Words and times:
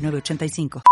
906985. 0.00 0.82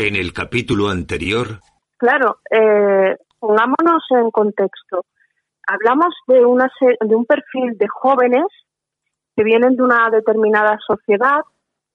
En 0.00 0.16
el 0.16 0.32
capítulo 0.32 0.88
anterior. 0.88 1.60
Claro, 1.96 2.38
eh, 2.50 3.16
pongámonos 3.38 4.02
en 4.10 4.30
contexto. 4.30 5.04
Hablamos 5.66 6.14
de, 6.28 6.44
una, 6.44 6.70
de 7.00 7.14
un 7.14 7.26
perfil 7.26 7.76
de 7.76 7.88
jóvenes 7.88 8.46
que 9.36 9.44
vienen 9.44 9.76
de 9.76 9.82
una 9.82 10.08
determinada 10.10 10.78
sociedad, 10.86 11.42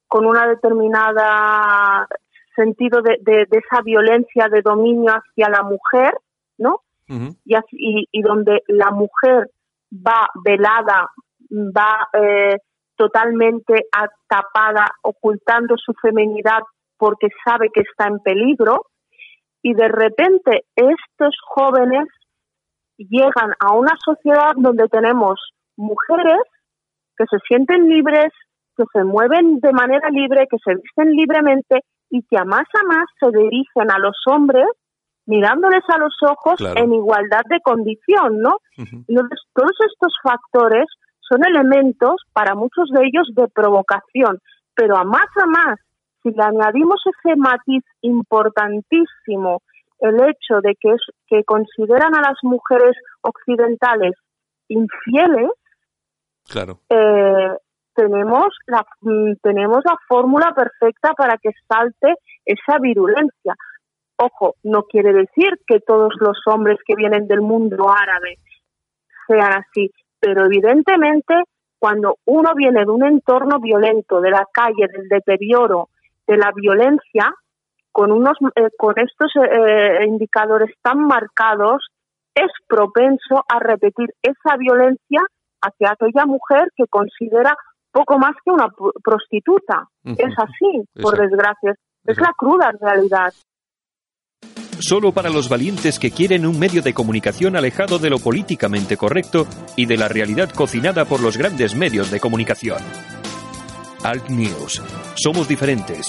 con 0.07 0.25
una 0.25 0.47
determinada 0.47 2.07
sentido 2.55 3.01
de, 3.01 3.17
de, 3.21 3.47
esa 3.51 3.81
violencia 3.83 4.47
de 4.49 4.61
dominio 4.61 5.11
hacia 5.11 5.49
la 5.49 5.63
mujer, 5.63 6.13
¿no? 6.57 6.81
y, 7.07 7.55
así, 7.55 8.07
y, 8.11 8.21
donde 8.21 8.63
la 8.67 8.91
mujer 8.91 9.49
va 9.91 10.27
velada, 10.43 11.09
va 11.51 12.07
eh, 12.13 12.57
totalmente 12.95 13.87
tapada, 14.27 14.87
ocultando 15.01 15.75
su 15.77 15.93
feminidad 16.01 16.61
porque 16.97 17.27
sabe 17.45 17.69
que 17.73 17.81
está 17.81 18.07
en 18.07 18.19
peligro, 18.19 18.85
y 19.61 19.73
de 19.73 19.87
repente 19.87 20.65
estos 20.75 21.35
jóvenes 21.45 22.07
llegan 22.97 23.53
a 23.59 23.73
una 23.73 23.95
sociedad 24.03 24.53
donde 24.57 24.87
tenemos 24.87 25.39
mujeres 25.75 26.41
que 27.17 27.25
se 27.29 27.37
sienten 27.47 27.89
libres, 27.89 28.31
que 28.75 28.83
se 28.91 29.03
mueven 29.03 29.59
de 29.59 29.71
manera 29.71 30.09
libre, 30.09 30.47
que 30.49 30.57
se 30.63 30.75
visten 30.75 31.11
libremente 31.11 31.81
y 32.13 32.21
que 32.29 32.37
a 32.37 32.45
más 32.45 32.67
a 32.79 32.83
más 32.85 33.05
se 33.19 33.35
dirigen 33.35 33.91
a 33.91 33.97
los 33.97 34.15
hombres 34.27 34.67
mirándoles 35.25 35.83
a 35.87 35.97
los 35.97 36.13
ojos 36.21 36.61
en 36.75 36.93
igualdad 36.93 37.41
de 37.49 37.59
condición, 37.61 38.39
¿no? 38.39 38.57
Entonces, 38.77 39.39
todos 39.55 39.71
estos 39.91 40.13
factores 40.21 40.85
son 41.21 41.43
elementos 41.43 42.21
para 42.31 42.53
muchos 42.53 42.89
de 42.91 43.07
ellos 43.07 43.27
de 43.33 43.47
provocación, 43.47 44.39
pero 44.75 44.95
a 44.95 45.03
más 45.03 45.25
a 45.41 45.47
más, 45.47 45.79
si 46.21 46.29
le 46.29 46.43
añadimos 46.43 47.01
ese 47.05 47.35
matiz 47.35 47.83
importantísimo, 48.01 49.63
el 49.99 50.15
hecho 50.17 50.61
de 50.61 50.75
que, 50.79 50.91
es, 50.91 51.01
que 51.25 51.43
consideran 51.45 52.13
a 52.15 52.21
las 52.21 52.37
mujeres 52.43 52.95
occidentales 53.21 54.13
infieles, 54.67 55.49
claro. 56.47 56.79
Eh, 56.89 57.57
tenemos 57.95 58.47
la, 58.67 58.85
mm, 59.01 59.33
tenemos 59.41 59.81
la 59.85 59.95
fórmula 60.07 60.53
perfecta 60.53 61.13
para 61.13 61.37
que 61.37 61.51
salte 61.67 62.15
esa 62.45 62.79
virulencia. 62.79 63.55
Ojo, 64.17 64.55
no 64.63 64.83
quiere 64.83 65.13
decir 65.13 65.59
que 65.65 65.79
todos 65.79 66.13
los 66.19 66.37
hombres 66.45 66.77
que 66.85 66.95
vienen 66.95 67.27
del 67.27 67.41
mundo 67.41 67.89
árabe 67.89 68.37
sean 69.27 69.53
así, 69.53 69.91
pero 70.19 70.45
evidentemente 70.45 71.35
cuando 71.79 72.15
uno 72.25 72.53
viene 72.55 72.85
de 72.85 72.91
un 72.91 73.03
entorno 73.03 73.59
violento, 73.59 74.21
de 74.21 74.31
la 74.31 74.47
calle, 74.53 74.87
del 74.87 75.09
deterioro, 75.09 75.89
de 76.25 76.37
la 76.37 76.51
violencia, 76.55 77.33
con 77.91 78.11
unos 78.11 78.37
eh, 78.55 78.69
con 78.77 78.95
estos 78.97 79.31
eh, 79.35 80.05
indicadores 80.05 80.73
tan 80.81 80.99
marcados, 81.05 81.85
es 82.33 82.49
propenso 82.67 83.43
a 83.47 83.59
repetir 83.59 84.13
esa 84.21 84.55
violencia 84.57 85.21
hacia 85.61 85.91
aquella 85.91 86.25
mujer 86.25 86.69
que 86.75 86.87
considera 86.87 87.55
poco 87.93 88.17
más 88.17 88.33
que 88.43 88.51
una 88.51 88.67
prostituta. 89.01 89.87
Es 90.03 90.33
así, 90.37 90.83
por 91.01 91.17
desgracia. 91.17 91.75
Es 92.05 92.17
la 92.17 92.33
cruda 92.35 92.71
realidad. 92.81 93.33
Solo 94.79 95.13
para 95.13 95.29
los 95.29 95.47
valientes 95.47 95.99
que 95.99 96.11
quieren 96.11 96.45
un 96.45 96.59
medio 96.59 96.81
de 96.81 96.93
comunicación 96.93 97.55
alejado 97.55 97.99
de 97.99 98.09
lo 98.09 98.17
políticamente 98.17 98.97
correcto 98.97 99.45
y 99.77 99.85
de 99.85 99.95
la 99.95 100.09
realidad 100.09 100.49
cocinada 100.49 101.05
por 101.05 101.21
los 101.21 101.37
grandes 101.37 101.75
medios 101.75 102.11
de 102.11 102.19
comunicación. 102.19 102.79
Alt 104.03 104.29
News. 104.29 104.81
Somos 105.15 105.47
diferentes. 105.47 106.07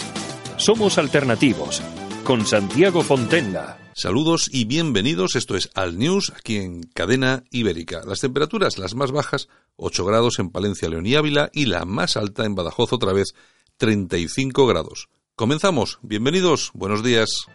Somos 0.56 0.98
alternativos. 0.98 1.82
Con 2.24 2.44
Santiago 2.44 3.02
Fontenla. 3.02 3.83
Saludos 3.96 4.50
y 4.52 4.64
bienvenidos. 4.64 5.36
Esto 5.36 5.54
es 5.54 5.70
Al 5.74 5.98
News, 5.98 6.32
aquí 6.36 6.56
en 6.56 6.82
Cadena 6.82 7.44
Ibérica. 7.52 8.02
Las 8.04 8.18
temperaturas, 8.18 8.76
las 8.76 8.96
más 8.96 9.12
bajas, 9.12 9.48
8 9.76 10.04
grados 10.04 10.40
en 10.40 10.50
Palencia, 10.50 10.88
León 10.88 11.06
y 11.06 11.14
Ávila, 11.14 11.48
y 11.52 11.66
la 11.66 11.84
más 11.84 12.16
alta 12.16 12.44
en 12.44 12.56
Badajoz, 12.56 12.92
otra 12.92 13.12
vez, 13.12 13.36
35 13.76 14.66
grados. 14.66 15.08
Comenzamos. 15.36 16.00
Bienvenidos. 16.02 16.72
Buenos 16.74 17.04
días. 17.04 17.46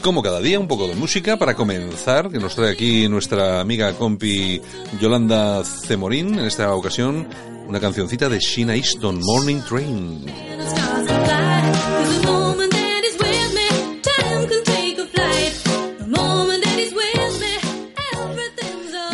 Como 0.00 0.22
cada 0.22 0.40
día, 0.40 0.58
un 0.58 0.68
poco 0.68 0.88
de 0.88 0.94
música 0.94 1.36
para 1.36 1.54
comenzar, 1.54 2.30
que 2.30 2.38
nos 2.38 2.54
trae 2.54 2.72
aquí 2.72 3.08
nuestra 3.08 3.60
amiga 3.60 3.92
compi 3.94 4.60
Yolanda 5.00 5.62
Cemorín, 5.64 6.38
en 6.38 6.46
esta 6.46 6.74
ocasión 6.74 7.28
una 7.66 7.80
cancioncita 7.80 8.28
de 8.28 8.38
Sheena 8.38 8.74
Easton, 8.74 9.20
Morning 9.22 9.60
Train. 9.68 10.26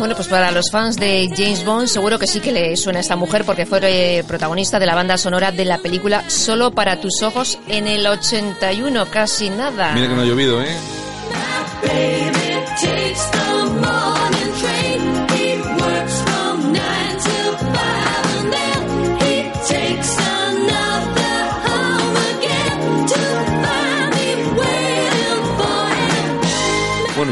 Bueno, 0.07 0.15
pues 0.15 0.29
para 0.29 0.51
los 0.51 0.71
fans 0.71 0.95
de 0.95 1.29
James 1.35 1.65
Bond 1.65 1.89
seguro 1.89 2.17
que 2.17 2.27
sí 2.27 2.39
que 2.39 2.53
le 2.53 2.77
suena 2.77 2.99
a 2.99 3.01
esta 3.01 3.17
mujer 3.17 3.43
porque 3.43 3.65
fue 3.65 3.81
eh, 3.83 4.23
protagonista 4.23 4.79
de 4.79 4.85
la 4.85 4.95
banda 4.95 5.17
sonora 5.17 5.51
de 5.51 5.65
la 5.65 5.79
película 5.79 6.29
Solo 6.29 6.71
para 6.71 7.01
tus 7.01 7.21
ojos 7.23 7.59
en 7.67 7.87
el 7.87 8.07
81, 8.07 9.05
casi 9.07 9.49
nada. 9.49 9.91
Mira 9.91 10.07
que 10.07 10.15
no 10.15 10.21
ha 10.21 10.23
llovido, 10.23 10.61
¿eh? 10.61 10.77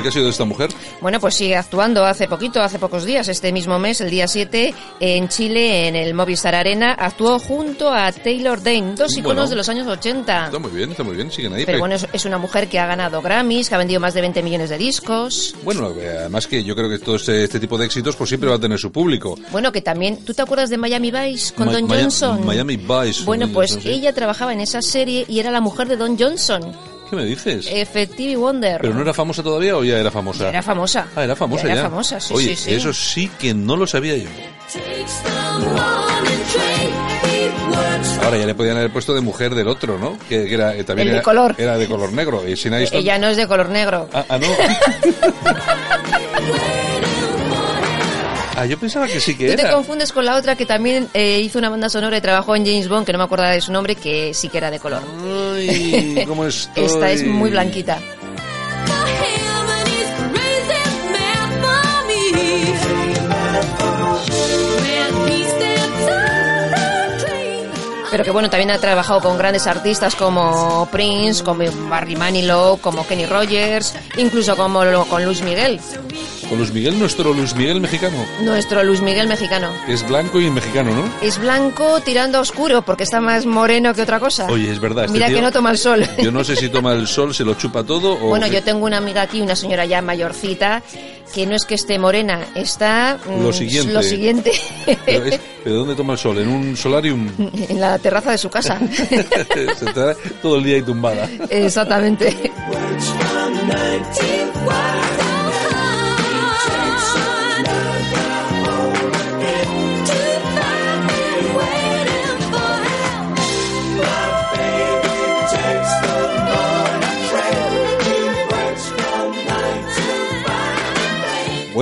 Qué 0.05 0.09
ha 0.09 0.11
sido 0.11 0.25
de 0.25 0.31
esta 0.31 0.45
mujer? 0.45 0.69
Bueno, 1.01 1.19
pues 1.19 1.33
sigue 1.33 1.55
actuando 1.55 2.05
hace 2.05 2.27
poquito, 2.27 2.61
hace 2.61 2.77
pocos 2.77 3.05
días, 3.05 3.27
este 3.27 3.51
mismo 3.51 3.79
mes, 3.79 4.01
el 4.01 4.11
día 4.11 4.27
7, 4.27 4.73
en 4.99 5.27
Chile, 5.29 5.87
en 5.87 5.95
el 5.95 6.13
Movistar 6.13 6.53
Arena, 6.53 6.93
actuó 6.93 7.39
junto 7.39 7.91
a 7.91 8.11
Taylor 8.11 8.61
Dane, 8.61 8.93
dos 8.95 9.17
iconos 9.17 9.49
de 9.49 9.55
los 9.55 9.67
años 9.67 9.87
80. 9.87 10.45
Está 10.45 10.59
muy 10.59 10.69
bien, 10.69 10.91
está 10.91 11.03
muy 11.03 11.15
bien, 11.15 11.31
siguen 11.31 11.53
ahí. 11.53 11.65
Pero 11.65 11.79
bueno, 11.79 11.95
es, 11.95 12.25
una 12.25 12.37
mujer 12.37 12.67
que 12.67 12.77
ha 12.77 12.85
ganado 12.85 13.19
Grammys, 13.21 13.67
que 13.67 13.75
ha 13.75 13.79
vendido 13.79 13.99
más 13.99 14.13
de 14.13 14.21
20 14.21 14.43
millones 14.43 14.69
de 14.69 14.77
discos. 14.77 15.55
Bueno, 15.63 15.91
eh, 15.99 16.17
además 16.19 16.45
que 16.45 16.63
yo 16.63 16.75
creo 16.75 16.87
que 16.87 16.99
todo 16.99 17.15
este, 17.15 17.43
este, 17.43 17.59
tipo 17.59 17.75
de 17.77 17.85
éxitos 17.85 18.15
pues 18.15 18.29
siempre 18.29 18.49
va 18.49 18.57
a 18.57 18.59
tener 18.59 18.77
su 18.77 18.91
público. 18.91 19.35
Bueno, 19.51 19.71
que 19.71 19.81
también, 19.81 20.23
¿tú 20.23 20.35
te 20.35 20.43
acuerdas 20.43 20.69
de 20.69 20.77
Miami 20.77 21.09
Vice 21.09 21.53
con 21.55 21.71
Don 21.71 21.89
Johnson? 21.89 22.45
Miami 22.45 22.77
Vice. 22.77 23.23
Bueno, 23.23 23.47
pues 23.51 23.79
ella 23.83 24.13
trabajaba 24.13 24.53
en 24.53 24.61
esa 24.61 24.83
serie 24.83 25.25
y 25.27 25.39
era 25.39 25.49
la 25.49 25.61
mujer 25.61 25.87
de 25.87 25.97
Don 25.97 26.15
Johnson. 26.15 26.94
¿Qué 27.09 27.15
me 27.15 27.25
dices? 27.25 27.67
Effective 27.71 28.35
Wonder. 28.35 28.81
¿Pero 28.81 28.93
no 28.93 29.01
era 29.01 29.13
famosa 29.13 29.43
todavía 29.43 29.77
o 29.77 29.83
ya 29.83 29.99
era 29.99 30.11
famosa? 30.11 30.49
Era 30.49 30.61
famosa. 30.61 31.07
Ah, 31.15 31.23
era 31.23 31.35
famosa 31.35 31.67
ya. 31.67 31.73
Era 31.73 31.81
famosa, 31.83 32.19
sí, 32.19 32.33
Oye, 32.33 32.55
sí, 32.55 32.55
sí. 32.55 32.73
eso 32.73 32.93
sí 32.93 33.29
que 33.39 33.53
no 33.53 33.75
lo 33.75 33.85
sabía 33.85 34.17
yo. 34.17 34.29
Ahora 38.23 38.37
ya 38.37 38.45
le 38.45 38.55
podían 38.55 38.77
haber 38.77 38.91
puesto 38.91 39.13
de 39.13 39.21
mujer 39.21 39.53
del 39.53 39.67
otro, 39.67 39.99
¿no? 39.99 40.17
Que, 40.27 40.51
era 40.51 40.75
eh, 40.75 40.83
también 40.83 41.09
El 41.09 41.13
de 41.13 41.17
era, 41.17 41.23
color. 41.23 41.55
era 41.57 41.77
de 41.77 41.87
color 41.87 42.11
negro. 42.11 42.47
Y 42.47 42.57
sin 42.57 42.73
ahí 42.73 42.87
Ella 42.91 43.19
no 43.19 43.27
es 43.27 43.37
de 43.37 43.47
color 43.47 43.69
negro. 43.69 44.09
Ah, 44.11 44.25
ah 44.27 44.37
no. 44.39 44.47
Ah, 48.57 48.65
yo 48.65 48.77
pensaba 48.79 49.05
que 49.07 49.19
sí 49.19 49.35
que 49.35 49.47
Tú 49.47 49.53
era. 49.53 49.63
te 49.63 49.71
confundes 49.75 50.11
con 50.13 50.23
la 50.25 50.35
otra 50.35 50.55
que 50.55 50.65
también 50.65 51.09
eh, 51.13 51.41
hizo 51.43 51.59
una 51.59 51.69
banda 51.69 51.89
sonora 51.89 52.17
y 52.17 52.21
trabajó 52.21 52.55
en 52.55 52.65
James 52.65 52.87
Bond, 52.87 53.05
que 53.05 53.11
no 53.11 53.17
me 53.17 53.25
acuerdo 53.25 53.45
de 53.45 53.59
su 53.59 53.71
nombre, 53.71 53.95
que 53.95 54.33
sí 54.33 54.47
que 54.49 54.57
era 54.59 54.71
de 54.71 54.79
color. 54.79 55.03
Ay, 55.55 56.23
¿cómo 56.27 56.45
estoy? 56.45 56.85
Esta 56.85 57.11
es 57.11 57.25
muy 57.25 57.49
blanquita. 57.49 57.99
Pero 68.15 68.23
que 68.23 68.31
bueno, 68.31 68.49
también 68.49 68.71
ha 68.71 68.77
trabajado 68.79 69.19
con 69.19 69.37
grandes 69.37 69.67
artistas 69.67 70.15
como 70.15 70.87
Prince, 70.89 71.43
como 71.43 71.63
Barry 71.89 72.15
Manilow, 72.15 72.77
como 72.79 73.05
Kenny 73.05 73.25
Rogers, 73.25 73.93
incluso 74.15 74.55
como 74.55 74.85
lo- 74.85 75.03
con 75.03 75.25
Luis 75.25 75.41
Miguel, 75.41 75.81
Con 76.47 76.59
Luis 76.59 76.71
Miguel, 76.71 76.97
nuestro 76.97 77.33
Luis 77.33 77.55
Miguel 77.55 77.81
mexicano. 77.81 78.15
nuestro 78.41 78.83
Luis 78.83 79.01
Miguel 79.01 79.27
mexicano. 79.27 79.67
Es 79.89 80.07
blanco 80.07 80.39
y 80.39 80.49
mexicano, 80.49 80.91
¿no? 80.93 81.03
Es 81.21 81.37
blanco 81.39 81.99
tirando 82.05 82.37
a 82.37 82.41
oscuro 82.41 82.83
porque 82.83 83.03
está 83.03 83.19
más 83.19 83.45
moreno 83.45 83.93
que 83.93 84.03
otra 84.03 84.19
cosa. 84.21 84.45
Oye, 84.49 84.71
es 84.71 84.79
verdad. 84.79 85.05
este 85.05 85.13
Mira 85.13 85.27
tío- 85.27 85.35
que 85.37 85.41
no 85.41 85.51
toma 85.51 85.71
el 85.71 85.77
sol. 85.77 86.07
Yo 86.19 86.31
no 86.31 86.43
sé 86.45 86.55
si 86.55 86.69
toma 86.69 86.93
el 86.93 87.07
sol, 87.07 87.33
se 87.35 87.43
lo 87.43 87.55
chupa 87.55 87.83
todo 87.83 88.13
o... 88.13 88.27
Bueno, 88.29 88.47
yo 88.47 88.63
tengo 88.63 88.85
una 88.85 88.97
amiga 88.97 89.23
aquí, 89.23 89.41
una 89.41 89.55
señora 89.57 89.85
ya 89.85 90.01
mayorcita, 90.01 90.81
que 91.33 91.45
no 91.45 91.55
es 91.55 91.65
que 91.65 91.75
esté 91.75 91.99
morena, 91.99 92.45
está 92.55 93.17
mm, 93.25 93.41
Lo 93.43 93.51
siguiente. 93.51 93.91
lo 93.93 94.01
siguiente 94.03 94.51
Pero, 95.05 95.25
es- 95.25 95.39
¿pero 95.63 95.75
dónde 95.77 95.95
toma 95.95 96.13
el 96.13 96.19
sol? 96.19 96.37
¿En 96.39 96.47
un 96.47 96.77
solarium? 96.77 97.29
en 97.69 97.79
la 97.79 97.97
terraza 97.99 98.31
de 98.31 98.37
su 98.37 98.49
casa. 98.49 98.79
se 98.99 99.85
da 99.93 100.15
todo 100.41 100.57
el 100.57 100.63
día 100.63 100.75
ahí 100.77 100.81
tumbada. 100.83 101.29
Exactamente. 101.49 102.51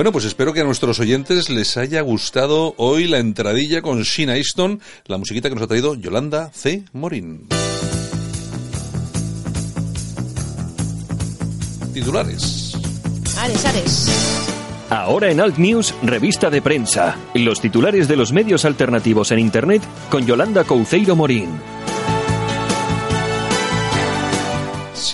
Bueno, 0.04 0.12
pues 0.12 0.26
espero 0.26 0.52
que 0.52 0.60
a 0.60 0.64
nuestros 0.64 1.00
oyentes 1.00 1.48
les 1.48 1.78
haya 1.78 2.02
gustado 2.02 2.74
hoy 2.76 3.06
la 3.06 3.20
entradilla 3.20 3.80
con 3.80 4.02
Sheena 4.02 4.36
Easton, 4.36 4.78
la 5.06 5.16
musiquita 5.16 5.48
que 5.48 5.54
nos 5.54 5.64
ha 5.64 5.66
traído 5.66 5.94
Yolanda 5.94 6.50
C. 6.52 6.84
Morín. 6.92 7.48
Titulares. 11.94 12.74
Ares, 13.38 13.64
Ares. 13.64 14.10
Ahora 14.90 15.30
en 15.30 15.40
Alt 15.40 15.56
News, 15.56 15.94
revista 16.02 16.50
de 16.50 16.60
prensa. 16.60 17.16
Los 17.32 17.62
titulares 17.62 18.06
de 18.06 18.16
los 18.16 18.30
medios 18.30 18.66
alternativos 18.66 19.32
en 19.32 19.38
Internet 19.38 19.82
con 20.10 20.26
Yolanda 20.26 20.64
Couceiro 20.64 21.16
Morín. 21.16 21.48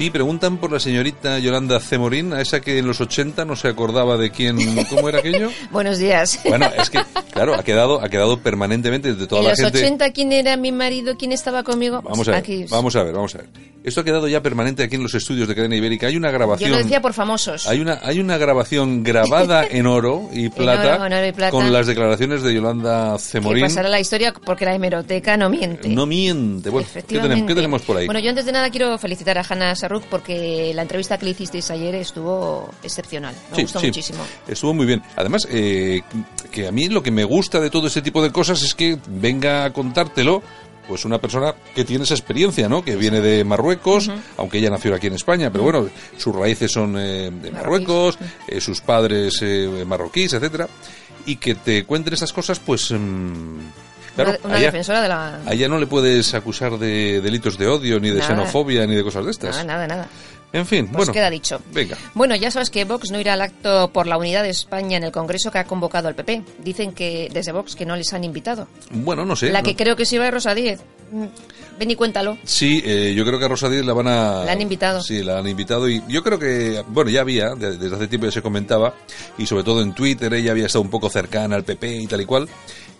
Sí, 0.00 0.08
preguntan 0.08 0.56
por 0.56 0.72
la 0.72 0.80
señorita 0.80 1.38
Yolanda 1.40 1.78
C. 1.78 1.98
Morín, 1.98 2.32
a 2.32 2.40
esa 2.40 2.62
que 2.62 2.78
en 2.78 2.86
los 2.86 3.02
80 3.02 3.44
no 3.44 3.54
se 3.54 3.68
acordaba 3.68 4.16
de 4.16 4.30
quién, 4.30 4.56
cómo 4.88 5.10
era 5.10 5.18
aquello. 5.18 5.50
Buenos 5.70 5.98
días. 5.98 6.40
Bueno, 6.48 6.70
es 6.74 6.88
que, 6.88 7.00
claro, 7.34 7.54
ha 7.54 7.62
quedado, 7.62 8.02
ha 8.02 8.08
quedado 8.08 8.40
permanentemente 8.40 9.12
de 9.12 9.26
toda 9.26 9.42
en 9.42 9.48
la 9.48 9.50
los 9.50 9.60
gente. 9.60 9.78
80, 9.78 10.10
¿quién 10.12 10.32
era 10.32 10.56
mi 10.56 10.72
marido? 10.72 11.18
¿Quién 11.18 11.32
estaba 11.32 11.64
conmigo? 11.64 12.00
Vamos 12.00 12.26
a 12.28 12.30
ver, 12.30 12.40
Aquí. 12.40 12.64
vamos 12.70 12.96
a 12.96 13.02
ver, 13.02 13.12
vamos 13.12 13.34
a 13.34 13.38
ver. 13.40 13.48
Esto 13.82 14.02
ha 14.02 14.04
quedado 14.04 14.28
ya 14.28 14.42
permanente 14.42 14.82
aquí 14.82 14.96
en 14.96 15.02
los 15.02 15.14
estudios 15.14 15.48
de 15.48 15.54
Cadena 15.54 15.74
Ibérica. 15.74 16.06
Hay 16.06 16.16
una 16.16 16.28
Yo 16.28 16.34
grabación. 16.34 16.70
lo 16.70 16.76
decía 16.78 17.00
por 17.00 17.14
famosos. 17.14 17.66
Hay 17.66 17.80
una, 17.80 17.98
hay 18.02 18.20
una 18.20 18.36
grabación 18.36 19.02
grabada 19.02 19.64
en 19.70 19.86
oro 19.86 20.28
y 20.34 20.50
plata, 20.50 20.96
oro, 20.96 21.06
en 21.06 21.12
oro 21.14 21.26
y 21.26 21.32
plata. 21.32 21.50
con 21.50 21.72
las 21.72 21.86
declaraciones 21.86 22.42
de 22.42 22.54
Yolanda 22.54 23.14
que 23.14 23.22
Cemorín. 23.22 23.62
pasará 23.64 23.88
la 23.88 23.98
historia 23.98 24.34
porque 24.34 24.66
la 24.66 24.74
hemeroteca 24.74 25.36
no 25.38 25.48
miente. 25.48 25.88
No 25.88 26.04
miente. 26.04 26.68
Bueno, 26.68 26.88
¿qué 26.92 27.02
tenemos, 27.02 27.46
qué 27.48 27.54
tenemos 27.54 27.82
por 27.82 27.96
ahí? 27.96 28.06
Bueno, 28.06 28.20
yo 28.20 28.28
antes 28.28 28.44
de 28.44 28.52
nada 28.52 28.68
quiero 28.70 28.98
felicitar 28.98 29.38
a 29.38 29.44
Hannah 29.48 29.74
Porque 30.10 30.72
la 30.74 30.82
entrevista 30.82 31.18
que 31.18 31.24
le 31.24 31.30
hicisteis 31.32 31.70
ayer 31.70 31.94
estuvo 31.96 32.70
excepcional. 32.82 33.34
Me 33.50 33.56
Sí, 33.56 33.62
gustó 33.62 33.80
sí. 33.80 33.86
muchísimo. 33.86 34.24
Estuvo 34.46 34.74
muy 34.74 34.86
bien. 34.86 35.02
Además, 35.16 35.46
eh, 35.50 36.02
que 36.52 36.68
a 36.68 36.72
mí 36.72 36.88
lo 36.88 37.02
que 37.02 37.10
me 37.10 37.24
gusta 37.24 37.58
de 37.60 37.70
todo 37.70 37.86
este 37.88 38.02
tipo 38.02 38.22
de 38.22 38.30
cosas 38.30 38.62
es 38.62 38.74
que 38.74 38.98
venga 39.08 39.64
a 39.64 39.72
contártelo 39.72 40.42
pues 40.88 41.04
una 41.04 41.18
persona 41.20 41.54
que 41.72 41.84
tiene 41.84 42.02
esa 42.02 42.14
experiencia, 42.14 42.68
¿no? 42.68 42.82
Que 42.84 42.96
viene 42.96 43.20
de 43.20 43.44
Marruecos, 43.44 44.10
aunque 44.36 44.58
ella 44.58 44.70
nació 44.70 44.92
aquí 44.92 45.06
en 45.06 45.14
España, 45.14 45.48
pero 45.52 45.62
bueno, 45.62 45.88
sus 46.16 46.34
raíces 46.34 46.72
son 46.72 46.96
eh, 46.98 47.30
de 47.30 47.50
Marruecos, 47.52 48.18
eh, 48.48 48.60
sus 48.60 48.80
padres 48.80 49.34
eh, 49.40 49.84
marroquíes, 49.86 50.32
etcétera, 50.32 50.68
y 51.26 51.36
que 51.36 51.54
te 51.54 51.84
cuenten 51.84 52.14
estas 52.14 52.32
cosas, 52.32 52.58
pues 52.58 52.90
mm, 52.90 53.58
claro, 54.14 54.30
una 54.30 54.38
una 54.48 54.56
allá- 54.56 54.66
defensora 54.66 55.02
de 55.02 55.08
la... 55.08 55.36
a 55.46 55.52
ella 55.52 55.68
no 55.68 55.78
le 55.78 55.86
puedes 55.86 56.32
acusar 56.34 56.78
de 56.78 57.20
delitos 57.20 57.56
de 57.58 57.66
odio, 57.68 58.00
ni 58.00 58.10
de 58.10 58.16
Nada. 58.18 58.28
xenofobia, 58.28 58.86
ni 58.86 58.94
de 58.94 59.02
cosas 59.04 59.24
de 59.24 59.30
estas. 59.30 59.56
Nada, 59.56 59.64
nada, 59.64 59.86
nada. 59.86 60.08
En 60.52 60.66
fin, 60.66 60.86
Pues 60.88 60.96
bueno. 60.96 61.12
queda 61.12 61.30
dicho. 61.30 61.60
Venga. 61.72 61.96
Bueno, 62.12 62.34
ya 62.34 62.50
sabes 62.50 62.70
que 62.70 62.84
Vox 62.84 63.12
no 63.12 63.20
irá 63.20 63.34
al 63.34 63.40
acto 63.42 63.88
por 63.92 64.08
la 64.08 64.18
unidad 64.18 64.42
de 64.42 64.50
España 64.50 64.96
en 64.96 65.04
el 65.04 65.12
Congreso 65.12 65.52
que 65.52 65.58
ha 65.58 65.64
convocado 65.64 66.08
el 66.08 66.16
PP. 66.16 66.42
Dicen 66.58 66.90
que 66.92 67.28
desde 67.32 67.52
Vox 67.52 67.76
que 67.76 67.86
no 67.86 67.94
les 67.94 68.12
han 68.12 68.24
invitado. 68.24 68.66
Bueno, 68.90 69.24
no 69.24 69.36
sé. 69.36 69.50
la 69.52 69.60
no- 69.60 69.64
que 69.68 69.76
creo 69.76 69.94
que 69.94 70.04
sí 70.04 70.18
va 70.18 70.26
es 70.26 70.34
Rosa 70.34 70.52
Díez. 70.52 70.80
Mm, 71.12 71.26
Ven 71.78 71.90
y 71.92 71.94
cuéntalo. 71.94 72.36
Sí, 72.44 72.82
eh, 72.84 73.14
yo 73.16 73.24
creo 73.24 73.38
que 73.38 73.44
a 73.44 73.48
Rosa 73.48 73.68
Díez 73.68 73.84
la 73.86 73.92
van 73.94 74.08
a... 74.08 74.44
La 74.44 74.50
han 74.52 74.60
invitado. 74.60 75.00
Sí, 75.00 75.22
la 75.22 75.38
han 75.38 75.46
invitado 75.46 75.88
y 75.88 76.02
yo 76.08 76.22
creo 76.24 76.38
que, 76.40 76.82
bueno, 76.88 77.10
ya 77.10 77.20
había, 77.20 77.54
de- 77.54 77.78
desde 77.78 77.94
hace 77.94 78.08
tiempo 78.08 78.26
ya 78.26 78.32
se 78.32 78.42
comentaba, 78.42 78.92
y 79.38 79.46
sobre 79.46 79.62
todo 79.62 79.80
en 79.82 79.94
Twitter 79.94 80.34
ella 80.34 80.50
había 80.50 80.66
estado 80.66 80.82
un 80.82 80.90
poco 80.90 81.08
cercana 81.08 81.54
al 81.56 81.62
PP 81.64 81.96
y 81.96 82.06
tal 82.08 82.20
y 82.22 82.24
cual, 82.26 82.48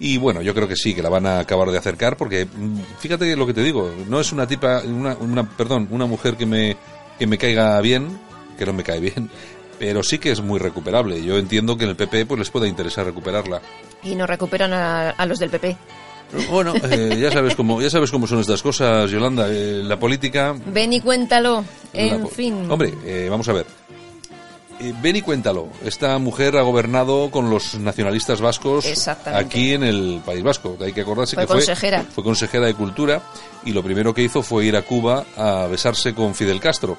y 0.00 0.17
bueno, 0.17 0.43
yo 0.43 0.55
creo 0.55 0.67
que 0.67 0.75
sí, 0.76 0.94
que 0.94 1.02
la 1.02 1.08
van 1.11 1.26
a 1.26 1.38
acabar 1.38 1.70
de 1.70 1.79
acercar, 1.79 2.17
porque 2.17 2.47
mm, 2.47 2.81
fíjate 2.99 3.37
lo 3.37 3.47
que 3.47 3.55
te 3.55 3.62
digo, 3.62 3.94
no 4.08 4.19
es 4.19 4.32
una 4.32 4.47
tipa, 4.47 4.81
una, 4.85 5.14
una 5.20 5.49
perdón, 5.49 5.87
una 5.91 6.06
mujer 6.06 6.37
que 6.37 6.47
me, 6.47 6.76
que 7.19 7.26
me 7.26 7.38
caiga 7.38 7.81
bien, 7.81 8.19
que 8.58 8.67
no 8.67 8.73
me 8.73 8.82
cae 8.82 8.99
bien, 8.99 9.31
pero 9.79 10.02
sí 10.02 10.19
que 10.19 10.31
es 10.32 10.41
muy 10.41 10.58
recuperable. 10.58 11.23
Yo 11.23 11.38
entiendo 11.38 11.76
que 11.76 11.85
en 11.85 11.91
el 11.91 11.97
PP 11.97 12.26
pues 12.26 12.38
les 12.38 12.50
pueda 12.50 12.67
interesar 12.67 13.05
recuperarla. 13.06 13.61
Y 14.02 14.14
nos 14.14 14.29
recuperan 14.29 14.73
a, 14.73 15.11
a 15.11 15.26
los 15.26 15.38
del 15.38 15.50
PP. 15.50 15.76
Bueno, 16.50 16.75
eh, 16.91 17.19
ya 17.20 17.32
sabes 17.32 17.55
cómo, 17.56 17.82
ya 17.82 17.91
sabes 17.91 18.11
cómo 18.11 18.26
son 18.26 18.38
estas 18.41 18.62
cosas, 18.62 19.11
Yolanda. 19.11 19.49
eh, 19.50 19.82
la 19.85 19.99
política 19.99 20.55
Ven 20.67 20.93
y 20.93 21.00
cuéntalo. 21.00 21.64
En 21.93 22.29
fin. 22.29 22.70
Hombre, 22.70 22.94
eh, 23.05 23.26
vamos 23.29 23.49
a 23.49 23.52
ver. 23.52 23.67
Eh, 24.81 24.94
ven 25.03 25.17
y 25.17 25.23
cuéntalo. 25.23 25.69
Esta 25.85 26.17
mujer 26.19 26.56
ha 26.56 26.62
gobernado 26.62 27.31
con 27.31 27.50
los 27.50 27.75
nacionalistas 27.75 28.41
vascos 28.41 28.87
aquí 29.27 29.75
en 29.75 29.85
el 29.85 30.23
País 30.25 30.43
Vasco. 30.43 30.79
Hay 30.81 30.94
que 30.94 31.03
acordarse 31.03 31.37
Fue 31.37 31.43
que 31.43 31.49
fue 32.15 32.25
consejera 32.25 32.67
de 32.67 32.75
Cultura 32.75 33.21
y 33.65 33.73
lo 33.73 33.82
primero 33.82 34.15
que 34.15 34.23
hizo 34.23 34.43
fue 34.43 34.65
ir 34.65 34.77
a 34.77 34.82
Cuba 34.82 35.25
a 35.37 35.67
besarse 35.67 36.15
con 36.15 36.35
Fidel 36.35 36.61
Castro. 36.61 36.97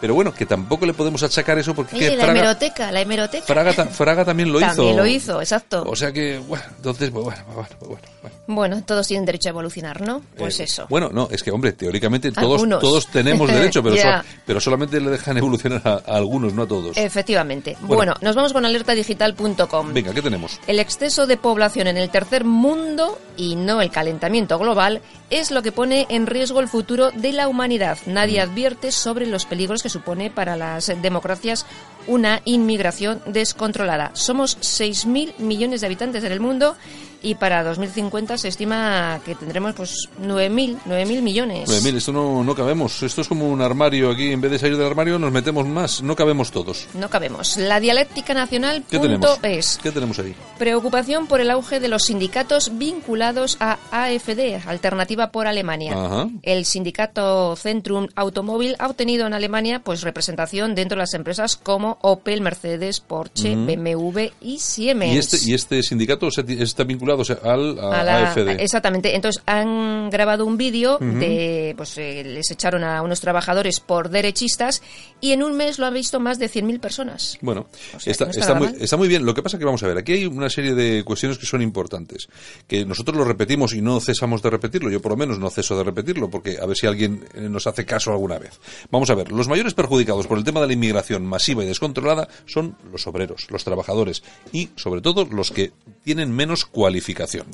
Pero 0.00 0.14
bueno, 0.14 0.32
que 0.32 0.46
tampoco 0.46 0.86
le 0.86 0.94
podemos 0.94 1.22
achacar 1.22 1.58
eso 1.58 1.74
porque 1.74 1.98
que 1.98 2.10
la 2.16 2.24
Fraga, 2.24 2.40
hemeroteca, 2.40 2.92
la 2.92 3.00
hemeroteca. 3.00 3.44
Fraga, 3.46 3.72
ta- 3.72 3.86
Fraga 3.86 4.24
también 4.24 4.52
lo 4.52 4.58
hizo. 4.60 4.68
También 4.68 4.96
lo 4.96 5.06
hizo, 5.06 5.40
exacto. 5.40 5.84
O 5.86 5.96
sea 5.96 6.12
que, 6.12 6.38
bueno, 6.38 6.64
entonces, 6.76 7.10
pues 7.10 7.24
bueno, 7.24 7.42
bueno, 7.54 7.68
bueno, 7.80 7.98
bueno. 8.22 8.36
Bueno, 8.50 8.82
todos 8.84 9.06
tienen 9.06 9.26
derecho 9.26 9.48
a 9.48 9.50
evolucionar, 9.50 10.00
¿no? 10.00 10.22
Pues 10.36 10.58
Eh, 10.60 10.64
eso. 10.64 10.86
Bueno, 10.88 11.10
no, 11.12 11.28
es 11.30 11.42
que, 11.42 11.50
hombre, 11.50 11.72
teóricamente 11.72 12.32
todos, 12.32 12.54
Algunos. 12.62 12.80
todos 12.80 13.06
tenemos 13.08 13.48
derecho, 13.52 13.82
pero, 13.82 13.96
so- 13.96 14.24
pero 14.46 14.60
solamente 14.60 15.00
le 15.00 15.10
dejan 15.10 15.36
evolucionar 15.36 15.82
a, 15.84 15.90
a 16.12 16.16
algunos, 16.16 16.54
no 16.54 16.62
a 16.62 16.66
todos. 16.66 16.96
Efectivamente. 16.96 17.76
Bueno. 17.80 17.96
Bueno, 17.96 18.14
nos 18.22 18.34
vamos 18.36 18.52
con 18.52 18.64
alertadigital.com. 18.64 19.92
Venga, 19.92 20.12
¿qué 20.14 20.22
tenemos? 20.22 20.60
El 20.66 20.78
exceso 20.80 21.26
de 21.26 21.36
población 21.36 21.88
en 21.88 21.96
el 21.96 22.10
tercer 22.10 22.44
mundo 22.44 23.18
y 23.36 23.56
no 23.56 23.80
el 23.82 23.90
calentamiento 23.90 24.58
global 24.58 25.02
es 25.30 25.50
lo 25.50 25.62
que 25.62 25.72
pone 25.72 26.06
en 26.08 26.26
riesgo 26.26 26.60
el 26.60 26.68
futuro 26.68 27.10
de 27.10 27.32
la 27.32 27.48
humanidad. 27.48 27.98
Nadie 28.06 28.40
advierte 28.40 28.92
sobre 28.92 29.26
los 29.26 29.44
peligros 29.44 29.82
que 29.82 29.87
supone 29.88 30.30
para 30.30 30.56
las 30.56 30.86
democracias 31.00 31.66
una 32.06 32.40
inmigración 32.44 33.20
descontrolada. 33.26 34.10
Somos 34.14 34.58
6.000 34.60 35.38
millones 35.38 35.80
de 35.80 35.86
habitantes 35.86 36.24
en 36.24 36.32
el 36.32 36.40
mundo 36.40 36.76
y 37.22 37.34
para 37.34 37.64
2050 37.64 38.38
se 38.38 38.48
estima 38.48 39.20
que 39.24 39.34
tendremos 39.34 39.74
pues 39.74 40.08
9.000, 40.22 40.78
9.000 40.86 41.22
millones. 41.22 41.68
9.000, 41.68 41.96
esto 41.96 42.12
no, 42.12 42.44
no 42.44 42.54
cabemos. 42.54 43.02
Esto 43.02 43.20
es 43.22 43.28
como 43.28 43.48
un 43.48 43.60
armario 43.60 44.10
aquí. 44.10 44.32
En 44.32 44.40
vez 44.40 44.50
de 44.52 44.58
salir 44.58 44.76
del 44.76 44.86
armario, 44.86 45.18
nos 45.18 45.32
metemos 45.32 45.66
más. 45.66 46.02
No 46.02 46.14
cabemos 46.16 46.50
todos. 46.50 46.86
No 46.94 47.08
cabemos. 47.10 47.56
La 47.56 47.80
dialéctica 47.80 48.34
nacional 48.34 48.84
¿Qué 48.90 48.98
punto 48.98 49.34
tenemos? 49.36 49.38
es. 49.42 49.78
¿Qué 49.82 49.90
tenemos 49.90 50.18
ahí? 50.18 50.34
Preocupación 50.58 51.26
por 51.26 51.40
el 51.40 51.50
auge 51.50 51.80
de 51.80 51.88
los 51.88 52.04
sindicatos 52.04 52.72
vinculados 52.78 53.56
a 53.60 53.78
AFD, 53.90 54.60
Alternativa 54.66 55.30
por 55.30 55.46
Alemania. 55.46 55.92
Ajá. 55.94 56.28
El 56.42 56.64
sindicato 56.64 57.56
Centrum 57.56 58.08
Automóvil 58.14 58.76
ha 58.78 58.86
obtenido 58.86 59.26
en 59.26 59.34
Alemania 59.34 59.80
pues 59.80 60.02
representación 60.02 60.74
dentro 60.74 60.96
de 60.96 61.02
las 61.02 61.14
empresas 61.14 61.56
como 61.56 61.98
Opel, 62.02 62.40
Mercedes, 62.40 63.00
Porsche, 63.00 63.56
BMW 63.56 64.30
y 64.40 64.58
Siemens. 64.58 65.14
¿Y 65.14 65.18
este, 65.18 65.50
¿Y 65.50 65.54
este 65.54 65.82
sindicato 65.82 66.30
se- 66.30 66.44
está 66.62 66.84
vinculado 66.84 67.07
vinculados 67.16 67.30
al 67.44 67.78
a, 67.78 68.00
a 68.00 68.04
la- 68.04 68.30
AFD. 68.30 68.48
Exactamente. 68.60 69.14
Entonces 69.14 69.42
han 69.46 70.10
grabado 70.10 70.44
un 70.46 70.56
vídeo 70.56 70.98
de, 70.98 71.74
pues 71.76 71.96
eh, 71.98 72.22
les 72.24 72.50
echaron 72.50 72.84
a 72.84 73.02
unos 73.02 73.20
trabajadores 73.20 73.80
por 73.80 74.10
derechistas 74.10 74.82
y 75.20 75.32
en 75.32 75.42
un 75.42 75.56
mes 75.56 75.78
lo 75.78 75.86
han 75.86 75.94
visto 75.94 76.20
más 76.20 76.38
de 76.38 76.50
100.000 76.50 76.80
personas. 76.80 77.38
Bueno, 77.40 77.66
O 77.96 78.00
sea, 78.00 78.10
está, 78.10 78.24
no 78.26 78.30
está 78.32 78.54
muy, 78.54 78.66
mal. 78.68 78.76
está 78.80 78.96
muy 78.96 79.08
bien. 79.08 79.24
Lo 79.24 79.34
que 79.34 79.42
pasa 79.42 79.58
que 79.58 79.64
vamos 79.64 79.82
a 79.82 79.88
ver, 79.88 79.98
aquí 79.98 80.12
hay 80.12 80.26
una 80.26 80.50
serie 80.50 80.74
de 80.74 81.02
cuestiones 81.04 81.38
que 81.38 81.46
son 81.46 81.62
importantes, 81.62 82.28
que 82.66 82.84
nosotros 82.84 83.16
lo 83.16 83.24
repetimos 83.24 83.74
y 83.74 83.80
no 83.82 84.00
cesamos 84.00 84.42
de 84.42 84.50
repetirlo. 84.50 84.90
Yo 84.90 85.00
por 85.00 85.12
lo 85.12 85.16
menos 85.16 85.38
no 85.38 85.50
ceso 85.50 85.76
de 85.76 85.84
repetirlo, 85.84 86.30
porque 86.30 86.58
a 86.60 86.66
ver 86.66 86.76
si 86.76 86.86
alguien 86.86 87.24
eh, 87.34 87.48
nos 87.48 87.66
hace 87.66 87.84
caso 87.84 88.12
alguna 88.12 88.38
vez. 88.38 88.60
Vamos 88.90 89.10
a 89.10 89.14
ver, 89.14 89.32
los 89.32 89.48
mayores 89.48 89.74
perjudicados 89.74 90.26
por 90.26 90.38
el 90.38 90.44
tema 90.44 90.60
de 90.60 90.66
la 90.68 90.72
inmigración 90.72 91.24
masiva 91.26 91.64
y 91.64 91.66
descontrolada 91.66 92.28
son 92.46 92.76
los 92.92 93.06
obreros, 93.06 93.46
los 93.50 93.64
trabajadores 93.64 94.22
y 94.52 94.68
sobre 94.76 95.00
todo 95.00 95.24
los 95.30 95.50
que 95.50 95.72
tienen 96.04 96.32
menos 96.32 96.64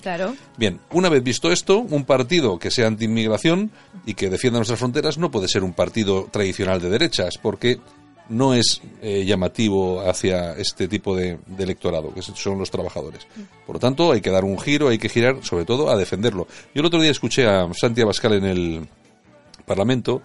Claro. 0.00 0.34
Bien, 0.56 0.80
una 0.90 1.08
vez 1.08 1.22
visto 1.22 1.50
esto, 1.50 1.78
un 1.78 2.04
partido 2.04 2.58
que 2.58 2.70
sea 2.70 2.86
anti-inmigración 2.86 3.70
y 4.06 4.14
que 4.14 4.30
defienda 4.30 4.58
nuestras 4.58 4.78
fronteras 4.78 5.18
no 5.18 5.30
puede 5.30 5.48
ser 5.48 5.62
un 5.62 5.72
partido 5.72 6.28
tradicional 6.30 6.80
de 6.80 6.90
derechas, 6.90 7.38
porque 7.40 7.78
no 8.28 8.54
es 8.54 8.80
eh, 9.02 9.24
llamativo 9.24 10.00
hacia 10.08 10.52
este 10.52 10.88
tipo 10.88 11.14
de, 11.14 11.38
de 11.46 11.64
electorado, 11.64 12.12
que 12.14 12.22
son 12.22 12.58
los 12.58 12.70
trabajadores. 12.70 13.26
Por 13.66 13.76
lo 13.76 13.80
tanto, 13.80 14.12
hay 14.12 14.20
que 14.20 14.30
dar 14.30 14.44
un 14.44 14.58
giro, 14.58 14.88
hay 14.88 14.98
que 14.98 15.08
girar, 15.08 15.38
sobre 15.42 15.64
todo, 15.64 15.90
a 15.90 15.96
defenderlo. 15.96 16.46
Yo 16.74 16.80
el 16.80 16.86
otro 16.86 17.00
día 17.00 17.10
escuché 17.10 17.46
a 17.46 17.68
Santi 17.74 18.00
Abascal 18.00 18.34
en 18.34 18.44
el 18.44 18.88
Parlamento 19.66 20.22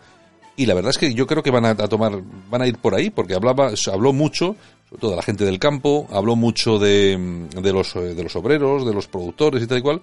y 0.56 0.66
la 0.66 0.74
verdad 0.74 0.92
es 0.92 0.98
que 0.98 1.14
yo 1.14 1.26
creo 1.26 1.42
que 1.44 1.52
van 1.52 1.66
a, 1.66 1.70
a 1.70 1.88
tomar, 1.88 2.22
van 2.50 2.62
a 2.62 2.68
ir 2.68 2.78
por 2.78 2.96
ahí, 2.96 3.10
porque 3.10 3.34
hablaba, 3.34 3.72
habló 3.92 4.14
mucho, 4.14 4.56
sobre 4.90 5.02
todo 5.02 5.12
de 5.12 5.18
la 5.18 5.24
gente 5.24 5.46
del 5.46 5.60
campo, 5.60 6.08
habló 6.12 6.36
mucho 6.36 6.80
de, 6.80 7.48
de 7.56 7.74
los, 7.74 7.96
eh, 7.96 8.16
de 8.16 8.24
los 8.24 8.36
obreros, 8.36 8.86
de 8.86 8.94
los 8.94 9.08
productores 9.08 9.62
y 9.62 9.68
tal 9.68 9.78
y 9.78 9.82
cual, 9.82 10.02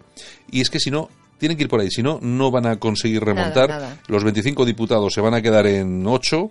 y 0.50 0.60
es 0.60 0.70
que 0.70 0.78
si 0.78 0.90
no, 0.90 1.08
tienen 1.38 1.56
que 1.56 1.64
ir 1.64 1.68
por 1.68 1.80
ahí, 1.80 1.90
si 1.90 2.02
no, 2.02 2.18
no 2.22 2.50
van 2.50 2.66
a 2.66 2.76
conseguir 2.76 3.22
remontar. 3.24 3.68
nada. 3.68 4.00
Los 4.06 4.24
25 4.24 4.64
diputados 4.64 5.12
se 5.12 5.20
van 5.20 5.34
a 5.34 5.42
quedar 5.42 5.66
en 5.66 6.06
8 6.06 6.50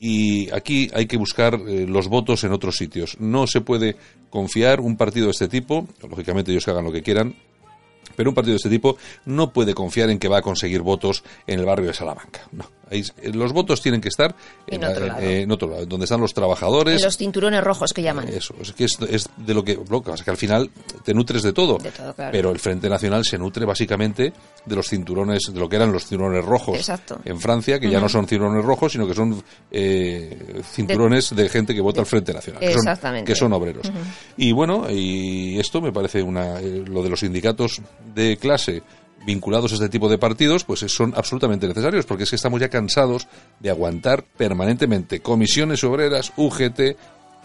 y 0.00 0.50
aquí 0.50 0.90
hay 0.92 1.06
que 1.06 1.16
buscar 1.16 1.54
eh, 1.54 1.86
los 1.88 2.08
votos 2.08 2.44
en 2.44 2.52
otros 2.52 2.76
sitios. 2.76 3.16
No 3.20 3.46
se 3.46 3.60
puede 3.60 3.96
confiar 4.28 4.80
un 4.80 4.96
partido 4.96 5.26
de 5.26 5.32
este 5.32 5.48
tipo, 5.48 5.86
lógicamente 6.08 6.50
ellos 6.50 6.64
que 6.64 6.70
hagan 6.70 6.84
lo 6.84 6.92
que 6.92 7.02
quieran, 7.02 7.34
pero 8.14 8.30
un 8.30 8.34
partido 8.34 8.52
de 8.52 8.56
este 8.56 8.70
tipo 8.70 8.96
no 9.24 9.52
puede 9.52 9.74
confiar 9.74 10.10
en 10.10 10.18
que 10.18 10.28
va 10.28 10.38
a 10.38 10.42
conseguir 10.42 10.82
votos 10.82 11.22
en 11.46 11.60
el 11.60 11.66
barrio 11.66 11.88
de 11.88 11.94
Salamanca. 11.94 12.48
No. 12.52 12.64
Ahí- 12.90 13.04
eh, 13.22 13.32
los 13.32 13.52
votos 13.52 13.82
tienen 13.82 14.00
que 14.00 14.08
estar 14.08 14.34
En 14.66 14.80
la- 14.80 14.90
otro 14.90 15.06
lado. 15.06 15.20
eh, 15.20 15.42
en 15.42 15.50
otro 15.50 15.68
lado, 15.68 15.86
donde 15.86 16.04
están 16.04 16.20
los 16.20 16.32
trabajadores. 16.32 17.00
En 17.00 17.04
los 17.04 17.16
cinturones 17.16 17.62
rojos 17.64 17.92
que 17.92 18.02
llaman. 18.02 18.28
Eso, 18.28 18.54
es 18.60 18.72
que 18.72 18.84
es, 18.84 18.98
es 19.10 19.28
de 19.36 19.54
lo 19.54 19.64
que, 19.64 19.74
lo 19.88 20.02
que 20.02 20.10
pasa 20.10 20.24
que 20.24 20.30
al 20.30 20.36
final 20.36 20.70
te 21.04 21.12
nutres 21.14 21.42
de 21.42 21.52
todo. 21.52 21.78
De 21.78 21.90
todo, 21.90 22.14
claro. 22.14 22.32
Pero 22.32 22.50
el 22.50 22.58
Frente 22.58 22.88
Nacional 22.88 23.24
se 23.24 23.38
nutre 23.38 23.64
básicamente 23.64 24.32
de 24.64 24.76
los 24.76 24.88
cinturones, 24.88 25.42
de 25.52 25.58
lo 25.58 25.68
que 25.68 25.76
eran 25.76 25.92
los 25.92 26.06
cinturones 26.06 26.44
rojos 26.44 26.76
Exacto. 26.76 27.18
en 27.24 27.40
Francia, 27.40 27.78
que 27.80 27.90
ya 27.90 28.00
no 28.00 28.08
son 28.08 28.26
cinturones 28.26 28.64
rojos, 28.64 28.92
sino 28.92 29.06
que 29.06 29.14
son 29.14 29.42
eh, 29.70 30.62
cinturones 30.72 31.34
de, 31.34 31.48
gente 31.48 31.74
que 31.74 31.80
vota 31.80 32.00
al 32.00 32.06
Frente 32.06 32.32
Nacional, 32.32 32.60
que 32.60 32.68
son, 32.72 32.78
Exactamente. 32.80 33.30
que 33.32 33.36
son 33.38 33.52
obreros. 33.52 33.90
Y 34.36 34.52
bueno, 34.52 34.86
y 34.90 35.58
esto 35.58 35.80
me 35.80 35.92
parece 35.92 36.22
una, 36.22 36.60
eh, 36.60 36.84
lo 36.86 37.02
de 37.02 37.10
los 37.10 37.20
sindicatos 37.20 37.80
de 38.14 38.36
clase 38.36 38.82
vinculados 39.26 39.72
a 39.72 39.74
este 39.74 39.88
tipo 39.88 40.08
de 40.08 40.16
partidos, 40.18 40.64
pues 40.64 40.80
son 40.88 41.12
absolutamente 41.16 41.66
necesarios, 41.68 42.06
porque 42.06 42.22
es 42.24 42.30
que 42.30 42.36
estamos 42.36 42.60
ya 42.60 42.68
cansados 42.70 43.26
de 43.60 43.68
aguantar 43.70 44.24
permanentemente 44.36 45.20
comisiones 45.20 45.82
obreras, 45.84 46.32
UGT, 46.36 46.96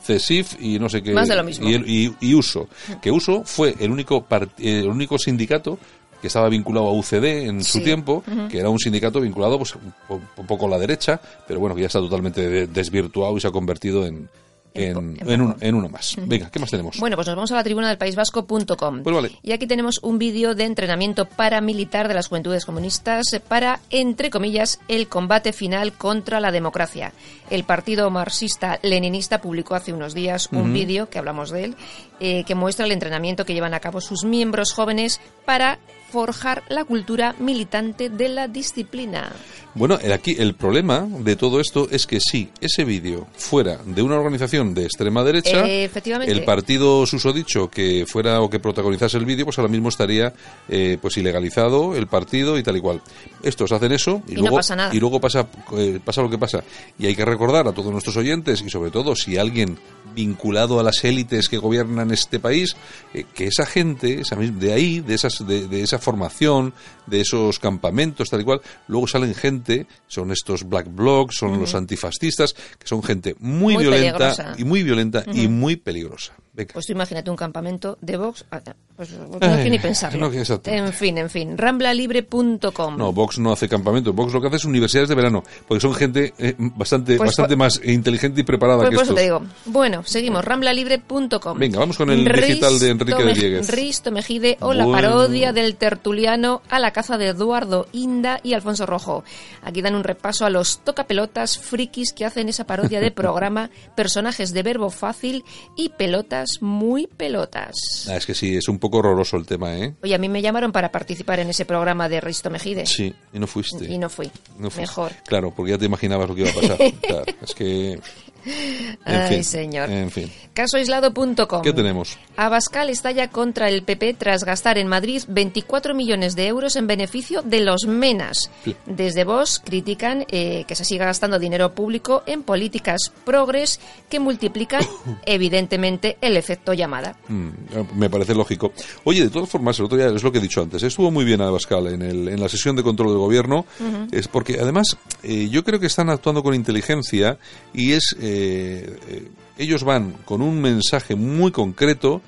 CESIF 0.04 0.56
y 0.60 0.80
no 0.80 0.90
sé 0.90 1.02
qué. 1.04 1.12
Más 1.14 1.28
de 1.28 1.36
lo 1.36 1.44
mismo. 1.44 1.68
Y, 1.70 1.74
el- 1.74 1.90
y- 1.90 2.16
y 2.22 2.34
USO. 2.34 2.68
Que 3.02 3.12
USO 3.12 3.44
fue 3.46 3.76
el 3.80 3.92
único, 3.92 4.26
el 4.60 4.88
único 4.88 5.18
sindicato 5.18 5.78
que 6.22 6.28
estaba 6.28 6.50
vinculado 6.50 6.88
a 6.88 6.94
UCD 6.94 7.48
en 7.48 7.64
su 7.64 7.80
tiempo, 7.84 8.24
que 8.50 8.60
era 8.60 8.70
un 8.70 8.78
sindicato 8.80 9.20
vinculado 9.20 9.58
pues, 9.58 9.74
un, 9.76 9.92
po- 10.08 10.22
un 10.38 10.46
poco 10.48 10.68
a 10.68 10.70
la 10.70 10.78
derecha, 10.78 11.20
pero 11.48 11.60
bueno, 11.60 11.74
que 11.76 11.82
ya 11.82 11.88
está 11.88 12.00
totalmente 12.00 12.48
de- 12.48 12.68
desvirtuado 12.68 13.36
y 13.38 13.42
se 13.42 13.48
ha 13.48 13.52
convertido 13.52 14.06
en, 14.06 14.30
En 14.74 15.18
en, 15.60 15.76
uno 15.76 15.90
más. 15.90 16.16
Venga, 16.18 16.50
¿qué 16.50 16.60
más 16.60 16.70
tenemos? 16.70 16.98
Bueno, 17.00 17.16
pues 17.16 17.28
nos 17.28 17.36
vamos 17.36 17.52
a 17.52 17.56
la 17.56 17.64
tribuna 17.64 17.90
del 17.90 17.98
País 17.98 18.16
Vasco.com. 18.16 19.04
Pues 19.04 19.16
vale. 19.16 19.32
Y 19.44 19.52
aquí 19.52 19.68
tenemos 19.68 20.00
un 20.02 20.18
vídeo 20.18 20.56
de 20.56 20.64
entrenamiento 20.64 21.26
paramilitar 21.26 22.08
de 22.08 22.14
las 22.14 22.28
juventudes 22.28 22.66
comunistas 22.66 23.26
para, 23.48 23.80
entre 23.90 24.30
comillas, 24.30 24.80
el 24.88 25.08
combate 25.08 25.52
final 25.52 25.94
contra 25.94 26.40
la 26.40 26.52
democracia. 26.52 27.12
El 27.50 27.66
partido 27.66 28.10
marxista-leninista 28.10 29.42
publicó 29.42 29.76
hace 29.76 29.94
unos 29.94 30.14
días 30.14 30.50
un 30.52 30.74
vídeo, 30.74 31.10
que 31.10 31.20
hablamos 31.20 31.50
de 31.50 31.66
él, 31.66 31.76
eh, 32.20 32.44
que 32.46 32.56
muestra 32.56 32.86
el 32.86 32.92
entrenamiento 32.92 33.46
que 33.46 33.54
llevan 33.54 33.74
a 33.74 33.80
cabo 33.80 34.00
sus 34.00 34.24
miembros 34.24 34.72
jóvenes 34.74 35.20
para 35.46 35.80
forjar 36.12 36.64
la 36.70 36.84
cultura 36.86 37.36
militante 37.40 38.10
de 38.10 38.30
la 38.30 38.48
disciplina. 38.48 39.32
Bueno, 39.74 39.98
el- 40.02 40.12
aquí 40.12 40.36
el 40.38 40.54
problema 40.54 41.08
de 41.10 41.38
todo 41.38 41.62
esto 41.62 41.88
es 41.90 42.06
que 42.06 42.20
si 42.20 42.50
ese 42.60 42.84
vídeo 42.84 43.28
fuera 43.38 43.78
de 43.86 44.02
una 44.02 44.18
organización 44.18 44.74
de 44.74 44.84
extrema 44.84 45.24
derecha, 45.24 45.66
Eh, 45.66 45.86
efectivamente. 45.86 46.34
el 46.34 46.44
partido 46.44 47.06
susodicho 47.06 47.70
que 47.70 48.06
fuera 48.06 48.42
o 48.42 48.50
que 48.50 48.60
protagonizase 48.60 49.18
el 49.18 49.24
vídeo, 49.26 49.46
pues 49.46 49.58
ahora 49.60 49.72
mismo 49.72 49.88
estaría 49.88 50.34
eh, 50.68 50.98
pues 51.02 51.16
ilegalizado 51.18 51.96
el 51.96 52.08
partido 52.08 52.58
y 52.58 52.64
tal 52.64 52.76
y 52.78 52.82
cual. 52.82 53.02
Estos 53.44 53.72
hacen 53.72 53.94
eso 53.94 54.22
y, 54.28 54.34
Y 54.34 54.36
no 54.36 54.42
luego 54.42 54.58
pasa 54.58 54.76
nada. 54.76 54.94
y 54.94 55.00
luego 55.00 55.22
pasa 55.22 55.48
eh, 55.78 56.00
pasa 56.04 56.22
lo 56.22 56.30
que 56.30 56.38
pasa. 56.38 56.64
Y 57.00 57.06
hay 57.06 57.16
que 57.16 57.24
recordar 57.24 57.66
a 57.68 57.72
todos 57.72 57.92
nuestros 57.94 58.18
oyentes 58.18 58.62
y 58.62 58.70
sobre 58.70 58.92
todo 58.92 59.16
si 59.16 59.38
alguien 59.38 59.78
vinculado 60.14 60.80
a 60.80 60.84
las 60.84 61.04
élites 61.04 61.50
que 61.50 61.58
gobiernan 61.58 62.12
este 62.12 62.40
país, 62.40 62.76
eh, 63.14 63.26
que 63.34 63.48
esa 63.48 63.66
gente, 63.66 64.22
esa 64.22 64.36
de 64.36 64.74
ahí, 64.74 65.00
de 65.00 65.14
esas, 65.14 65.46
de, 65.46 65.68
de 65.68 65.82
esa 65.82 66.00
formación, 66.00 66.74
de 67.08 67.22
esos 67.22 67.60
campamentos, 67.60 68.30
tal 68.30 68.42
y 68.42 68.44
cual, 68.44 68.62
luego 68.88 69.08
salen 69.08 69.34
gente, 69.36 69.88
son 70.08 70.32
estos 70.32 70.64
black 70.64 70.88
blocs, 70.90 71.38
son 71.38 71.60
los 71.60 71.76
antifascistas, 71.76 72.54
que 72.54 72.88
son 72.88 73.04
gente 73.04 73.36
muy, 73.40 73.76
Muy 73.76 73.84
violenta 73.84 74.36
peligrosa. 74.36 74.56
y 74.58 74.64
muy 74.64 74.84
violenta 74.84 75.24
y 75.34 75.48
muy 75.48 75.76
peligrosa. 75.76 76.34
Venga. 76.54 76.74
Pues 76.74 76.86
tú 76.86 76.92
imagínate 76.92 77.30
un 77.32 77.38
campamento 77.38 77.98
de 78.02 78.18
Vox, 78.18 78.44
ah, 78.52 78.60
pues 78.98 79.10
no 79.12 79.38
Ay, 79.40 79.56
quiero 79.56 79.70
ni 79.70 79.80
pensarlo. 79.80 80.20
no, 80.30 80.34
en 80.66 80.94
fin, 80.94 81.18
en 81.18 81.30
fin, 81.30 81.58
ramblalibre.com. 81.58 82.98
No, 82.98 83.14
Vox 83.14 83.40
no 83.40 83.54
hace 83.54 83.70
campamento. 83.70 84.12
Vox 84.14 84.34
lo 84.34 84.42
que 84.42 84.48
hace 84.48 84.58
es 84.58 84.66
universidades 84.66 85.08
de 85.08 85.16
verano, 85.16 85.44
porque 85.68 85.80
son 85.82 85.94
gente 85.94 86.34
eh, 86.38 86.54
bastante, 86.58 87.16
Pues 87.16 87.30
bastante 87.30 87.56
por- 87.56 87.66
más 87.66 87.80
inteligente 87.86 88.42
y 88.42 88.44
preparada 88.44 88.80
Pues 88.80 88.90
que 88.90 88.96
por 88.96 89.06
eso 89.06 89.14
te 89.14 89.22
digo. 89.22 89.42
Bueno, 89.66 90.04
seguimos. 90.04 90.44
Ramblalibre.com. 90.44 91.58
Venga, 91.58 91.80
vamos 91.80 91.98
con 91.98 92.10
el 92.10 92.26
digital 92.26 92.80
de 92.80 92.90
Enrique 92.90 93.24
de 93.24 93.34
Dieguez. 93.34 93.70
Risto 93.70 94.12
Mejide 94.12 94.58
o 94.60 94.74
la 94.74 94.86
parodia 94.88 95.54
del 95.54 95.76
tertuliano 95.78 96.62
a 96.70 96.80
la 96.80 96.92
caza 96.92 97.18
de 97.18 97.28
Eduardo 97.28 97.88
Inda 97.94 98.40
y 98.44 98.54
Alfonso 98.54 98.86
Rojo. 98.86 99.24
Aquí 99.64 99.82
dan 99.82 99.96
un 99.96 100.04
repaso 100.04 100.46
a 100.46 100.50
los 100.50 100.80
tocapelotas 100.80 101.58
frikis 101.58 102.12
que 102.12 102.26
hacen 102.26 102.50
esa 102.50 102.66
parodia 102.66 103.00
de 103.00 103.12
programa, 103.12 103.70
personajes 103.96 104.52
de 104.52 104.64
verbo 104.64 104.90
fácil 104.90 105.46
y 105.78 105.90
pelotas 105.90 106.41
muy 106.62 107.08
pelotas. 107.08 107.76
Ah, 108.10 108.16
es 108.16 108.26
que 108.26 108.34
sí, 108.34 108.56
es 108.56 108.68
un 108.68 108.80
poco 108.80 108.98
horroroso 108.98 109.38
el 109.38 109.46
tema, 109.46 109.78
¿eh? 109.78 109.94
Oye, 110.04 110.16
a 110.16 110.18
mí 110.18 110.30
me 110.30 110.42
llamaron 110.42 110.72
para 110.72 110.92
participar 110.92 111.40
en 111.40 111.50
ese 111.50 111.66
programa 111.66 112.10
de 112.10 112.22
Risto 112.22 112.50
Mejide. 112.50 112.86
Sí, 112.86 113.14
y 113.34 113.40
no 113.40 113.48
fuiste. 113.48 113.86
Y 113.86 113.98
no 113.98 114.10
fui. 114.10 114.30
No 114.58 114.70
fuiste. 114.70 114.82
Mejor. 114.82 115.12
Claro, 115.26 115.54
porque 115.56 115.72
ya 115.72 115.78
te 115.78 115.86
imaginabas 115.86 116.30
lo 116.30 116.36
que 116.36 116.42
iba 116.42 116.52
a 116.52 116.54
pasar. 116.54 116.78
Claro, 117.02 117.26
es 117.42 117.54
que... 117.56 118.00
En 118.46 118.98
Ay, 119.06 119.30
fin, 119.36 119.44
señor. 119.44 119.90
En 119.90 120.10
fin. 120.12 120.32
Casoaislado.com. 120.54 121.62
¿Qué 121.62 121.74
tenemos? 121.74 122.18
Abascal 122.36 122.90
estalla 122.90 123.30
contra 123.30 123.70
el 123.70 123.84
PP 123.84 124.16
tras 124.16 124.44
gastar 124.44 124.78
en 124.78 124.88
Madrid 124.88 125.22
24 125.28 125.94
millones 125.94 126.36
de 126.36 126.48
euros 126.48 126.76
en 126.76 126.88
beneficio 126.88 127.42
de 127.42 127.60
los 127.62 127.86
menas. 127.88 128.50
Sí. 128.64 128.76
Desde 128.86 129.24
Vox 129.24 129.62
critican 129.64 130.26
eh, 130.30 130.66
que 130.68 130.76
se 130.76 130.86
siga 130.86 131.06
gastando 131.06 131.40
dinero 131.40 131.74
público 131.76 132.24
en 132.26 132.44
políticas 132.44 133.00
progres 133.26 133.80
que 134.10 134.20
multiplican 134.20 134.82
evidentemente 135.26 136.18
el 136.22 136.36
efecto 136.38 136.74
llamada. 136.74 137.16
Mm, 137.28 137.50
me 137.96 138.10
parece 138.10 138.34
lógico. 138.34 138.74
Oye, 139.04 139.24
de 139.24 139.30
todas 139.30 139.50
formas, 139.50 139.78
el 139.80 139.86
otro 139.86 139.98
día 139.98 140.08
es 140.08 140.24
lo 140.24 140.32
que 140.32 140.40
he 140.40 140.42
dicho 140.42 140.62
antes. 140.62 140.84
Estuvo 140.84 141.12
muy 141.12 141.26
bien 141.26 141.42
Abascal 141.42 141.88
en, 141.88 142.02
el, 142.02 142.28
en 142.28 142.40
la 142.40 142.50
sesión 142.50 142.76
de 142.76 142.84
control 142.84 143.10
del 143.10 143.18
gobierno. 143.20 143.66
Es 144.12 144.28
porque, 144.28 144.58
además, 144.60 144.98
eh, 145.24 145.48
yo 145.50 145.64
creo 145.64 145.80
que 145.80 145.88
están 145.88 146.10
actuando 146.10 146.44
con 146.44 146.54
inteligencia 146.56 147.38
y 147.74 147.92
es. 147.94 148.16
eh, 148.20 148.31
eh, 148.34 149.28
ellos 149.58 149.84
van 149.84 150.14
con 150.26 150.42
un 150.42 150.62
mensaje 150.62 151.16
muy 151.16 151.52
concreto 151.52 152.22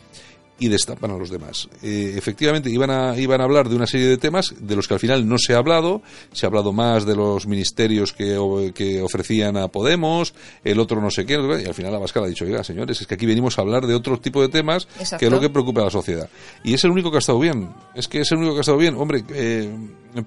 y 0.60 0.68
destapan 0.70 1.10
a 1.12 1.18
los 1.18 1.30
demás. 1.32 1.68
Eh, 1.82 2.14
efectivamente, 2.16 2.70
iban 2.70 2.90
a, 2.92 3.18
iban 3.18 3.42
a 3.42 3.44
hablar 3.44 3.68
de 3.68 3.76
una 3.76 3.88
serie 3.88 4.08
de 4.08 4.18
temas 4.18 4.54
de 4.60 4.76
los 4.76 4.88
que 4.88 4.94
al 4.94 5.00
final 5.00 5.28
no 5.28 5.38
se 5.38 5.54
ha 5.54 5.58
hablado. 5.58 6.02
Se 6.32 6.46
ha 6.46 6.48
hablado 6.48 6.72
más 6.72 7.06
de 7.06 7.16
los 7.16 7.48
ministerios 7.48 8.14
que, 8.14 8.38
o- 8.38 8.72
que 8.74 9.02
ofrecían 9.02 9.58
a 9.58 9.68
Podemos, 9.68 10.34
el 10.64 10.80
otro 10.80 11.02
no 11.02 11.10
sé 11.10 11.26
qué, 11.26 11.34
y 11.34 11.68
al 11.68 11.74
final 11.74 11.96
Abascal 11.96 12.24
ha 12.24 12.28
dicho, 12.28 12.46
oiga, 12.46 12.64
señores, 12.64 13.02
es 13.02 13.08
que 13.08 13.16
aquí 13.16 13.26
venimos 13.26 13.58
a 13.58 13.62
hablar 13.62 13.88
de 13.88 13.96
otro 13.96 14.20
tipo 14.20 14.42
de 14.42 14.48
temas 14.50 14.88
Exacto. 15.00 15.18
que 15.20 15.26
es 15.26 15.32
lo 15.32 15.40
que 15.42 15.50
preocupa 15.50 15.82
a 15.82 15.86
la 15.86 15.90
sociedad. 15.92 16.30
Y 16.64 16.76
es 16.76 16.84
el 16.84 16.92
único 16.92 17.10
que 17.10 17.18
ha 17.18 17.20
estado 17.20 17.40
bien. 17.40 17.70
Es 17.96 18.08
que 18.08 18.22
es 18.22 18.32
el 18.32 18.38
único 18.38 18.54
que 18.54 18.60
ha 18.60 18.62
estado 18.62 18.78
bien. 18.78 18.96
Hombre, 18.96 19.24
eh, 19.34 19.70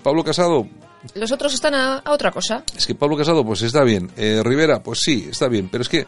Pablo 0.02 0.24
Casado, 0.24 0.66
Los 1.14 1.32
otros 1.32 1.54
están 1.54 1.74
a, 1.74 1.98
a 1.98 2.12
otra 2.12 2.30
cosa. 2.30 2.62
es 2.76 2.86
que 2.86 2.94
Pablo 2.94 3.16
Casado, 3.16 3.44
pues 3.44 3.62
está 3.62 3.82
bien. 3.84 4.10
Eh, 4.16 4.40
Rivera, 4.44 4.82
pues 4.82 5.00
sí, 5.02 5.28
está 5.30 5.48
bien. 5.48 5.68
Pero 5.70 5.82
es 5.82 5.88
que 5.88 6.06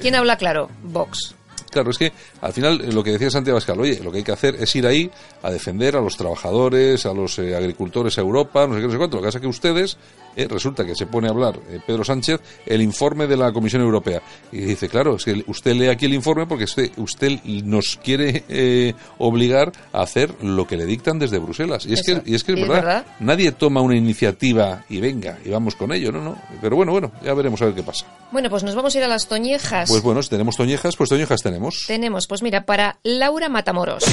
¿Quién 0.00 0.14
habla 0.14 0.36
claro? 0.36 0.70
Vox. 0.84 1.34
claro, 1.70 1.90
es 1.90 1.98
que 1.98 2.12
al 2.40 2.52
final 2.52 2.94
lo 2.94 3.02
que 3.02 3.10
decía 3.12 3.30
Santiago 3.30 3.56
Pascal, 3.58 3.80
oye, 3.80 4.00
lo 4.02 4.10
que 4.12 4.18
hay 4.18 4.24
que 4.24 4.32
hacer 4.32 4.54
es 4.54 4.74
ir 4.76 4.86
ahí 4.86 5.10
a 5.42 5.50
defender 5.50 5.96
a 5.96 6.00
los 6.00 6.16
trabajadores, 6.16 7.04
a 7.04 7.12
los 7.12 7.38
eh, 7.38 7.54
agricultores 7.54 8.16
a 8.16 8.20
Europa, 8.22 8.66
no 8.66 8.74
sé 8.74 8.80
qué, 8.80 8.86
no 8.86 8.92
sé 8.92 8.98
cuánto. 8.98 9.16
Lo 9.16 9.22
que 9.22 9.28
pasa 9.28 9.38
es 9.38 9.42
que 9.42 9.48
ustedes, 9.48 9.98
eh, 10.36 10.46
resulta 10.48 10.84
que 10.84 10.94
se 10.94 11.06
pone 11.06 11.28
a 11.28 11.30
hablar 11.30 11.58
eh, 11.70 11.80
Pedro 11.84 12.04
Sánchez 12.04 12.40
el 12.66 12.82
informe 12.82 13.26
de 13.26 13.36
la 13.36 13.52
Comisión 13.52 13.82
Europea. 13.82 14.22
Y 14.52 14.58
dice, 14.58 14.88
claro, 14.88 15.16
es 15.16 15.24
que 15.24 15.44
usted 15.46 15.74
lee 15.74 15.88
aquí 15.88 16.06
el 16.06 16.14
informe 16.14 16.46
porque 16.46 16.64
usted, 16.64 16.90
usted 16.96 17.40
nos 17.44 17.98
quiere 18.02 18.94
obligar 19.18 19.72
a 19.92 20.02
hacer 20.02 20.34
lo 20.42 20.66
que 20.66 20.76
le 20.76 20.86
dictan 20.86 21.18
desde 21.18 21.38
Bruselas. 21.38 21.86
Y 21.86 21.94
es 21.94 22.02
que, 22.02 22.22
y 22.24 22.34
es 22.34 22.44
que 22.44 22.52
es 22.52 22.68
verdad, 22.68 23.06
nadie 23.20 23.52
toma 23.52 23.80
una 23.80 23.96
iniciativa 23.96 24.84
y 24.88 25.00
venga, 25.00 25.38
y 25.44 25.50
vamos 25.50 25.74
con 25.74 25.92
ello, 25.92 26.12
¿no? 26.12 26.20
no 26.20 26.36
Pero 26.60 26.76
bueno, 26.76 26.92
bueno, 26.92 27.12
ya 27.22 27.34
veremos 27.34 27.60
a 27.62 27.66
ver 27.66 27.74
qué 27.74 27.82
pasa. 27.82 28.06
Bueno, 28.32 28.50
pues 28.50 28.62
nos 28.64 28.74
vamos 28.74 28.94
a 28.94 28.98
ir 28.98 29.04
a 29.04 29.08
las 29.08 29.28
toñejas. 29.28 29.88
Pues 29.88 30.02
bueno, 30.02 30.22
si 30.22 30.30
tenemos 30.30 30.56
toñejas, 30.56 30.96
pues 30.96 31.08
toñejas 31.08 31.42
tenemos. 31.42 31.84
Tenemos, 31.86 32.26
pues 32.26 32.42
mira, 32.42 32.64
para 32.64 32.98
Laura 33.02 33.48
Matamoros. 33.48 34.04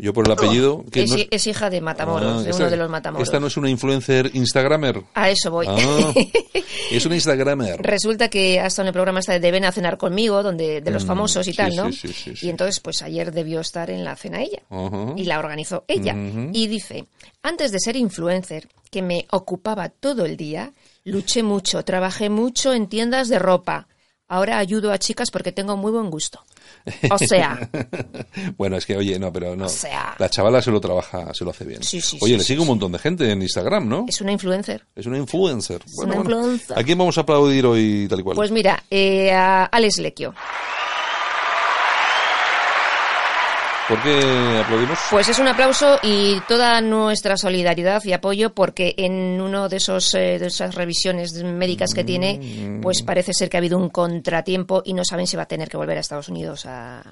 Yo 0.00 0.12
por 0.12 0.26
el 0.26 0.32
apellido... 0.32 0.84
Que 0.90 1.28
es, 1.30 1.46
hija 1.46 1.70
de 1.70 1.80
Matamoros, 1.80 2.40
ah, 2.40 2.42
de 2.42 2.52
uno 2.52 2.70
de 2.70 2.76
los 2.76 2.90
Matamoros. 2.90 3.28
¿Esta 3.28 3.40
no 3.40 3.46
es 3.48 3.56
una 3.56 3.68
influencer 3.68 4.30
Instagramer? 4.34 5.02
A 5.14 5.30
eso 5.30 5.50
voy. 5.50 5.66
Ah, 5.68 6.14
es 6.90 7.06
una 7.06 7.14
Instagramer. 7.14 7.80
Resulta 7.82 8.28
que 8.28 8.60
hasta 8.60 8.82
en 8.82 8.88
el 8.88 8.92
programa 8.92 9.20
está 9.20 9.32
de 9.32 9.40
Deben 9.40 9.64
a 9.64 9.72
cenar 9.72 9.98
conmigo, 9.98 10.42
donde 10.42 10.80
de 10.80 10.90
los 10.90 11.04
mm, 11.04 11.06
famosos 11.06 11.48
y 11.48 11.52
tal, 11.52 11.76
¿no? 11.76 11.90
y 12.40 12.48
entonces, 12.48 12.80
pues 12.80 13.02
ayer 13.02 13.32
debió 13.32 13.60
estar 13.60 13.90
en 13.90 14.04
la 14.04 14.16
cena 14.16 14.42
ella. 14.42 14.62
Y 15.16 15.24
la 15.24 15.38
organizó 15.38 15.84
ella. 15.88 16.14
Y 16.52 16.66
dice, 16.66 17.06
antes 17.42 17.72
de 17.72 17.80
ser 17.80 17.96
influencer, 17.96 18.68
que 18.90 19.02
me 19.02 19.26
ocupaba 19.30 19.88
todo 19.88 20.24
el 20.24 20.36
día, 20.36 20.72
luché 21.04 21.42
mucho, 21.42 21.84
trabajé 21.84 22.28
mucho 22.28 22.72
en 22.72 22.88
tiendas 22.88 23.28
de 23.28 23.38
ropa. 23.38 23.88
Ahora 24.32 24.58
ayudo 24.58 24.92
a 24.92 24.98
chicas 24.98 25.28
porque 25.32 25.50
tengo 25.50 25.76
muy 25.76 25.90
buen 25.90 26.08
gusto. 26.08 26.44
O 27.10 27.18
sea. 27.18 27.68
bueno, 28.56 28.76
es 28.76 28.86
que, 28.86 28.96
oye, 28.96 29.18
no, 29.18 29.32
pero 29.32 29.56
no. 29.56 29.66
O 29.66 29.68
sea. 29.68 30.14
La 30.18 30.28
chavala 30.30 30.62
se 30.62 30.70
lo 30.70 30.80
trabaja, 30.80 31.34
se 31.34 31.44
lo 31.44 31.50
hace 31.50 31.64
bien. 31.64 31.82
Sí, 31.82 32.00
sí, 32.00 32.16
oye, 32.20 32.38
le 32.38 32.44
sigue 32.44 32.60
un 32.60 32.68
montón 32.68 32.92
de 32.92 33.00
gente 33.00 33.28
en 33.30 33.42
Instagram, 33.42 33.88
¿no? 33.88 34.04
Es 34.08 34.20
una 34.20 34.30
influencer. 34.30 34.86
Es 34.94 35.06
una 35.06 35.18
influencer. 35.18 35.82
bueno, 35.96 36.24
¿A 36.76 36.82
quién 36.84 36.96
vamos 36.96 37.18
a 37.18 37.22
aplaudir 37.22 37.66
hoy 37.66 38.06
tal 38.08 38.20
y 38.20 38.22
cual? 38.22 38.36
Pues 38.36 38.52
mira, 38.52 38.84
eh, 38.88 39.32
a 39.32 39.64
Alex 39.64 39.98
Lequio. 39.98 40.32
¿Por 43.90 44.00
qué 44.04 44.62
aplaudimos? 44.64 44.98
Pues 45.10 45.28
es 45.28 45.40
un 45.40 45.48
aplauso 45.48 45.98
y 46.04 46.38
toda 46.46 46.80
nuestra 46.80 47.36
solidaridad 47.36 48.00
y 48.04 48.12
apoyo 48.12 48.54
porque 48.54 48.94
en 48.96 49.40
uno 49.40 49.68
de 49.68 49.78
esos 49.78 50.14
eh, 50.14 50.38
de 50.38 50.46
esas 50.46 50.76
revisiones 50.76 51.32
médicas 51.42 51.90
que 51.92 52.04
tiene, 52.04 52.78
pues 52.80 53.02
parece 53.02 53.34
ser 53.34 53.50
que 53.50 53.56
ha 53.56 53.58
habido 53.58 53.78
un 53.78 53.88
contratiempo 53.88 54.82
y 54.84 54.92
no 54.92 55.04
saben 55.04 55.26
si 55.26 55.36
va 55.36 55.42
a 55.42 55.46
tener 55.46 55.68
que 55.68 55.76
volver 55.76 55.96
a 55.96 56.00
Estados 56.02 56.28
Unidos 56.28 56.66
a, 56.66 57.02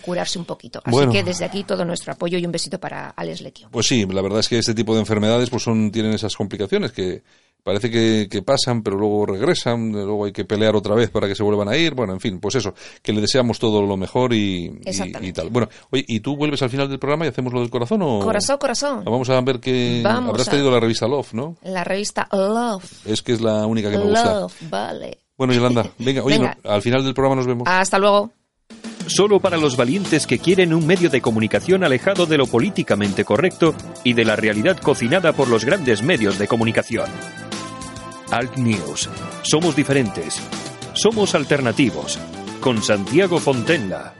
curarse 0.00 0.38
un 0.38 0.46
poquito. 0.46 0.80
Así 0.86 1.06
que 1.12 1.22
desde 1.22 1.44
aquí 1.44 1.64
todo 1.64 1.84
nuestro 1.84 2.14
apoyo 2.14 2.38
y 2.38 2.46
un 2.46 2.52
besito 2.52 2.80
para 2.80 3.10
Alex 3.10 3.42
Lequio. 3.42 3.68
Pues 3.70 3.86
sí, 3.86 4.06
la 4.06 4.22
verdad 4.22 4.40
es 4.40 4.48
que 4.48 4.56
este 4.56 4.72
tipo 4.72 4.94
de 4.94 5.00
enfermedades 5.00 5.50
pues 5.50 5.62
son 5.62 5.92
tienen 5.92 6.14
esas 6.14 6.34
complicaciones 6.34 6.92
que 6.92 7.22
parece 7.62 7.90
que, 7.90 8.42
pasan, 8.42 8.82
pero 8.82 8.96
luego 8.96 9.26
regresan, 9.26 9.92
luego 9.92 10.24
hay 10.24 10.32
que 10.32 10.44
pelear 10.44 10.74
otra 10.74 10.94
vez 10.94 11.10
para 11.10 11.28
que 11.28 11.34
se 11.34 11.42
vuelvan 11.42 11.68
a 11.68 11.76
ir. 11.76 11.94
Bueno, 11.94 12.12
en 12.12 12.20
fin, 12.20 12.40
pues 12.40 12.56
eso, 12.56 12.74
que 13.02 13.12
le 13.12 13.20
deseamos 13.20 13.58
todo 13.58 13.82
lo 13.82 13.96
mejor 13.96 14.32
y, 14.32 14.80
tal. 15.34 15.50
Bueno, 15.50 15.68
oye, 15.90 16.04
¿y 16.06 16.20
tú 16.20 16.36
vuelves 16.36 16.62
al 16.62 16.70
final 16.70 16.88
del 16.88 16.98
programa 16.98 17.24
y 17.24 17.28
hacemos 17.28 17.52
lo 17.52 17.60
del 17.60 17.70
corazón 17.70 18.02
o...? 18.02 18.20
Corazón, 18.20 18.58
corazón. 18.58 19.04
Vamos 19.04 19.30
a 19.30 19.40
ver 19.40 19.60
que 19.60 20.02
habrás 20.04 20.48
traído 20.48 20.70
la 20.70 20.80
revista 20.80 21.06
Love, 21.06 21.34
¿no? 21.34 21.56
La 21.62 21.84
revista 21.84 22.28
Love. 22.32 23.06
Es 23.06 23.22
que 23.22 23.32
es 23.32 23.40
la 23.40 23.66
única 23.66 23.90
que 23.90 23.98
me 23.98 24.04
gusta. 24.04 24.40
Love, 24.40 24.54
vale. 24.68 25.18
Bueno, 25.36 25.52
Yolanda, 25.52 25.90
venga, 25.98 26.22
oye, 26.22 26.38
al 26.64 26.82
final 26.82 27.04
del 27.04 27.14
programa 27.14 27.36
nos 27.36 27.46
vemos. 27.46 27.66
Hasta 27.68 27.98
luego. 27.98 28.30
Solo 29.06 29.40
para 29.40 29.56
los 29.56 29.76
valientes 29.76 30.26
que 30.26 30.38
quieren 30.38 30.72
un 30.72 30.86
medio 30.86 31.10
de 31.10 31.20
comunicación 31.20 31.84
alejado 31.84 32.26
de 32.26 32.38
lo 32.38 32.46
políticamente 32.46 33.24
correcto 33.24 33.74
y 34.04 34.12
de 34.12 34.24
la 34.24 34.36
realidad 34.36 34.78
cocinada 34.78 35.32
por 35.32 35.48
los 35.48 35.64
grandes 35.64 36.02
medios 36.02 36.38
de 36.38 36.46
comunicación. 36.46 37.06
Alt 38.30 38.56
News. 38.56 39.10
Somos 39.42 39.76
diferentes. 39.76 40.40
Somos 40.94 41.34
alternativos. 41.34 42.18
Con 42.60 42.82
Santiago 42.82 43.38
Fontenla. 43.38 44.14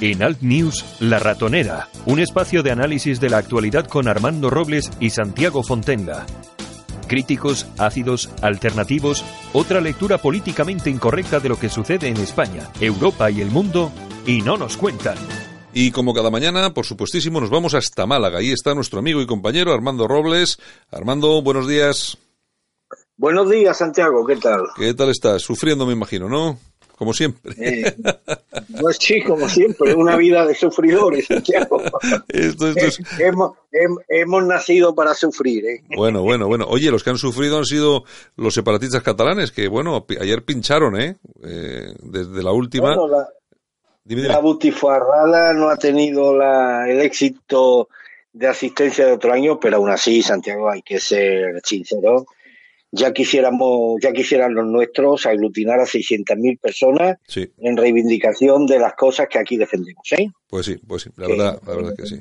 En 0.00 0.22
Alt 0.22 0.40
News, 0.40 0.84
La 0.98 1.18
Ratonera, 1.20 1.88
un 2.06 2.18
espacio 2.18 2.62
de 2.62 2.72
análisis 2.72 3.20
de 3.20 3.30
la 3.30 3.38
actualidad 3.38 3.86
con 3.86 4.08
Armando 4.08 4.50
Robles 4.50 4.90
y 4.98 5.10
Santiago 5.10 5.62
Fontenla. 5.62 6.26
Críticos, 7.06 7.66
ácidos, 7.78 8.30
alternativos, 8.42 9.24
otra 9.52 9.80
lectura 9.80 10.18
políticamente 10.18 10.90
incorrecta 10.90 11.38
de 11.38 11.50
lo 11.50 11.58
que 11.58 11.68
sucede 11.68 12.08
en 12.08 12.16
España, 12.16 12.70
Europa 12.80 13.30
y 13.30 13.40
el 13.40 13.50
mundo, 13.50 13.92
y 14.26 14.42
no 14.42 14.56
nos 14.56 14.76
cuentan. 14.76 15.16
Y 15.72 15.90
como 15.90 16.14
cada 16.14 16.30
mañana, 16.30 16.72
por 16.72 16.86
supuestísimo, 16.86 17.40
nos 17.40 17.50
vamos 17.50 17.74
hasta 17.74 18.06
Málaga. 18.06 18.38
Ahí 18.38 18.52
está 18.52 18.74
nuestro 18.74 19.00
amigo 19.00 19.20
y 19.20 19.26
compañero 19.26 19.72
Armando 19.72 20.06
Robles. 20.06 20.58
Armando, 20.90 21.42
buenos 21.42 21.66
días. 21.66 22.16
Buenos 23.16 23.50
días, 23.50 23.76
Santiago, 23.76 24.24
¿qué 24.26 24.36
tal? 24.36 24.62
¿Qué 24.76 24.94
tal 24.94 25.10
estás? 25.10 25.42
Sufriendo, 25.42 25.86
me 25.86 25.92
imagino, 25.92 26.28
¿no? 26.28 26.58
Como 26.96 27.12
siempre. 27.12 27.54
Eh, 27.58 27.96
pues 28.80 28.98
sí, 29.00 29.20
como 29.22 29.48
siempre, 29.48 29.94
una 29.94 30.16
vida 30.16 30.46
de 30.46 30.54
sufridores, 30.54 31.26
Santiago. 31.26 31.82
esto, 32.28 32.72
hemos, 34.08 34.44
nacido 34.46 34.94
para 34.94 35.12
sufrir. 35.14 35.64
¿eh? 35.66 35.84
Bueno, 35.96 36.22
bueno, 36.22 36.46
bueno. 36.46 36.66
Oye, 36.68 36.90
los 36.90 37.02
que 37.02 37.10
han 37.10 37.18
sufrido 37.18 37.58
han 37.58 37.64
sido 37.64 38.04
los 38.36 38.54
separatistas 38.54 39.02
catalanes, 39.02 39.50
que 39.50 39.66
bueno, 39.66 40.06
ayer 40.20 40.44
pincharon, 40.44 41.00
¿eh? 41.00 41.16
eh 41.42 41.94
desde 42.00 42.42
la 42.42 42.52
última. 42.52 42.94
la, 42.94 43.28
la 44.04 44.38
butifarrada 44.38 45.52
no 45.52 45.68
ha 45.68 45.76
tenido 45.76 46.36
la, 46.36 46.88
el 46.88 47.00
éxito 47.00 47.88
de 48.32 48.48
asistencia 48.48 49.06
de 49.06 49.12
otro 49.12 49.32
año, 49.32 49.58
pero 49.60 49.76
aún 49.76 49.90
así, 49.90 50.22
Santiago, 50.22 50.70
hay 50.70 50.82
que 50.82 51.00
ser 51.00 51.60
sincero 51.64 52.26
ya 52.94 53.12
quisiéramos, 53.12 54.00
ya 54.00 54.12
quisieran 54.12 54.54
los 54.54 54.66
nuestros 54.66 55.26
aglutinar 55.26 55.80
a 55.80 55.84
600.000 55.84 56.60
personas 56.60 57.18
en 57.58 57.76
reivindicación 57.76 58.66
de 58.66 58.78
las 58.78 58.94
cosas 58.94 59.26
que 59.28 59.38
aquí 59.38 59.56
defendemos, 59.56 60.04
¿eh? 60.12 60.30
Pues 60.48 60.66
sí, 60.66 60.76
pues 60.86 61.02
sí, 61.02 61.10
la 61.16 61.26
verdad, 61.26 61.60
la 61.66 61.74
verdad 61.74 61.94
que 61.96 62.06
sí. 62.06 62.20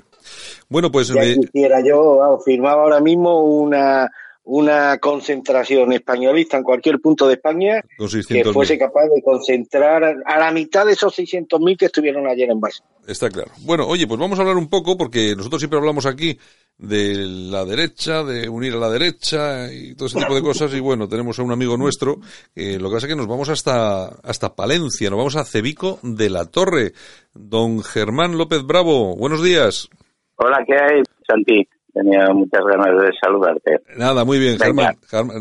Bueno, 0.70 0.92
pues 0.92 1.10
ya 1.10 1.22
quisiera 1.22 1.82
yo 1.82 2.40
firmaba 2.44 2.84
ahora 2.84 3.00
mismo 3.02 3.44
una 3.44 4.10
una 4.46 4.98
concentración 4.98 5.94
españolista 5.94 6.58
en 6.58 6.64
cualquier 6.64 7.00
punto 7.00 7.28
de 7.28 7.36
España 7.36 7.82
que 8.28 8.44
fuese 8.46 8.78
capaz 8.78 9.08
de 9.08 9.22
concentrar 9.22 10.04
a 10.26 10.38
la 10.38 10.52
mitad 10.52 10.86
de 10.86 10.94
esos 10.94 11.18
600.000 11.18 11.78
que 11.78 11.86
estuvieron 11.86 12.28
ayer 12.28 12.50
en 12.50 12.60
base. 12.60 12.84
Está 13.08 13.30
claro. 13.30 13.52
Bueno, 13.62 13.88
oye, 13.88 14.06
pues 14.06 14.20
vamos 14.20 14.38
a 14.38 14.42
hablar 14.42 14.58
un 14.58 14.70
poco, 14.70 14.98
porque 14.98 15.34
nosotros 15.36 15.62
siempre 15.62 15.80
hablamos 15.80 16.06
aquí 16.06 16.38
de 16.78 17.16
la 17.16 17.64
derecha, 17.64 18.24
de 18.24 18.50
unir 18.50 18.74
a 18.74 18.78
la 18.78 18.90
derecha 18.90 19.72
y 19.72 19.96
todo 19.96 20.08
ese 20.08 20.20
tipo 20.20 20.36
de 20.36 20.42
cosas. 20.42 20.74
Y 20.74 20.80
bueno, 20.82 21.08
tenemos 21.08 21.40
a 21.40 21.44
un 21.44 21.52
amigo 21.52 21.78
nuestro, 21.78 22.18
eh, 22.56 22.78
lo 22.80 22.90
que 22.90 22.96
pasa 22.96 23.08
es 23.08 23.14
que 23.14 23.18
nos 23.18 23.28
vamos 23.28 23.48
hasta, 23.50 24.08
hasta 24.24 24.56
Palencia, 24.56 25.10
nos 25.10 25.18
vamos 25.18 25.36
a 25.38 25.46
Cebico 25.46 26.00
de 26.02 26.30
la 26.30 26.46
Torre. 26.46 26.92
Don 27.34 27.82
Germán 27.82 28.38
López 28.38 28.64
Bravo, 28.64 29.16
buenos 29.16 29.42
días. 29.42 29.90
Hola, 30.36 30.64
¿qué 30.66 30.74
hay, 30.74 31.02
Santi? 31.28 31.68
Tenía 31.94 32.28
muchas 32.34 32.62
ganas 32.66 33.00
de 33.00 33.12
saludarte. 33.22 33.80
Nada, 33.96 34.26
muy 34.26 34.40
bien, 34.40 34.58
Germán. 34.58 34.98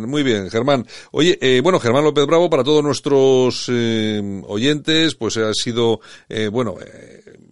Muy 0.07 0.23
bien, 0.23 0.51
Germán. 0.51 0.85
Oye, 1.11 1.39
eh, 1.41 1.63
bueno, 1.63 1.81
Germán 1.81 2.05
López 2.05 2.27
Bravo, 2.27 2.51
para 2.51 2.63
todos 2.63 2.85
nuestros 2.85 3.71
eh, 3.73 4.21
oyentes, 4.47 5.15
pues 5.15 5.39
ha 5.39 5.55
sido, 5.55 6.01
eh, 6.29 6.49
bueno, 6.49 6.75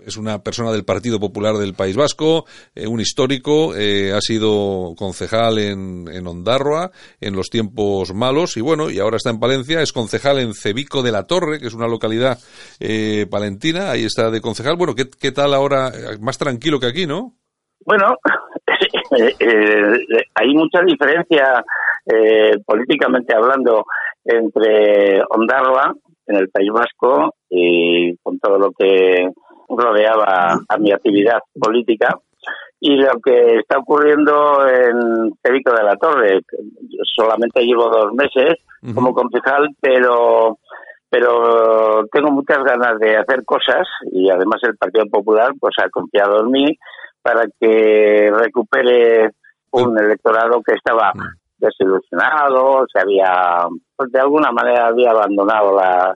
es 0.05 0.19
una 0.19 0.43
persona 0.43 0.71
del 0.73 0.85
Partido 0.85 1.19
Popular 1.19 1.57
del 1.57 1.73
País 1.73 1.97
Vasco, 1.97 2.45
un 2.77 3.01
histórico, 3.01 3.73
ha 3.73 4.21
sido 4.21 4.95
concejal 4.97 5.59
en, 5.59 6.07
en 6.13 6.27
Ondarroa 6.27 6.91
en 7.21 7.35
los 7.37 7.49
tiempos 7.49 8.13
malos 8.13 8.57
y 8.57 8.61
bueno, 8.61 8.91
y 8.91 8.99
ahora 8.99 9.17
está 9.17 9.31
en 9.31 9.41
Palencia, 9.41 9.81
es 9.81 9.93
concejal 9.93 10.41
en 10.41 10.53
Cebico 10.55 11.03
de 11.03 11.13
la 11.13 11.27
Torre, 11.27 11.59
que 11.59 11.69
es 11.69 11.75
una 11.75 11.87
localidad 11.87 12.39
palentina, 13.31 13.91
ahí 13.91 14.05
está 14.05 14.31
de 14.31 14.41
concejal. 14.41 14.77
Bueno, 14.77 14.95
¿qué, 14.95 15.09
qué 15.09 15.33
tal 15.33 15.55
ahora? 15.55 15.93
Más 16.21 16.37
tranquilo 16.37 16.81
que 16.81 16.87
aquí, 16.87 17.07
¿no? 17.07 17.37
Bueno, 17.87 18.17
eh, 19.17 19.35
eh, 19.39 20.25
hay 20.35 20.55
mucha 20.55 20.83
diferencia 20.83 21.65
eh, 22.07 22.53
políticamente 22.65 23.35
hablando 23.35 23.85
entre 24.25 25.23
Ondarroa 25.31 25.93
en 26.27 26.37
el 26.37 26.49
País 26.49 26.71
Vasco 26.73 27.35
y 27.49 28.17
con 28.19 28.39
todo 28.39 28.59
lo 28.59 28.71
que 28.73 29.29
rodeaba 29.69 30.61
a 30.69 30.79
mi 30.79 30.93
actividad 30.93 31.41
política 31.59 32.19
y 32.79 32.97
lo 32.97 33.21
que 33.23 33.57
está 33.57 33.79
ocurriendo 33.79 34.67
en 34.67 35.33
Cevico 35.43 35.73
de 35.75 35.85
la 35.85 35.97
Torre. 35.97 36.41
solamente 37.17 37.63
llevo 37.63 37.89
dos 37.91 38.13
meses 38.15 38.55
como 38.95 39.13
concejal, 39.13 39.69
pero 39.81 40.59
pero 41.11 42.07
tengo 42.13 42.31
muchas 42.31 42.63
ganas 42.63 42.99
de 43.01 43.17
hacer 43.17 43.45
cosas 43.45 43.87
y 44.13 44.31
además 44.31 44.61
el 44.63 44.77
Partido 44.77 45.07
Popular 45.07 45.53
pues 45.59 45.75
ha 45.83 45.91
confiado 45.91 46.41
en 46.41 46.51
mí 46.53 46.79
para 47.23 47.45
que 47.59 48.31
recupere 48.33 49.31
un 49.73 49.99
electorado 49.99 50.63
que 50.63 50.75
estaba 50.75 51.13
mm. 51.15 51.21
desilusionado, 51.59 52.87
se 52.93 53.01
había, 53.01 53.67
pues 53.97 54.11
de 54.13 54.21
alguna 54.21 54.51
manera 54.51 54.89
había 54.89 55.11
abandonado 55.11 55.77
la 55.77 56.15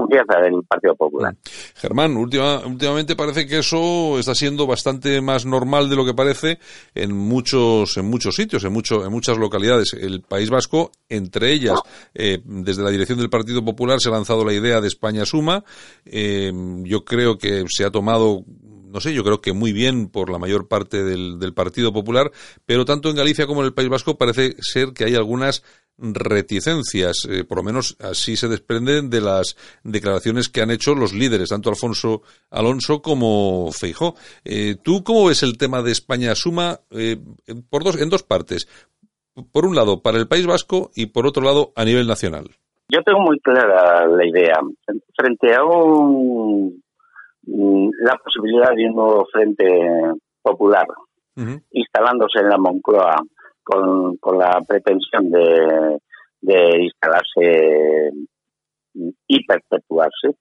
desconfianza 0.00 0.40
del 0.40 0.62
Partido 0.68 0.94
Popular. 0.94 1.34
Germán, 1.74 2.16
última, 2.16 2.60
últimamente 2.66 3.16
parece 3.16 3.46
que 3.46 3.58
eso 3.58 4.18
está 4.18 4.34
siendo 4.34 4.66
bastante 4.66 5.20
más 5.20 5.46
normal 5.46 5.88
de 5.88 5.96
lo 5.96 6.04
que 6.04 6.14
parece 6.14 6.58
en 6.94 7.16
muchos, 7.16 7.96
en 7.96 8.06
muchos 8.06 8.34
sitios, 8.36 8.64
en, 8.64 8.72
mucho, 8.72 9.04
en 9.04 9.12
muchas 9.12 9.38
localidades. 9.38 9.94
El 9.94 10.22
País 10.22 10.50
Vasco, 10.50 10.92
entre 11.08 11.52
ellas, 11.52 11.80
eh, 12.14 12.40
desde 12.44 12.82
la 12.82 12.90
dirección 12.90 13.18
del 13.18 13.30
Partido 13.30 13.64
Popular 13.64 13.98
se 14.00 14.08
ha 14.08 14.12
lanzado 14.12 14.44
la 14.44 14.52
idea 14.52 14.80
de 14.80 14.88
España 14.88 15.24
Suma. 15.24 15.64
Eh, 16.04 16.52
yo 16.84 17.04
creo 17.04 17.38
que 17.38 17.64
se 17.68 17.84
ha 17.84 17.90
tomado 17.90 18.44
no 18.90 19.00
sé, 19.00 19.14
yo 19.14 19.22
creo 19.22 19.40
que 19.40 19.52
muy 19.52 19.72
bien 19.72 20.08
por 20.08 20.30
la 20.30 20.38
mayor 20.38 20.68
parte 20.68 21.02
del, 21.04 21.38
Partido 21.54 21.92
Popular, 21.92 22.30
pero 22.64 22.84
tanto 22.84 23.10
en 23.10 23.16
Galicia 23.16 23.46
como 23.46 23.60
en 23.60 23.66
el 23.66 23.74
País 23.74 23.88
Vasco 23.88 24.16
parece 24.16 24.54
ser 24.60 24.92
que 24.92 25.04
hay 25.04 25.14
algunas 25.14 25.64
reticencias, 25.98 27.26
eh, 27.28 27.44
por 27.44 27.58
lo 27.58 27.64
menos 27.64 27.96
así 28.00 28.36
se 28.36 28.48
desprenden 28.48 29.10
de 29.10 29.20
las 29.20 29.56
declaraciones 29.82 30.48
que 30.48 30.62
han 30.62 30.70
hecho 30.70 30.94
los 30.94 31.12
líderes, 31.12 31.50
tanto 31.50 31.68
Alfonso 31.68 32.22
Alonso 32.50 33.02
como 33.02 33.70
Feijó. 33.72 34.14
Eh, 34.44 34.76
¿Tú 34.82 35.04
cómo 35.04 35.26
ves 35.26 35.42
el 35.42 35.58
tema 35.58 35.82
de 35.82 35.92
España 35.92 36.34
Suma 36.34 36.80
eh, 36.90 37.18
por 37.68 37.84
dos, 37.84 38.00
en 38.00 38.08
dos 38.08 38.22
partes? 38.22 38.68
Por 39.52 39.66
un 39.66 39.74
lado, 39.74 40.02
para 40.02 40.18
el 40.18 40.28
País 40.28 40.46
Vasco 40.46 40.90
y 40.94 41.06
por 41.06 41.26
otro 41.26 41.42
lado, 41.42 41.72
a 41.76 41.84
nivel 41.84 42.06
nacional. 42.06 42.50
Yo 42.88 43.02
tengo 43.04 43.20
muy 43.20 43.38
clara 43.38 44.06
la 44.06 44.26
idea. 44.26 44.58
Frente 45.16 45.54
a 45.54 45.64
un, 45.64 46.82
la 47.42 48.16
posibilidad 48.22 48.74
de 48.74 48.86
un 48.86 48.94
nuevo 48.94 49.26
frente 49.32 49.66
popular 50.42 50.86
instalándose 51.70 52.40
en 52.40 52.48
la 52.48 52.58
Moncloa 52.58 53.16
con, 53.62 54.16
con 54.18 54.38
la 54.38 54.60
pretensión 54.66 55.30
de, 55.30 55.98
de 56.40 56.82
instalarse 56.82 58.10
y 59.26 59.46
perpetuarse. 59.46 60.36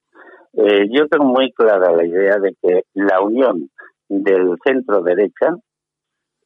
Eh, 0.54 0.88
yo 0.92 1.08
tengo 1.08 1.26
muy 1.26 1.52
clara 1.54 1.92
la 1.92 2.06
idea 2.06 2.38
de 2.40 2.56
que 2.62 2.82
la 2.96 3.22
unión 3.22 3.70
del 4.10 4.58
centro 4.66 5.02
derecha, 5.02 5.56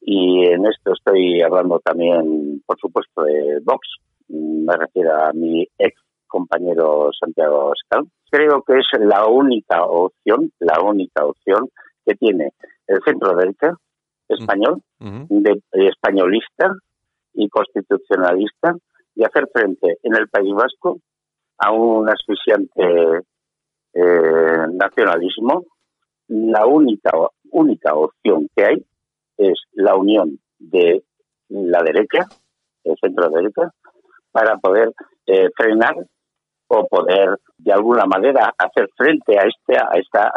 y 0.02 0.44
en 0.44 0.66
esto 0.66 0.92
estoy 0.92 1.40
hablando 1.40 1.80
también, 1.80 2.62
por 2.66 2.78
supuesto, 2.78 3.22
de 3.22 3.60
Vox, 3.64 3.88
me 4.28 4.76
refiero 4.76 5.14
a 5.16 5.32
mi 5.32 5.66
ex 5.78 6.03
compañero 6.34 7.10
Santiago 7.12 7.72
Escal, 7.72 8.06
creo 8.28 8.62
que 8.62 8.78
es 8.78 8.86
la 8.98 9.24
única 9.28 9.84
opción, 9.84 10.50
la 10.58 10.80
única 10.82 11.24
opción 11.24 11.68
que 12.04 12.16
tiene 12.16 12.52
el 12.88 12.98
centro 13.04 13.36
derecha 13.36 13.76
español, 14.28 14.82
de, 14.98 15.62
españolista 15.72 16.74
y 17.34 17.48
constitucionalista, 17.48 18.74
y 19.14 19.22
hacer 19.22 19.48
frente 19.52 19.98
en 20.02 20.16
el 20.16 20.28
País 20.28 20.52
Vasco 20.54 20.98
a 21.58 21.70
un 21.70 22.08
asfixiante 22.08 22.82
eh, 23.94 24.66
nacionalismo. 24.72 25.62
La 26.26 26.66
única, 26.66 27.12
única 27.52 27.94
opción 27.94 28.48
que 28.56 28.64
hay 28.64 28.84
es 29.36 29.60
la 29.74 29.94
unión 29.94 30.40
de 30.58 31.04
la 31.48 31.80
derecha, 31.84 32.26
el 32.82 32.96
centro 33.00 33.30
derecha, 33.30 33.72
para 34.32 34.56
poder 34.56 34.90
eh, 35.26 35.48
frenar 35.56 35.94
o 36.68 36.86
poder 36.86 37.38
de 37.58 37.72
alguna 37.72 38.04
manera 38.06 38.52
hacer 38.58 38.88
frente 38.96 39.38
a 39.38 39.42
este 39.42 39.76
a 39.76 39.98
esta 39.98 40.32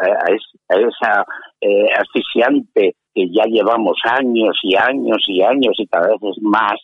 a, 0.69 0.75
esa 0.75 1.25
eh, 1.61 1.87
asfixiante 1.97 2.95
que 3.13 3.29
ya 3.31 3.45
llevamos 3.45 3.97
años 4.03 4.57
y 4.63 4.75
años 4.75 5.23
y 5.27 5.41
años 5.41 5.73
y 5.77 5.87
cada 5.87 6.09
vez 6.09 6.17
es 6.21 6.41
más 6.41 6.75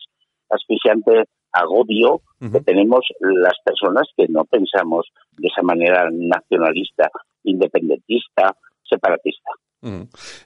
asfixiante 0.49 1.25
agobio 1.51 2.21
que 2.39 2.59
tenemos 2.61 3.05
las 3.19 3.53
personas 3.63 4.07
que 4.17 4.25
no 4.27 4.43
pensamos 4.43 5.05
de 5.37 5.47
esa 5.47 5.61
manera 5.61 6.09
nacionalista, 6.11 7.09
independentista, 7.43 8.53
separatista. 8.83 9.51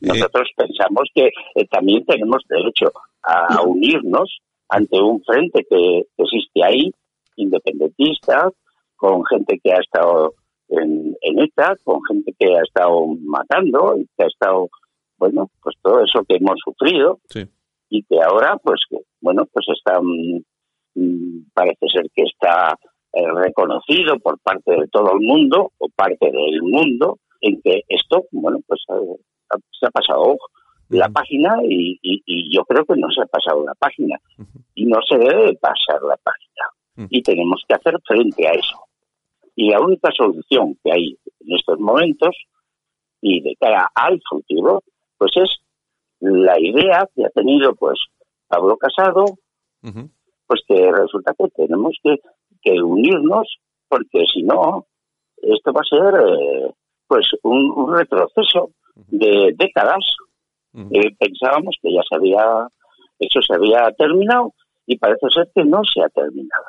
Nosotros 0.02 0.50
pensamos 0.56 1.10
que 1.16 1.28
eh, 1.56 1.66
también 1.72 2.06
tenemos 2.06 2.44
derecho 2.48 2.92
a 3.24 3.62
unirnos 3.64 4.40
ante 4.70 5.00
un 5.00 5.24
frente 5.24 5.66
que 5.70 6.04
existe 6.18 6.64
ahí, 6.64 6.92
independentista, 7.36 8.52
con 8.98 9.26
gente 9.26 9.60
que 9.64 9.72
ha 9.72 9.80
estado 9.80 10.34
en, 10.70 11.16
en 11.22 11.40
ETA, 11.40 11.76
con 11.84 12.02
gente 12.10 12.36
que 12.38 12.58
ha 12.58 12.64
estado 12.64 13.06
matando 13.22 13.96
y 13.98 14.06
que 14.18 14.24
ha 14.24 14.28
estado 14.28 14.70
bueno, 15.18 15.50
pues 15.62 15.76
todo 15.82 16.04
eso 16.04 16.24
que 16.28 16.36
hemos 16.36 16.60
sufrido. 16.64 17.20
Y 17.90 18.04
que 18.04 18.22
ahora, 18.22 18.58
pues, 18.62 18.82
bueno, 19.22 19.46
pues 19.52 19.66
está, 19.76 20.00
mm, 20.02 21.52
parece 21.54 21.88
ser 21.92 22.06
que 22.14 22.24
está 22.24 22.78
eh, 23.14 23.32
reconocido 23.36 24.20
por 24.20 24.40
parte 24.40 24.72
de 24.72 24.88
todo 24.90 25.14
el 25.14 25.26
mundo 25.26 25.72
o 25.78 25.90
parte 25.96 26.30
del 26.32 26.62
mundo 26.62 27.18
en 27.42 27.62
que 27.62 27.84
esto, 27.88 28.26
bueno, 28.32 28.60
pues 28.68 28.82
eh, 28.90 29.58
se 29.80 29.86
ha 29.86 29.92
pasado 29.92 30.38
la 30.90 31.10
página 31.10 31.58
y, 31.64 32.00
yo 32.54 32.64
creo 32.64 32.86
que 32.86 32.96
no 32.96 33.08
se 33.12 33.22
ha 33.22 33.26
pasado 33.26 33.64
la 33.66 33.76
página. 33.76 34.18
Y 34.74 34.86
no 34.86 35.00
se 35.08 35.18
debe 35.18 35.54
pasar 35.56 36.02
la 36.04 36.18
página. 36.18 37.08
Y 37.10 37.22
tenemos 37.22 37.64
que 37.68 37.76
hacer 37.76 37.96
frente 38.08 38.48
a 38.48 38.52
eso. 38.52 38.87
Y 39.58 39.72
la 39.72 39.82
única 39.82 40.12
solución 40.16 40.78
que 40.84 40.92
hay 40.94 41.18
en 41.40 41.56
estos 41.56 41.80
momentos 41.80 42.36
y 43.22 43.42
de 43.42 43.56
cara 43.60 43.90
al 43.96 44.22
futuro 44.30 44.84
pues 45.18 45.32
es 45.36 45.50
la 46.20 46.60
idea 46.60 47.10
que 47.16 47.26
ha 47.26 47.30
tenido 47.30 47.74
pues 47.74 48.00
Pablo 48.48 48.78
Casado, 48.78 49.26
pues 50.46 50.62
que 50.68 50.92
resulta 50.92 51.34
que 51.38 51.50
tenemos 51.50 51.98
que, 52.04 52.20
unirnos 52.82 53.48
porque 53.88 54.26
si 54.32 54.44
no, 54.44 54.86
esto 55.38 55.72
va 55.72 55.82
a 55.82 55.96
ser 55.96 56.22
eh, 56.22 56.74
pues 57.08 57.26
un, 57.44 57.96
retroceso 57.96 58.72
de 59.08 59.56
décadas. 59.58 60.06
Eh, 60.92 61.16
pensábamos 61.18 61.76
que 61.82 61.92
ya 61.92 62.02
se 62.08 62.16
había, 62.16 62.68
eso 63.18 63.42
se 63.42 63.56
había 63.56 63.90
terminado 63.98 64.54
y 64.86 64.98
parece 64.98 65.28
ser 65.34 65.50
que 65.56 65.64
no 65.64 65.82
se 65.84 66.02
ha 66.04 66.10
terminado. 66.10 66.66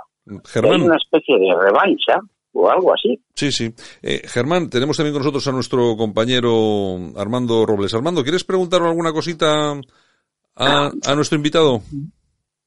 Hay 0.72 0.80
una 0.80 0.96
especie 0.96 1.38
de 1.38 1.54
revancha 1.54 2.20
o 2.52 2.70
algo 2.70 2.92
así. 2.92 3.20
Sí, 3.34 3.52
sí. 3.52 3.72
Eh, 4.02 4.22
Germán, 4.24 4.70
tenemos 4.70 4.96
también 4.96 5.14
con 5.14 5.22
nosotros 5.22 5.46
a 5.46 5.52
nuestro 5.52 5.96
compañero 5.96 6.96
Armando 7.16 7.64
Robles. 7.66 7.94
Armando, 7.94 8.22
¿quieres 8.22 8.44
preguntar 8.44 8.82
alguna 8.82 9.12
cosita 9.12 9.80
a, 10.56 11.14
nuestro 11.14 11.36
invitado? 11.36 11.82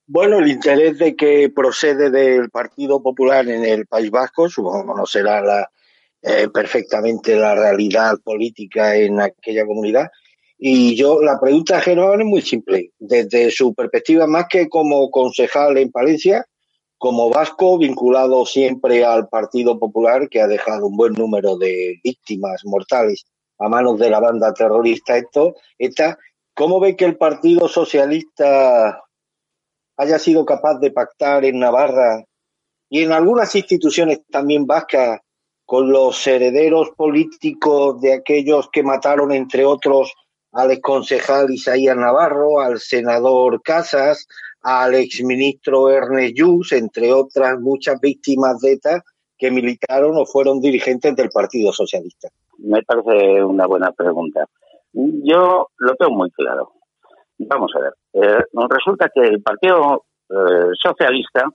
Bueno, 0.08 0.40
el 0.40 0.48
interés 0.48 0.98
de 0.98 1.16
que 1.16 1.52
procede 1.54 2.10
del 2.10 2.50
Partido 2.50 3.02
Popular 3.02 3.48
en 3.48 3.66
el 3.66 3.86
País 3.86 4.12
Vasco, 4.12 4.50
supongo 4.50 4.96
no 4.96 5.06
será 5.06 5.42
la, 5.42 5.70
eh, 6.22 6.48
perfectamente 6.54 7.36
la 7.36 7.56
realidad 7.56 8.18
política 8.24 8.96
en 8.96 9.20
aquella 9.20 9.66
comunidad. 9.66 10.10
Y 10.64 10.96
yo, 10.96 11.20
la 11.22 11.40
pregunta 11.40 11.78
a 11.78 11.82
Germán 11.82 12.22
es 12.22 12.28
muy 12.28 12.42
simple. 12.44 12.92
Desde 13.00 13.50
su 13.50 13.74
perspectiva, 13.74 14.28
más 14.28 14.46
que 14.48 14.70
como 14.70 15.10
concejal 15.10 15.78
en 15.80 15.92
Palencia, 15.92 16.46
como 17.02 17.32
vasco, 17.32 17.80
vinculado 17.80 18.46
siempre 18.46 19.04
al 19.04 19.28
Partido 19.28 19.80
Popular, 19.80 20.30
que 20.30 20.40
ha 20.40 20.46
dejado 20.46 20.86
un 20.86 20.96
buen 20.96 21.14
número 21.14 21.58
de 21.58 22.00
víctimas 22.04 22.62
mortales 22.64 23.26
a 23.58 23.68
manos 23.68 23.98
de 23.98 24.12
la 24.12 24.20
banda 24.20 24.54
terrorista, 24.54 25.18
esto, 25.18 25.56
¿cómo 26.54 26.80
ve 26.80 26.96
que 26.96 27.06
el 27.06 27.18
Partido 27.18 27.68
Socialista 27.68 29.02
haya 29.98 30.20
sido 30.20 30.46
capaz 30.46 30.78
de 30.78 30.92
pactar 30.92 31.44
en 31.44 31.58
Navarra 31.58 32.24
y 32.88 33.02
en 33.02 33.14
algunas 33.14 33.56
instituciones 33.56 34.22
también 34.30 34.68
vascas 34.68 35.22
con 35.66 35.92
los 35.92 36.28
herederos 36.28 36.92
políticos 36.96 38.00
de 38.00 38.14
aquellos 38.14 38.70
que 38.72 38.84
mataron, 38.84 39.32
entre 39.32 39.66
otros, 39.66 40.14
al 40.52 40.70
exconcejal 40.70 41.50
Isaías 41.50 41.98
Navarro, 41.98 42.60
al 42.60 42.80
senador 42.80 43.64
Casas, 43.64 44.28
al 44.64 44.96
exministro 44.96 45.90
Ernest 45.90 46.36
Jus, 46.38 46.72
entre 46.74 47.12
otras 47.12 47.60
muchas 47.60 48.00
víctimas 48.00 48.60
de 48.60 48.74
ETA 48.74 49.04
que 49.38 49.50
militaron 49.50 50.16
o 50.18 50.26
fueron 50.26 50.62
dirigentes 50.62 51.16
del 51.16 51.30
Partido 51.30 51.74
Socialista? 51.74 52.30
Me 52.60 52.84
parece 52.84 53.44
una 53.44 53.66
buena 53.66 53.92
pregunta. 53.92 54.46
Yo 54.94 55.68
lo 55.78 55.96
tengo 55.96 56.12
muy 56.12 56.30
claro. 56.32 56.72
Vamos 57.40 57.72
a 57.76 57.80
ver. 57.80 57.94
Eh, 58.14 58.44
resulta 58.70 59.10
que 59.14 59.22
el 59.22 59.42
Partido 59.42 60.04
eh, 60.30 60.70
Socialista, 60.80 61.46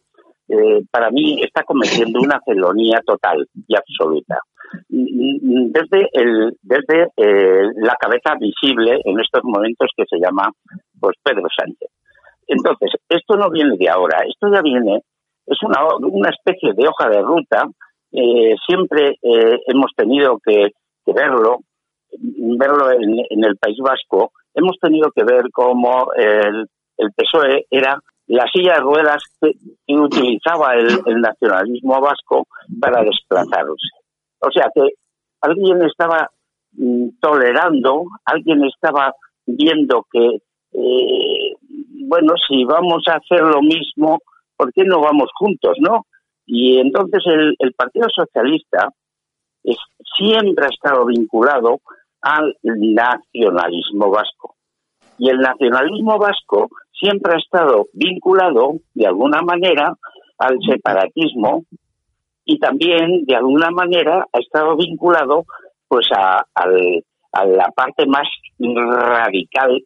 eh, 0.49 0.83
para 0.91 1.11
mí, 1.11 1.41
está 1.43 1.63
cometiendo 1.63 2.21
una 2.21 2.41
felonía 2.45 3.01
total 3.07 3.47
y 3.69 3.77
absoluta. 3.77 4.41
Desde, 4.89 6.09
desde 6.63 7.09
la 7.77 7.95
cabeza 8.01 8.35
visible 8.41 9.01
en 9.05 9.21
estos 9.21 9.45
momentos 9.45 9.89
que 9.97 10.05
se 10.11 10.19
llama 10.19 10.51
pues 10.99 11.17
Pedro 11.23 11.47
Sánchez. 11.57 11.89
Entonces, 12.47 12.91
esto 13.09 13.37
no 13.37 13.51
viene 13.51 13.77
de 13.77 13.89
ahora, 13.89 14.19
esto 14.29 14.49
ya 14.53 14.63
viene, 14.63 15.03
es 15.47 15.59
una, 15.63 15.81
una 16.01 16.31
especie 16.31 16.73
de 16.75 16.89
hoja 16.89 17.09
de 17.09 17.23
ruta, 17.23 17.69
eh, 18.13 18.55
siempre 18.67 19.19
eh, 19.23 19.59
hemos 19.67 19.93
tenido 19.97 20.39
que, 20.45 20.71
verlo, 21.07 21.59
verlo 22.11 22.91
en, 22.93 23.45
el 23.45 23.57
País 23.57 23.77
Vasco, 23.79 24.33
hemos 24.55 24.77
tenido 24.81 25.11
que 25.15 25.25
ver 25.25 25.51
cómo 25.53 26.09
el, 26.17 26.67
PSOE 27.15 27.67
era 27.71 27.99
la 28.29 28.45
silla 28.53 28.75
de 28.75 28.81
ruedas 28.81 29.23
que, 29.41 29.53
utilizaba 29.95 30.75
el, 30.75 31.21
nacionalismo 31.21 32.01
vasco 32.01 32.47
para 32.81 33.03
desplazarse. 33.03 33.91
O 34.41 34.51
sea 34.51 34.69
que 34.75 34.89
alguien 35.43 35.83
estaba 35.83 36.29
mm, 36.73 37.09
tolerando, 37.21 38.05
alguien 38.25 38.65
estaba 38.65 39.13
viendo 39.47 40.07
que, 40.11 40.39
eh, 40.73 41.53
bueno, 42.07 42.35
si 42.49 42.65
vamos 42.65 43.03
a 43.09 43.17
hacer 43.17 43.43
lo 43.43 43.61
mismo, 43.63 44.19
¿por 44.57 44.73
qué 44.73 44.85
no 44.85 45.01
vamos 45.01 45.29
juntos, 45.39 45.77
no? 45.81 46.07
Y 46.47 46.79
entonces 46.79 47.23
el, 47.27 47.73
Partido 47.75 48.07
Socialista 48.15 48.89
es, 49.65 49.77
siempre 50.17 50.67
ha 50.67 50.69
estado 50.69 51.05
vinculado 51.07 51.81
al 52.23 52.57
nacionalismo 52.63 54.11
vasco. 54.11 54.55
Y 55.19 55.31
el 55.31 55.39
nacionalismo 55.39 56.19
vasco 56.19 56.69
siempre 56.93 57.35
ha 57.35 57.39
estado 57.39 57.87
vinculado, 57.93 58.75
de 58.95 59.07
alguna 59.07 59.43
manera, 59.43 59.95
al 60.39 60.59
separatismo 60.67 61.65
y 62.45 62.59
también, 62.61 63.25
de 63.25 63.35
alguna 63.35 63.71
manera, 63.71 64.25
ha 64.33 64.39
estado 64.39 64.77
vinculado 64.77 65.45
pues 65.89 66.07
a, 66.17 66.47
la 67.45 67.69
parte 67.75 68.07
más 68.07 68.27
radical, 68.63 69.83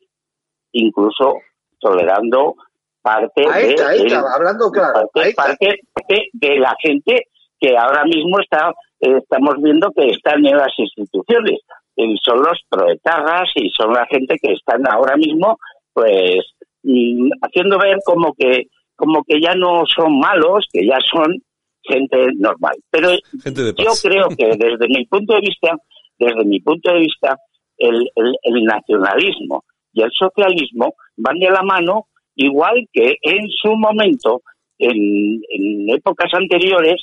incluso 0.72 1.34
tolerando 1.80 2.54
parte 3.02 3.42
de 3.42 4.14
hablando 4.14 4.70
claro, 4.70 5.08
parte, 5.12 5.80
de 6.32 6.58
la 6.58 6.74
gente 6.80 7.24
que 7.58 7.76
ahora 7.76 8.04
mismo 8.04 8.38
está 8.40 8.72
estamos 8.98 9.54
viendo 9.62 9.90
que 9.92 10.10
están 10.10 10.44
en 10.44 10.56
las 10.56 10.72
instituciones 10.76 11.60
y 11.96 12.16
son 12.22 12.38
los 12.38 12.60
proetarras 12.68 13.48
y 13.54 13.70
son 13.70 13.92
la 13.92 14.06
gente 14.06 14.36
que 14.40 14.52
están 14.52 14.86
ahora 14.86 15.16
mismo 15.16 15.58
pues 15.92 16.40
mm, 16.82 17.30
haciendo 17.42 17.78
ver 17.78 17.98
como 18.04 18.34
que 18.34 18.64
como 18.96 19.24
que 19.24 19.40
ya 19.40 19.54
no 19.54 19.84
son 19.86 20.18
malos 20.18 20.66
que 20.70 20.86
ya 20.86 20.98
son 21.10 21.42
gente 21.82 22.26
normal. 22.36 22.76
Pero 22.90 23.10
yo 23.10 23.92
creo 24.02 24.28
que 24.28 24.46
desde 24.58 24.88
mi 24.88 25.06
punto 25.06 25.34
de 25.34 25.40
vista 25.40 25.76
desde 26.18 26.44
mi 26.44 26.60
punto 26.60 26.92
de 26.92 27.00
vista 27.00 27.36
el, 27.78 28.10
el 28.14 28.64
nacionalismo 28.64 29.64
y 29.92 30.02
el 30.02 30.10
socialismo 30.12 30.94
van 31.16 31.38
de 31.38 31.50
la 31.50 31.62
mano 31.62 32.06
igual 32.34 32.88
que 32.92 33.16
en 33.22 33.48
su 33.48 33.76
momento 33.76 34.42
en, 34.78 35.40
épocas 35.90 36.32
anteriores 36.32 37.00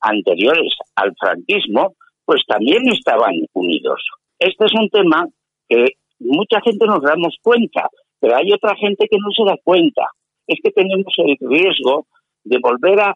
anteriores 0.00 0.72
al 0.94 1.12
franquismo 1.18 1.94
pues 2.24 2.42
también 2.46 2.88
estaban 2.88 3.34
unidos 3.52 4.00
este 4.38 4.64
es 4.64 4.72
un 4.72 4.88
tema 4.88 5.26
que 5.68 5.84
mucha 6.20 6.60
gente 6.62 6.86
nos 6.86 7.02
damos 7.02 7.36
cuenta, 7.42 7.88
pero 8.20 8.36
hay 8.36 8.52
otra 8.52 8.74
gente 8.76 9.06
que 9.10 9.18
no 9.18 9.30
se 9.32 9.44
da 9.44 9.56
cuenta. 9.64 10.02
Es 10.46 10.58
que 10.62 10.70
tenemos 10.70 11.12
el 11.18 11.36
riesgo 11.40 12.06
de 12.44 12.58
volver 12.58 13.00
a, 13.00 13.14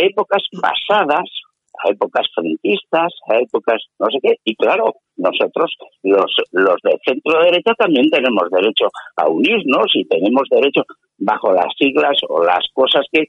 épocas 0.00 0.42
pasadas, 0.60 1.28
a 1.84 1.90
épocas 1.90 2.26
franquistas, 2.34 3.12
a 3.28 3.38
épocas 3.38 3.82
no 3.98 4.06
sé 4.10 4.18
qué. 4.22 4.36
Y 4.44 4.54
claro, 4.56 4.94
nosotros, 5.16 5.74
los, 6.02 6.32
los 6.52 6.76
de 6.82 6.98
centro 7.04 7.42
derecha, 7.42 7.74
también 7.74 8.08
tenemos 8.10 8.50
derecho 8.50 8.88
a 9.16 9.28
unirnos 9.28 9.86
y 9.94 10.04
tenemos 10.06 10.44
derecho, 10.50 10.82
bajo 11.18 11.52
las 11.52 11.72
siglas 11.76 12.16
o 12.28 12.44
las 12.44 12.66
cosas 12.72 13.04
que, 13.10 13.24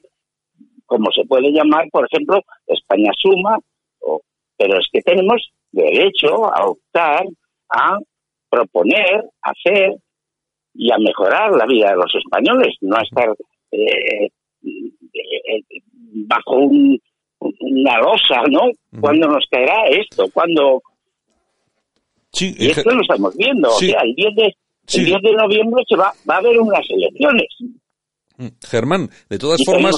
como 0.86 1.10
se 1.12 1.24
puede 1.24 1.50
llamar, 1.52 1.88
por 1.90 2.06
ejemplo, 2.10 2.40
España 2.66 3.10
Suma, 3.16 3.58
o, 4.00 4.20
pero 4.56 4.78
es 4.78 4.86
que 4.92 5.02
tenemos 5.02 5.50
derecho 5.72 6.52
a 6.52 6.66
optar 6.66 7.24
a 7.70 7.98
proponer, 8.48 9.24
a 9.42 9.50
hacer 9.50 9.94
y 10.74 10.92
a 10.92 10.98
mejorar 10.98 11.52
la 11.52 11.66
vida 11.66 11.90
de 11.90 11.96
los 11.96 12.14
españoles, 12.14 12.76
no 12.80 12.96
a 12.96 13.02
estar 13.02 13.28
eh, 13.72 14.28
eh, 14.62 15.62
bajo 16.26 16.56
una 17.70 17.98
losa, 17.98 18.42
¿no? 18.50 18.60
¿Cuándo 19.00 19.28
nos 19.28 19.44
caerá 19.50 19.86
esto? 19.88 20.26
¿Cuándo...? 20.32 20.82
y 22.32 22.70
esto 22.70 22.90
lo 22.90 23.02
estamos 23.02 23.36
viendo. 23.36 23.68
O 23.68 23.78
sea, 23.78 24.00
el 24.02 24.14
10 24.14 24.34
de, 24.36 24.56
el 24.94 25.04
10 25.04 25.22
de 25.22 25.32
noviembre 25.32 25.82
se 25.88 25.96
va, 25.96 26.12
va 26.28 26.36
a 26.36 26.38
haber 26.38 26.58
unas 26.58 26.88
elecciones. 26.88 27.48
Germán, 28.62 29.10
de 29.28 29.38
todas 29.38 29.60
formas, 29.64 29.94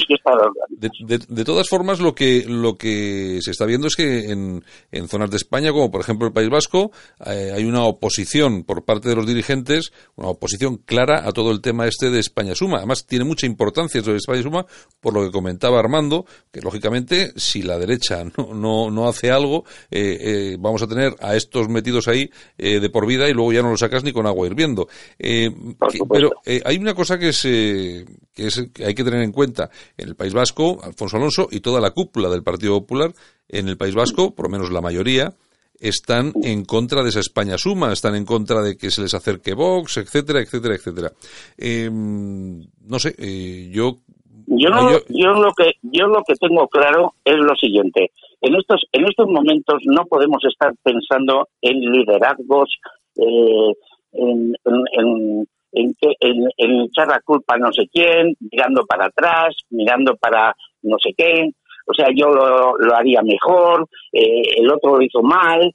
de, 0.70 1.44
todas 1.44 1.68
formas, 1.68 2.00
lo 2.00 2.14
que 2.14 2.44
lo 2.46 2.76
que 2.76 3.38
se 3.40 3.52
está 3.52 3.66
viendo 3.66 3.86
es 3.86 3.94
que 3.94 4.30
en, 4.30 4.64
en 4.90 5.08
zonas 5.08 5.30
de 5.30 5.36
España, 5.36 5.70
como 5.70 5.90
por 5.90 6.00
ejemplo 6.00 6.26
el 6.26 6.32
País 6.32 6.50
Vasco, 6.50 6.90
eh, 7.24 7.52
hay 7.54 7.64
una 7.64 7.84
oposición 7.84 8.64
por 8.64 8.84
parte 8.84 9.08
de 9.08 9.14
los 9.14 9.26
dirigentes, 9.26 9.92
una 10.16 10.28
oposición 10.28 10.78
clara 10.78 11.26
a 11.26 11.32
todo 11.32 11.52
el 11.52 11.60
tema 11.60 11.86
este 11.86 12.10
de 12.10 12.18
España 12.18 12.54
Suma. 12.54 12.78
Además, 12.78 13.06
tiene 13.06 13.24
mucha 13.24 13.46
importancia 13.46 13.98
esto 13.98 14.10
de 14.10 14.16
España 14.16 14.42
Suma, 14.42 14.66
por 15.00 15.14
lo 15.14 15.24
que 15.24 15.30
comentaba 15.30 15.78
Armando, 15.78 16.26
que 16.50 16.60
lógicamente, 16.60 17.32
si 17.36 17.62
la 17.62 17.78
derecha 17.78 18.24
no, 18.36 18.54
no, 18.54 18.90
no 18.90 19.08
hace 19.08 19.30
algo, 19.30 19.64
eh, 19.90 20.18
eh, 20.20 20.56
vamos 20.58 20.82
a 20.82 20.88
tener 20.88 21.14
a 21.20 21.36
estos 21.36 21.68
metidos 21.68 22.08
ahí 22.08 22.30
de 22.56 22.90
por 22.90 23.06
vida 23.06 23.28
y 23.28 23.32
luego 23.32 23.52
ya 23.52 23.62
no 23.62 23.70
lo 23.70 23.76
sacas 23.76 24.04
ni 24.04 24.12
con 24.12 24.26
agua 24.26 24.46
hirviendo. 24.46 24.88
pero 25.18 26.32
hay 26.64 26.76
una 26.76 26.94
cosa 26.94 27.18
que 27.18 27.32
se 27.32 28.04
que, 28.34 28.46
es, 28.46 28.70
que 28.72 28.84
hay 28.84 28.94
que 28.94 29.04
tener 29.04 29.22
en 29.22 29.32
cuenta 29.32 29.70
en 29.96 30.08
el 30.08 30.16
País 30.16 30.34
Vasco, 30.34 30.80
Alfonso 30.82 31.16
Alonso 31.16 31.48
y 31.50 31.60
toda 31.60 31.80
la 31.80 31.90
cúpula 31.90 32.28
del 32.28 32.42
Partido 32.42 32.78
Popular 32.80 33.12
en 33.48 33.68
el 33.68 33.76
País 33.76 33.94
Vasco, 33.94 34.34
por 34.34 34.46
lo 34.46 34.50
menos 34.50 34.70
la 34.70 34.80
mayoría, 34.80 35.34
están 35.78 36.32
en 36.42 36.64
contra 36.64 37.02
de 37.02 37.08
esa 37.08 37.20
España 37.20 37.58
suma, 37.58 37.92
están 37.92 38.14
en 38.14 38.24
contra 38.24 38.62
de 38.62 38.76
que 38.76 38.90
se 38.90 39.02
les 39.02 39.14
acerque 39.14 39.54
Vox, 39.54 39.96
etcétera, 39.96 40.40
etcétera, 40.40 40.76
etcétera. 40.76 41.12
Em, 41.58 42.60
no 42.86 42.98
sé, 42.98 43.14
eh, 43.18 43.68
yo 43.72 43.98
yo, 44.46 44.68
yo, 45.08 45.32
lo 45.32 45.52
que 45.54 45.72
yo 45.82 46.06
lo 46.06 46.22
que 46.26 46.34
tengo 46.34 46.66
claro 46.68 47.14
es 47.24 47.36
lo 47.36 47.54
siguiente 47.54 48.10
en 48.40 48.54
estos 48.56 48.82
en 48.92 49.04
estos 49.04 49.26
momentos 49.28 49.76
no 49.84 50.04
podemos 50.06 50.42
estar 50.44 50.74
pensando 50.82 51.48
en 51.60 51.80
liderazgos 51.80 52.68
eh, 53.16 53.72
en, 54.12 54.54
en, 54.64 55.48
que, 55.72 56.14
en, 56.20 56.48
echar 56.84 57.08
la 57.08 57.20
culpa 57.20 57.54
a 57.54 57.58
no 57.58 57.72
sé 57.72 57.88
quién, 57.92 58.34
mirando 58.40 58.84
para 58.86 59.06
atrás, 59.06 59.56
mirando 59.70 60.16
para 60.16 60.54
no 60.82 60.96
sé 60.98 61.12
qué, 61.16 61.50
o 61.86 61.94
sea, 61.94 62.08
yo 62.14 62.28
lo, 62.28 62.96
haría 62.96 63.22
mejor, 63.22 63.88
eh, 64.12 64.42
el 64.56 64.70
otro 64.70 64.96
lo 64.96 65.02
hizo 65.02 65.22
mal. 65.22 65.72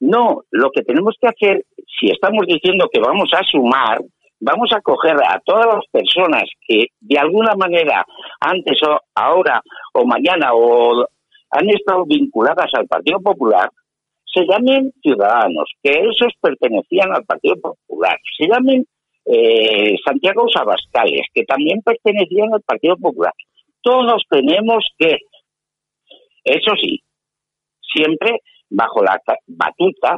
No, 0.00 0.42
lo 0.50 0.70
que 0.70 0.82
tenemos 0.82 1.14
que 1.20 1.28
hacer, 1.28 1.64
si 1.98 2.10
estamos 2.10 2.44
diciendo 2.46 2.88
que 2.92 3.00
vamos 3.00 3.30
a 3.32 3.42
sumar, 3.44 4.00
vamos 4.40 4.70
a 4.74 4.80
coger 4.80 5.16
a 5.16 5.40
todas 5.44 5.66
las 5.66 5.84
personas 5.90 6.44
que 6.66 6.86
de 7.00 7.18
alguna 7.18 7.54
manera, 7.54 8.04
antes 8.40 8.82
o 8.82 8.98
ahora 9.14 9.62
o 9.94 10.04
mañana 10.04 10.50
o 10.52 11.06
han 11.50 11.70
estado 11.70 12.04
vinculadas 12.04 12.70
al 12.74 12.86
Partido 12.86 13.20
Popular, 13.20 13.70
se 14.26 14.44
llamen 14.46 14.92
ciudadanos, 15.00 15.70
que 15.82 15.92
esos 15.92 16.32
pertenecían 16.40 17.12
al 17.14 17.24
Partido 17.24 17.54
Popular, 17.62 18.18
se 18.36 18.48
llamen 18.48 18.84
eh, 19.26 19.96
Santiago 20.04 20.46
Sabascales, 20.48 21.26
que 21.32 21.44
también 21.44 21.80
pertenecían 21.82 22.52
al 22.52 22.62
Partido 22.62 22.96
Popular. 22.96 23.32
Todos 23.82 24.22
tenemos 24.28 24.84
que, 24.98 25.18
eso 26.44 26.72
sí, 26.80 27.02
siempre 27.80 28.40
bajo 28.70 29.02
la 29.02 29.20
batuta, 29.46 30.16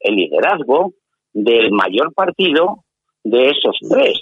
el 0.00 0.16
liderazgo 0.16 0.92
del 1.32 1.70
mayor 1.70 2.12
partido 2.14 2.84
de 3.24 3.50
esos 3.50 3.76
tres, 3.88 4.20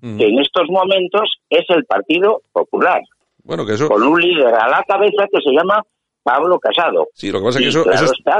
mm. 0.00 0.18
que 0.18 0.26
en 0.26 0.38
estos 0.40 0.68
momentos 0.68 1.38
es 1.48 1.64
el 1.68 1.84
Partido 1.84 2.42
Popular. 2.52 3.00
Bueno, 3.42 3.66
que 3.66 3.74
eso... 3.74 3.88
Con 3.88 4.02
un 4.02 4.20
líder 4.20 4.54
a 4.54 4.68
la 4.68 4.82
cabeza 4.86 5.26
que 5.30 5.40
se 5.40 5.50
llama 5.50 5.82
Pablo 6.24 6.58
Casado. 6.58 7.08
Sí, 7.12 7.30
lo 7.30 7.38
que 7.38 7.44
pasa 7.44 7.58
es 7.58 7.64
que 7.64 7.68
eso, 7.68 7.84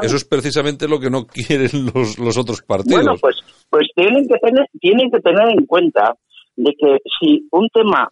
eso, 0.03 0.17
es, 0.17 0.25
precisamente 0.25 0.89
lo 0.89 0.99
que 0.99 1.11
no 1.11 1.27
quieren 1.27 1.69
los, 1.95 2.19
los 2.19 2.37
otros 2.37 2.63
partidos. 2.63 3.05
Bueno, 3.05 3.15
pues, 3.21 3.37
pues 3.71 3.87
tienen, 3.95 4.27
que 4.27 4.39
tener, 4.39 4.67
tienen 4.81 5.11
que 5.11 5.21
tener 5.21 5.51
en 5.51 5.67
cuenta 5.67 6.17
de 6.57 6.73
que 6.73 6.99
si 7.21 7.47
un 7.53 7.69
tema 7.69 8.09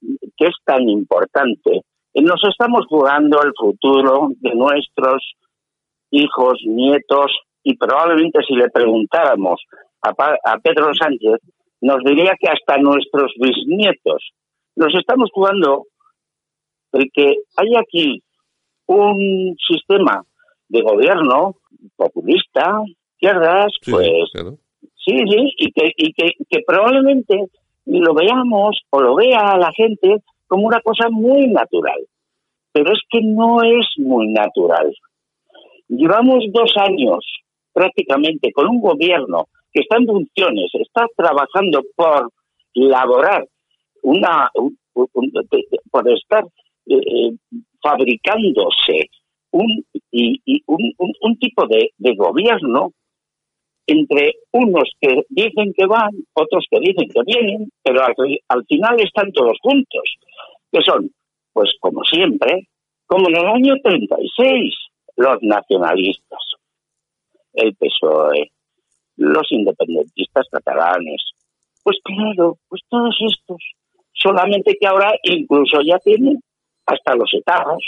que 0.00 0.46
es 0.46 0.56
tan 0.64 0.88
importante, 0.88 1.82
eh, 2.12 2.22
nos 2.22 2.42
estamos 2.50 2.86
jugando 2.88 3.40
el 3.42 3.52
futuro 3.56 4.28
de 4.40 4.54
nuestros 4.54 5.22
hijos, 6.10 6.58
nietos, 6.66 7.32
y 7.62 7.76
probablemente 7.76 8.40
si 8.46 8.54
le 8.54 8.68
preguntáramos 8.70 9.60
a, 10.02 10.10
a 10.10 10.58
Pedro 10.58 10.90
Sánchez, 10.94 11.40
nos 11.80 12.02
diría 12.04 12.32
que 12.38 12.48
hasta 12.48 12.80
nuestros 12.80 13.32
bisnietos. 13.38 14.30
Nos 14.74 14.94
estamos 14.94 15.30
jugando 15.32 15.84
el 16.92 17.10
que 17.12 17.34
hay 17.56 17.76
aquí 17.76 18.22
un 18.88 19.56
sistema 19.70 20.24
de 20.68 20.82
gobierno 20.82 21.56
populista, 21.96 22.82
izquierdas, 23.12 23.72
pues 23.88 24.08
sí, 24.32 25.16
sí, 25.16 25.52
y 25.58 25.72
que, 25.72 25.92
y 25.96 26.12
que, 26.12 26.32
que 26.48 26.60
probablemente 26.66 27.46
lo 27.86 28.14
veamos 28.14 28.80
o 28.90 29.00
lo 29.00 29.14
vea 29.14 29.56
la 29.56 29.70
gente 29.72 30.22
como 30.46 30.66
una 30.66 30.80
cosa 30.80 31.08
muy 31.10 31.46
natural. 31.48 32.00
Pero 32.72 32.92
es 32.92 33.00
que 33.10 33.20
no 33.22 33.62
es 33.62 33.86
muy 33.98 34.28
natural. 34.32 34.92
Llevamos 35.88 36.44
dos 36.52 36.72
años 36.76 37.24
prácticamente 37.72 38.52
con 38.52 38.68
un 38.68 38.80
gobierno 38.80 39.46
que 39.72 39.80
está 39.80 39.96
en 39.96 40.06
funciones, 40.06 40.70
está 40.74 41.06
trabajando 41.16 41.82
por 41.94 42.30
elaborar 42.74 43.46
una, 44.02 44.50
por 45.90 46.08
estar 46.10 46.44
eh, 46.88 47.36
fabricándose 47.82 49.10
un 49.50 49.84
un, 50.66 51.38
tipo 51.38 51.66
de, 51.66 52.14
gobierno 52.16 52.92
entre 53.86 54.34
unos 54.52 54.90
que 55.00 55.22
dicen 55.30 55.72
que 55.76 55.86
van, 55.86 56.10
otros 56.34 56.66
que 56.70 56.78
dicen 56.80 57.08
que 57.08 57.20
vienen, 57.26 57.70
pero 57.82 58.02
al, 58.02 58.14
al, 58.48 58.64
final 58.66 59.00
están 59.00 59.32
todos 59.32 59.56
juntos, 59.62 60.02
que 60.70 60.82
son, 60.82 61.10
pues 61.52 61.72
como 61.80 62.04
siempre, 62.04 62.68
como 63.06 63.28
en 63.28 63.36
el 63.36 63.46
año 63.46 63.74
36, 63.82 64.74
los 65.16 65.38
nacionalistas, 65.40 66.40
el 67.54 67.74
PSOE, 67.76 68.50
los 69.16 69.50
independentistas 69.50 70.46
catalanes, 70.50 71.22
pues 71.82 71.96
claro, 72.04 72.58
pues 72.68 72.82
todos 72.90 73.16
estos, 73.26 73.62
solamente 74.12 74.76
que 74.78 74.86
ahora 74.86 75.14
incluso 75.22 75.80
ya 75.80 75.98
tienen 76.00 76.38
hasta 76.88 77.14
los 77.14 77.32
etapas, 77.32 77.78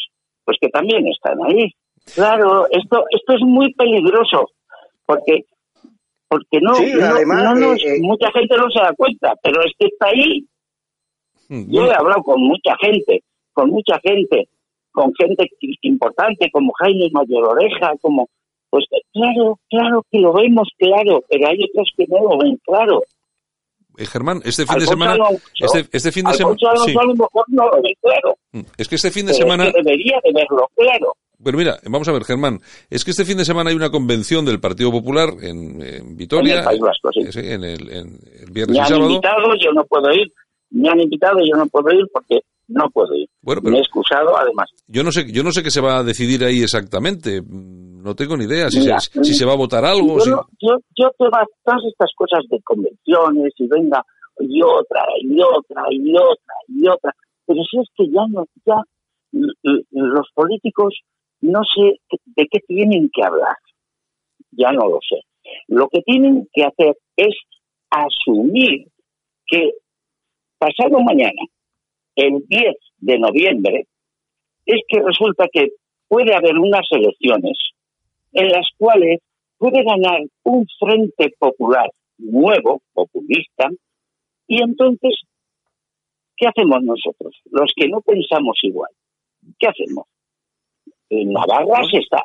pues 0.45 0.59
que 0.61 0.69
también 0.69 1.07
están 1.09 1.39
ahí. 1.45 1.73
Claro, 2.15 2.67
esto 2.71 3.05
esto 3.11 3.35
es 3.35 3.41
muy 3.43 3.73
peligroso 3.75 4.51
porque 5.07 5.45
porque 6.29 6.61
no, 6.61 6.73
no, 6.73 6.79
eh, 6.79 7.77
eh, 7.85 8.01
mucha 8.01 8.31
gente 8.31 8.57
no 8.57 8.71
se 8.71 8.81
da 8.81 8.93
cuenta, 8.97 9.35
pero 9.43 9.61
es 9.63 9.73
que 9.77 9.87
está 9.87 10.07
ahí. 10.07 10.47
Mm, 11.49 11.73
Yo 11.73 11.87
he 11.87 11.93
hablado 11.93 12.23
con 12.23 12.41
mucha 12.41 12.77
gente, 12.81 13.25
con 13.53 13.71
mucha 13.71 13.99
gente, 13.99 14.49
con 14.93 15.13
gente 15.15 15.49
importante 15.83 16.49
como 16.53 16.73
Jaime 16.79 17.11
Mayor 17.13 17.49
Oreja, 17.49 17.95
como 18.01 18.29
pues 18.71 18.85
claro, 19.13 19.59
claro 19.69 20.05
que 20.11 20.21
lo 20.21 20.33
vemos 20.33 20.69
claro, 20.79 21.25
pero 21.29 21.49
hay 21.49 21.59
otros 21.65 21.91
que 21.97 22.07
no 22.09 22.21
lo 22.23 22.39
ven 22.39 22.57
claro. 22.65 23.03
Eh, 24.01 24.07
Germán, 24.07 24.41
este 24.47 24.65
fin 24.65 24.79
de 24.79 24.87
semana, 24.87 25.15
este, 25.61 25.87
este, 25.93 26.11
fin 26.11 26.25
de 26.25 26.33
semana, 26.33 26.57
mm, 28.53 28.61
Es 28.79 28.89
que 28.89 28.95
este 28.95 29.11
fin 29.11 29.27
de 29.27 29.35
semana 29.35 29.65
debería 29.65 30.19
de 30.25 30.33
verlo 30.33 30.71
claro. 30.75 31.17
Bueno, 31.39 31.59
mira, 31.59 31.79
vamos 31.85 32.09
a 32.09 32.13
ver, 32.13 32.25
Germán, 32.25 32.61
es 32.89 33.05
que 33.05 33.11
este 33.11 33.27
fin 33.27 33.37
de 33.37 33.45
semana 33.45 33.69
hay 33.69 33.77
una 33.77 33.91
convención 33.91 34.47
del 34.47 34.59
Partido 34.59 34.91
Popular 34.91 35.29
en, 35.43 36.17
Vitoria, 36.17 36.53
en 36.55 36.59
el 36.61 36.65
País 36.65 36.81
Vasco, 36.81 37.11
sí. 37.13 37.41
en, 37.43 37.63
el, 37.63 37.79
viernes 38.51 38.79
Me 38.79 38.81
han 38.81 39.03
invitado, 39.03 39.55
yo 39.63 39.73
no 39.73 39.85
puedo 39.85 40.11
ir. 40.13 40.33
Me 40.71 40.89
han 40.89 41.01
invitado, 41.01 41.39
yo 41.41 41.57
no 41.59 41.67
puedo 41.67 41.93
ir 41.93 42.07
porque 42.11 42.41
no 42.71 42.89
puedo 42.91 43.15
ir. 43.15 43.29
Bueno, 43.43 43.63
Me 43.65 43.79
he 43.79 43.81
excusado, 43.81 44.37
además. 44.37 44.71
Yo 44.87 45.03
no 45.03 45.11
sé, 45.11 45.31
yo 45.31 45.43
no 45.43 45.51
sé 45.51 45.63
qué 45.63 45.71
se 45.71 45.81
va 45.81 45.99
a 45.99 46.05
decidir 46.05 46.45
ahí 46.45 46.63
exactamente. 46.63 47.41
No 47.43 48.15
tengo 48.15 48.37
ni 48.37 48.45
idea 48.45 48.71
si, 48.71 48.83
se, 48.83 48.93
si 49.23 49.35
se 49.35 49.45
va 49.45 49.53
a 49.53 49.57
votar 49.57 49.85
algo. 49.85 50.19
Yo, 50.25 50.47
yo, 50.61 50.77
yo 50.97 51.11
todas 51.19 51.47
estas 51.87 52.11
cosas 52.17 52.41
de 52.49 52.61
convenciones 52.63 53.53
y 53.57 53.67
venga 53.67 54.03
y 54.39 54.63
otra 54.63 55.03
y 55.21 55.39
otra 55.43 55.83
y 55.91 56.13
otra 56.15 56.55
y 56.69 56.89
otra. 56.89 57.15
Pero 57.45 57.61
si 57.71 57.79
es 57.79 57.89
que 57.97 58.07
ya 58.09 58.23
no, 58.31 58.47
ya 58.65 58.83
los 59.33 60.29
políticos 60.35 60.95
no 61.41 61.61
sé 61.65 62.01
de 62.37 62.47
qué 62.51 62.61
tienen 62.67 63.11
que 63.13 63.25
hablar. 63.25 63.57
Ya 64.53 64.73
no 64.73 64.89
lo 64.89 64.99
sé. 65.07 65.21
Lo 65.69 65.89
que 65.89 66.01
tienen 66.03 66.49
que 66.53 66.65
hacer 66.65 66.97
es 67.17 67.35
asumir 67.91 68.87
que 69.47 69.73
pasado 70.59 71.01
mañana, 71.01 71.43
el 72.21 72.45
10 72.47 72.75
de 72.99 73.19
noviembre, 73.19 73.87
es 74.67 74.81
que 74.89 75.01
resulta 75.01 75.47
que 75.53 75.69
puede 76.09 76.35
haber 76.35 76.57
unas 76.57 76.87
elecciones 76.91 77.59
en 78.33 78.49
las 78.49 78.67
cuales 78.77 79.21
puede 79.59 79.83
ganar 79.83 80.21
un 80.45 80.67
frente 80.79 81.35
popular 81.39 81.91
nuevo, 82.19 82.83
populista, 82.93 83.69
y 84.47 84.63
entonces, 84.63 85.21
¿qué 86.37 86.47
hacemos 86.47 86.83
nosotros? 86.83 87.41
Los 87.51 87.73
que 87.77 87.89
no 87.89 88.01
pensamos 88.01 88.59
igual. 88.63 88.91
¿Qué 89.59 89.69
hacemos? 89.69 90.07
Navarra 91.11 91.83
está, 91.93 92.23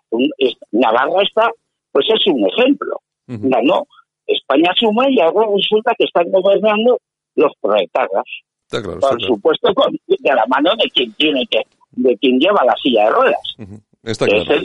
Navarra 0.71 1.23
está, 1.23 1.49
pues 1.91 2.07
es 2.09 2.27
un 2.27 2.47
ejemplo. 2.47 2.99
no 3.27 3.87
España 4.27 4.71
suma 4.75 5.05
y 5.09 5.19
ahora 5.19 5.47
resulta 5.55 5.93
que 5.97 6.05
están 6.05 6.31
gobernando 6.31 6.99
los 7.35 7.51
proletarios. 7.61 8.43
Por 8.81 9.21
supuesto, 9.21 9.73
con, 9.73 9.91
de 10.07 10.33
la 10.33 10.45
mano 10.47 10.71
de 10.81 10.89
quien 10.89 11.11
tiene 11.13 11.45
que, 11.49 11.61
de 11.91 12.17
quien 12.17 12.39
lleva 12.39 12.63
la 12.65 12.75
silla 12.81 13.05
de 13.05 13.09
ruedas. 13.11 13.81
Está 14.03 14.25
claro. 14.25 14.61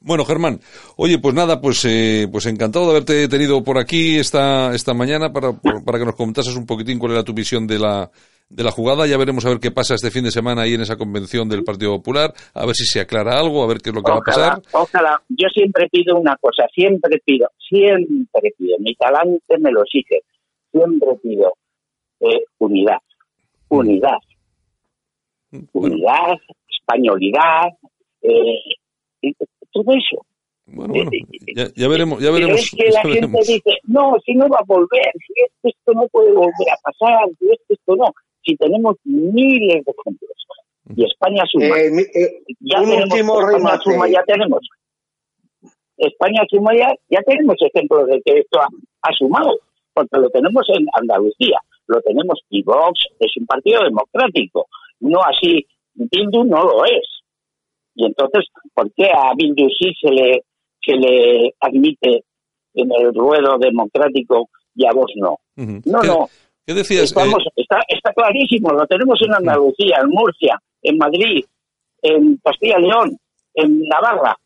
Bueno, 0.00 0.24
Germán, 0.24 0.60
oye, 0.96 1.18
pues 1.18 1.34
nada, 1.34 1.60
pues 1.60 1.84
eh, 1.84 2.28
pues 2.30 2.46
encantado 2.46 2.84
de 2.86 2.90
haberte 2.92 3.28
tenido 3.28 3.64
por 3.64 3.78
aquí 3.78 4.16
esta 4.16 4.72
esta 4.74 4.94
mañana 4.94 5.32
para, 5.32 5.52
para 5.52 5.98
que 5.98 6.04
nos 6.04 6.14
comentases 6.14 6.54
un 6.54 6.66
poquitín 6.66 6.98
cuál 6.98 7.12
era 7.12 7.24
tu 7.24 7.34
visión 7.34 7.66
de 7.66 7.80
la 7.80 8.10
de 8.48 8.62
la 8.62 8.70
jugada. 8.70 9.06
Ya 9.06 9.18
veremos 9.18 9.44
a 9.44 9.48
ver 9.48 9.58
qué 9.58 9.72
pasa 9.72 9.94
este 9.94 10.12
fin 10.12 10.22
de 10.22 10.30
semana 10.30 10.62
ahí 10.62 10.74
en 10.74 10.82
esa 10.82 10.96
convención 10.96 11.48
del 11.48 11.64
Partido 11.64 11.96
Popular, 11.96 12.32
a 12.54 12.64
ver 12.64 12.76
si 12.76 12.84
se 12.84 13.00
aclara 13.00 13.38
algo, 13.38 13.62
a 13.62 13.66
ver 13.66 13.78
qué 13.78 13.90
es 13.90 13.94
lo 13.94 14.02
que 14.02 14.12
va 14.12 14.18
a 14.18 14.20
pasar. 14.20 14.62
Ojalá, 14.72 15.20
yo 15.28 15.48
siempre 15.52 15.88
pido 15.90 16.16
una 16.16 16.36
cosa, 16.36 16.64
siempre 16.72 17.20
pido, 17.24 17.48
siempre 17.68 18.54
pido, 18.56 18.76
mi 18.78 18.94
talante 18.94 19.58
me 19.58 19.72
lo 19.72 19.82
exige, 19.82 20.22
siempre 20.70 21.08
pido 21.22 21.52
eh, 22.20 22.44
unidad, 22.58 22.98
unidad, 23.68 24.18
mm, 25.50 25.64
unidad, 25.72 26.36
españolidad, 26.68 27.68
eh, 28.22 29.32
todo 29.72 29.92
eso. 29.92 30.24
Bueno, 30.66 30.94
ya, 31.74 31.88
veremos, 31.88 32.20
ya 32.20 32.30
veremos. 32.30 32.60
es 32.60 32.70
que 32.70 32.90
la 32.90 33.00
gente 33.00 33.38
dice, 33.38 33.78
no, 33.84 34.16
si 34.24 34.34
no 34.34 34.48
va 34.48 34.58
a 34.58 34.64
volver, 34.66 35.12
si 35.26 35.68
esto 35.68 35.92
no 35.94 36.06
puede 36.08 36.30
volver 36.32 36.70
a 36.70 36.76
pasar, 36.82 37.26
si 37.38 37.46
esto 37.70 37.96
no 37.96 38.12
si 38.48 38.56
tenemos 38.56 38.96
miles 39.04 39.84
de 39.84 39.92
ejemplos. 39.92 40.32
Y 40.96 41.04
España 41.04 41.44
suma. 41.50 41.78
Eh, 41.78 42.00
eh, 42.14 42.42
ya 42.60 42.80
tenemos, 42.80 43.44
España 43.44 43.78
suma, 43.84 44.08
ya 44.08 44.22
tenemos. 44.24 44.66
España 45.98 46.42
suma 46.48 46.74
ya, 46.74 46.88
ya 47.10 47.20
tenemos 47.22 47.56
ejemplos 47.60 48.06
de 48.06 48.22
que 48.24 48.38
esto 48.40 48.60
ha, 48.60 49.12
sumado, 49.12 49.58
porque 49.92 50.16
lo 50.16 50.30
tenemos 50.30 50.66
en 50.70 50.86
Andalucía, 50.94 51.58
lo 51.88 52.00
tenemos 52.02 52.40
y 52.50 52.62
Vox 52.62 53.00
es 53.18 53.32
un 53.36 53.46
partido 53.46 53.82
democrático, 53.82 54.66
no 55.00 55.20
así, 55.22 55.66
Bildu 55.94 56.44
no 56.44 56.62
lo 56.62 56.84
es. 56.84 57.22
Y 57.94 58.06
entonces, 58.06 58.46
¿por 58.74 58.92
qué 58.92 59.06
a 59.06 59.32
Bildu 59.36 59.68
sí 59.70 59.92
se 60.00 60.10
le, 60.10 60.44
se 60.80 60.94
le 60.94 61.54
admite 61.60 62.24
en 62.74 62.92
el 62.92 63.12
ruedo 63.12 63.58
democrático 63.58 64.48
y 64.74 64.86
a 64.86 64.92
vos 64.92 65.10
no? 65.16 65.38
No, 65.56 66.02
no. 66.02 66.28
¿Qué 66.64 66.74
decías? 66.74 67.10
Eh, 67.16 67.32
está, 67.56 67.80
está 67.88 68.12
clarísimo, 68.12 68.70
lo 68.70 68.86
tenemos 68.86 69.18
en 69.22 69.34
Andalucía, 69.34 70.00
en 70.02 70.10
Murcia, 70.10 70.60
en 70.82 70.98
Madrid, 70.98 71.44
en 72.02 72.36
Castilla 72.44 72.78
y 72.78 72.82
León, 72.82 73.18
en 73.54 73.80
Navarra. 73.88 74.36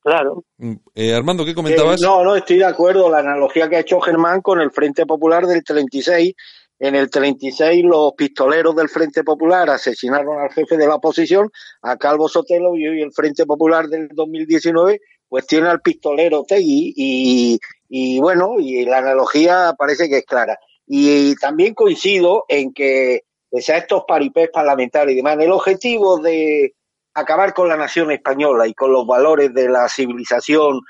Claro. 0.00 0.44
Mm, 0.58 0.74
eh, 0.94 1.14
Armando, 1.14 1.44
¿qué 1.44 1.54
comentabas? 1.54 2.00
Eh, 2.00 2.04
no, 2.06 2.22
no, 2.22 2.36
estoy 2.36 2.58
de 2.58 2.64
acuerdo. 2.64 3.10
La 3.10 3.18
analogía 3.18 3.68
que 3.68 3.76
ha 3.76 3.80
hecho 3.80 4.00
Germán 4.00 4.40
con 4.42 4.60
el 4.60 4.70
Frente 4.70 5.06
Popular 5.06 5.46
del 5.46 5.64
36. 5.64 6.34
En 6.80 6.94
el 6.94 7.10
36 7.10 7.84
los 7.84 8.12
pistoleros 8.14 8.76
del 8.76 8.88
Frente 8.88 9.24
Popular 9.24 9.68
asesinaron 9.70 10.38
al 10.38 10.50
jefe 10.50 10.76
de 10.76 10.86
la 10.86 10.94
oposición, 10.96 11.50
a 11.82 11.96
Calvo 11.96 12.28
Sotelo, 12.28 12.76
y 12.76 12.86
hoy 12.86 13.02
el 13.02 13.12
Frente 13.12 13.46
Popular 13.46 13.88
del 13.88 14.08
2019 14.12 15.00
pues 15.28 15.46
tiene 15.46 15.68
al 15.68 15.80
pistolero 15.80 16.44
Tegui 16.44 16.94
y, 16.96 17.58
y 17.88 18.20
bueno, 18.20 18.54
y 18.58 18.84
la 18.84 18.98
analogía 18.98 19.74
parece 19.76 20.08
que 20.08 20.18
es 20.18 20.24
clara. 20.24 20.58
Y, 20.86 21.34
también 21.36 21.74
coincido 21.74 22.46
en 22.48 22.72
que, 22.72 23.24
pese 23.50 23.74
a 23.74 23.78
estos 23.78 24.04
paripés 24.08 24.48
parlamentarios 24.50 25.12
y 25.12 25.16
demás, 25.16 25.36
el 25.38 25.52
objetivo 25.52 26.18
de 26.18 26.74
acabar 27.12 27.52
con 27.52 27.68
la 27.68 27.76
nación 27.76 28.10
española 28.10 28.66
y 28.66 28.74
con 28.74 28.92
los 28.92 29.06
valores 29.06 29.52
de 29.52 29.68
la 29.68 29.88
civilización 29.88 30.80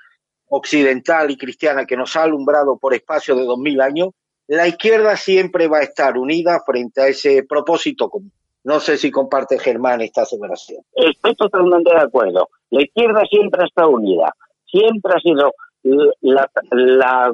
occidental 0.46 1.30
y 1.30 1.36
cristiana 1.36 1.84
que 1.84 1.96
nos 1.96 2.14
ha 2.14 2.22
alumbrado 2.22 2.78
por 2.78 2.94
espacio 2.94 3.34
de 3.34 3.44
dos 3.44 3.58
mil 3.58 3.80
años, 3.80 4.10
la 4.48 4.66
izquierda 4.66 5.16
siempre 5.16 5.68
va 5.68 5.78
a 5.78 5.82
estar 5.82 6.16
unida 6.16 6.60
frente 6.64 7.02
a 7.02 7.08
ese 7.08 7.44
propósito 7.44 8.08
común. 8.08 8.32
No 8.64 8.80
sé 8.80 8.96
si 8.96 9.10
comparte 9.10 9.58
Germán 9.58 10.00
esta 10.00 10.22
aseveración. 10.22 10.82
Estoy 10.94 11.34
totalmente 11.36 11.94
de 11.94 12.02
acuerdo. 12.02 12.48
La 12.70 12.82
izquierda 12.82 13.22
siempre 13.30 13.64
está 13.64 13.86
unida. 13.86 14.34
Siempre 14.66 15.12
ha 15.14 15.20
sido 15.20 15.52
la, 16.22 17.32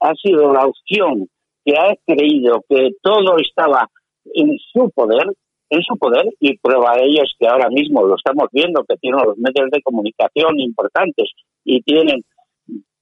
ha 0.00 0.14
sido 0.14 0.52
la 0.52 0.66
opción 0.66 1.28
que 1.64 1.76
ha 1.76 1.94
creído 2.06 2.64
que 2.68 2.90
todo 3.02 3.36
estaba 3.38 3.88
en 4.34 4.56
su 4.72 4.90
poder, 4.90 5.26
en 5.70 5.82
su 5.82 5.96
poder, 5.98 6.24
y 6.40 6.56
prueba 6.58 6.96
de 6.96 7.04
ello 7.04 7.22
es 7.24 7.32
que 7.38 7.46
ahora 7.46 7.68
mismo 7.68 8.06
lo 8.06 8.16
estamos 8.16 8.48
viendo, 8.52 8.84
que 8.84 8.96
tienen 8.96 9.20
los 9.24 9.36
medios 9.38 9.70
de 9.70 9.82
comunicación 9.82 10.58
importantes 10.60 11.30
y 11.64 11.82
tienen, 11.82 12.24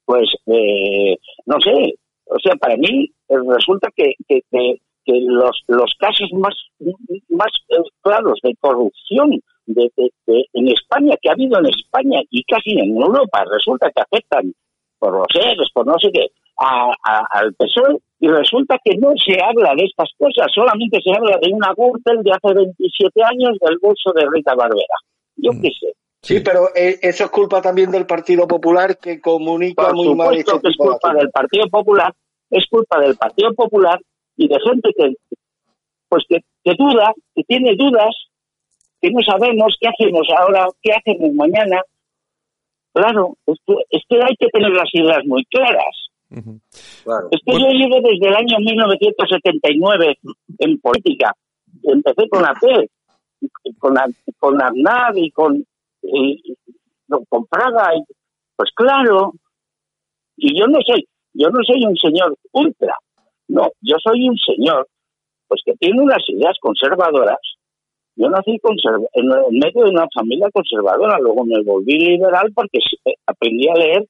pues, 0.04 0.28
eh, 0.46 1.16
no 1.46 1.60
sé, 1.60 1.94
o 2.26 2.38
sea, 2.38 2.56
para 2.56 2.76
mí 2.76 3.10
eh, 3.28 3.34
resulta 3.48 3.88
que, 3.94 4.14
que, 4.28 4.80
los, 5.06 5.62
los 5.68 5.94
casos 5.98 6.28
más, 6.32 6.54
más 7.28 7.50
eh, 7.68 7.76
claros 8.02 8.38
de 8.42 8.54
corrupción 8.60 9.40
de, 9.66 9.90
en 10.26 10.68
España, 10.68 11.14
que 11.20 11.28
ha 11.28 11.32
habido 11.32 11.58
en 11.60 11.66
España 11.66 12.20
y 12.30 12.42
casi 12.44 12.72
en 12.72 12.96
Europa, 12.96 13.44
resulta 13.50 13.90
que 13.90 14.02
afectan 14.02 14.52
por 14.98 15.12
los 15.12 15.26
seres, 15.32 15.68
por 15.72 15.86
no 15.86 15.94
sé 15.98 16.10
qué, 16.12 16.26
al 16.58 17.54
PSOE 17.54 17.98
y 18.18 18.28
resulta 18.28 18.78
que 18.82 18.96
no 18.96 19.12
se 19.16 19.38
habla 19.42 19.74
de 19.76 19.84
estas 19.84 20.10
cosas, 20.18 20.46
solamente 20.54 20.98
se 21.02 21.12
habla 21.14 21.38
de 21.40 21.52
una 21.52 21.72
Gürtel 21.76 22.22
de 22.22 22.32
hace 22.32 22.54
27 22.54 23.22
años 23.22 23.58
del 23.60 23.78
bolso 23.80 24.12
de 24.14 24.26
Rita 24.32 24.54
Barbera. 24.54 24.96
Yo 25.36 25.52
mm. 25.52 25.60
qué 25.60 25.68
sé. 25.78 25.92
Sí, 26.22 26.40
pero 26.40 26.68
eh, 26.74 26.98
eso 27.02 27.24
es 27.24 27.30
culpa 27.30 27.62
también 27.62 27.90
del 27.90 28.06
Partido 28.06 28.48
Popular 28.48 28.98
que 28.98 29.20
comunica 29.20 29.92
muy 29.92 30.14
mal 30.14 30.34
este 30.36 30.56
es 30.64 30.76
culpa 30.76 31.14
del 31.14 31.30
Partido 31.30 31.68
Popular, 31.68 32.12
es 32.50 32.66
culpa 32.68 33.00
del 33.00 33.16
Partido 33.16 33.54
Popular 33.54 34.00
y 34.36 34.48
de 34.48 34.58
gente 34.60 34.90
que 34.96 35.14
pues 36.08 36.24
que, 36.28 36.38
que 36.64 36.72
duda, 36.78 37.12
que 37.34 37.42
tiene 37.44 37.74
dudas, 37.76 38.14
que 39.00 39.10
no 39.10 39.20
sabemos 39.22 39.76
qué 39.80 39.88
hacemos 39.88 40.26
ahora, 40.36 40.68
qué 40.82 40.92
hacemos 40.92 41.32
mañana. 41.34 41.80
Claro, 42.92 43.36
es 43.46 43.58
que, 43.66 43.74
es 43.90 44.02
que 44.08 44.16
hay 44.16 44.36
que 44.38 44.48
tener 44.48 44.70
las 44.70 44.88
ideas 44.94 45.24
muy 45.26 45.44
claras. 45.46 46.06
Es 46.30 47.40
que 47.44 47.52
yo 47.52 47.68
llevo 47.68 48.00
desde 48.00 48.28
el 48.28 48.34
año 48.34 48.58
1979 48.58 50.18
en 50.58 50.78
política. 50.80 51.34
Empecé 51.82 52.28
con 52.28 52.42
la 52.42 52.54
P, 52.54 52.90
con, 53.78 53.94
la, 53.94 54.08
con 54.38 54.60
Aznar 54.60 55.16
y 55.16 55.30
con, 55.30 55.64
con 57.28 57.46
Praga. 57.46 57.94
Y, 57.96 58.02
pues 58.56 58.70
claro, 58.74 59.32
y 60.36 60.58
yo 60.58 60.66
no 60.66 60.78
soy, 60.86 61.06
yo 61.34 61.48
no 61.50 61.60
soy 61.64 61.84
un 61.84 61.96
señor 61.96 62.36
ultra, 62.52 62.94
no, 63.48 63.68
yo 63.80 63.96
soy 64.02 64.28
un 64.28 64.36
señor 64.36 64.86
pues 65.48 65.60
que 65.64 65.74
tiene 65.74 66.00
unas 66.00 66.22
ideas 66.28 66.56
conservadoras. 66.60 67.38
Yo 68.16 68.28
nací 68.30 68.58
en 69.12 69.28
medio 69.58 69.84
de 69.84 69.90
una 69.90 70.06
familia 70.12 70.48
conservadora, 70.50 71.18
luego 71.20 71.44
me 71.44 71.62
volví 71.62 71.98
liberal 71.98 72.50
porque 72.54 72.78
aprendí 73.26 73.68
a 73.68 73.74
leer 73.74 74.06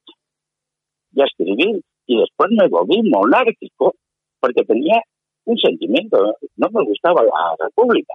y 1.13 1.21
a 1.21 1.25
escribir 1.25 1.81
y 2.07 2.17
después 2.17 2.49
me 2.51 2.67
volví 2.69 3.01
monárquico 3.03 3.95
porque 4.39 4.63
tenía 4.63 5.01
un 5.45 5.57
sentimiento, 5.57 6.35
no 6.55 6.69
me 6.71 6.85
gustaba 6.85 7.21
la 7.23 7.65
república. 7.65 8.13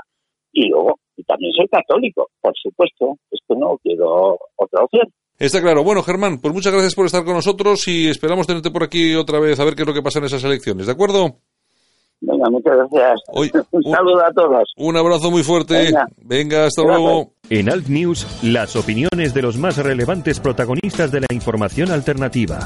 Y 0.52 0.68
luego, 0.68 0.98
y 1.16 1.24
también 1.24 1.52
soy 1.52 1.68
católico, 1.68 2.28
por 2.40 2.52
supuesto, 2.56 3.16
es 3.30 3.40
que 3.46 3.56
no 3.56 3.78
quiero 3.82 4.38
otra 4.56 4.84
opción. 4.84 5.08
Está 5.38 5.60
claro. 5.60 5.82
Bueno, 5.82 6.02
Germán, 6.02 6.40
pues 6.40 6.54
muchas 6.54 6.72
gracias 6.72 6.94
por 6.94 7.06
estar 7.06 7.24
con 7.24 7.34
nosotros 7.34 7.88
y 7.88 8.08
esperamos 8.08 8.46
tenerte 8.46 8.70
por 8.70 8.84
aquí 8.84 9.14
otra 9.14 9.40
vez 9.40 9.58
a 9.58 9.64
ver 9.64 9.74
qué 9.74 9.82
es 9.82 9.88
lo 9.88 9.94
que 9.94 10.02
pasa 10.02 10.18
en 10.18 10.26
esas 10.26 10.44
elecciones, 10.44 10.86
¿de 10.86 10.92
acuerdo? 10.92 11.38
Venga, 12.20 12.48
muchas 12.50 12.76
gracias. 12.76 13.20
un 13.72 13.82
saludo 13.82 14.24
a 14.24 14.32
todos. 14.32 14.72
Un 14.76 14.96
abrazo 14.96 15.30
muy 15.30 15.42
fuerte. 15.42 15.92
Venga, 16.18 16.66
hasta 16.66 16.82
luego. 16.82 17.32
En 17.50 17.68
Alt 17.68 17.88
News, 17.88 18.26
las 18.44 18.76
opiniones 18.76 19.34
de 19.34 19.42
los 19.42 19.58
más 19.58 19.76
relevantes 19.76 20.38
protagonistas 20.38 21.10
de 21.10 21.20
la 21.20 21.26
información 21.32 21.90
alternativa. 21.90 22.60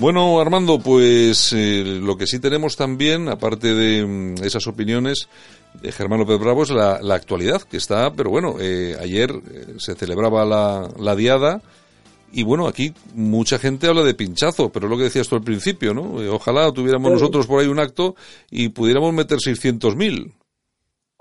Bueno, 0.00 0.40
Armando, 0.40 0.78
pues 0.78 1.52
eh, 1.52 1.84
lo 1.84 2.16
que 2.16 2.26
sí 2.26 2.38
tenemos 2.38 2.74
también, 2.74 3.28
aparte 3.28 3.74
de 3.74 4.06
mm, 4.06 4.42
esas 4.42 4.66
opiniones 4.66 5.28
de 5.74 5.92
Germán 5.92 6.20
López 6.20 6.38
Bravo, 6.38 6.62
es 6.62 6.70
la, 6.70 6.94
actualidad 7.14 7.60
que 7.60 7.76
está, 7.76 8.10
pero 8.10 8.30
bueno, 8.30 8.54
eh, 8.58 8.96
ayer 8.98 9.30
eh, 9.30 9.74
se 9.76 9.94
celebraba 9.94 10.46
la, 10.46 10.88
la, 10.98 11.14
diada 11.14 11.60
y 12.32 12.44
bueno, 12.44 12.66
aquí 12.66 12.94
mucha 13.14 13.58
gente 13.58 13.88
habla 13.88 14.02
de 14.02 14.14
pinchazo, 14.14 14.72
pero 14.72 14.86
es 14.86 14.90
lo 14.90 14.96
que 14.96 15.04
decías 15.04 15.28
tú 15.28 15.36
al 15.36 15.42
principio, 15.42 15.92
¿no? 15.92 16.14
ojalá 16.34 16.72
tuviéramos 16.72 17.12
nosotros 17.12 17.46
por 17.46 17.60
ahí 17.60 17.66
un 17.66 17.78
acto 17.78 18.16
y 18.50 18.70
pudiéramos 18.70 19.12
meter 19.12 19.36
600.000. 19.36 20.32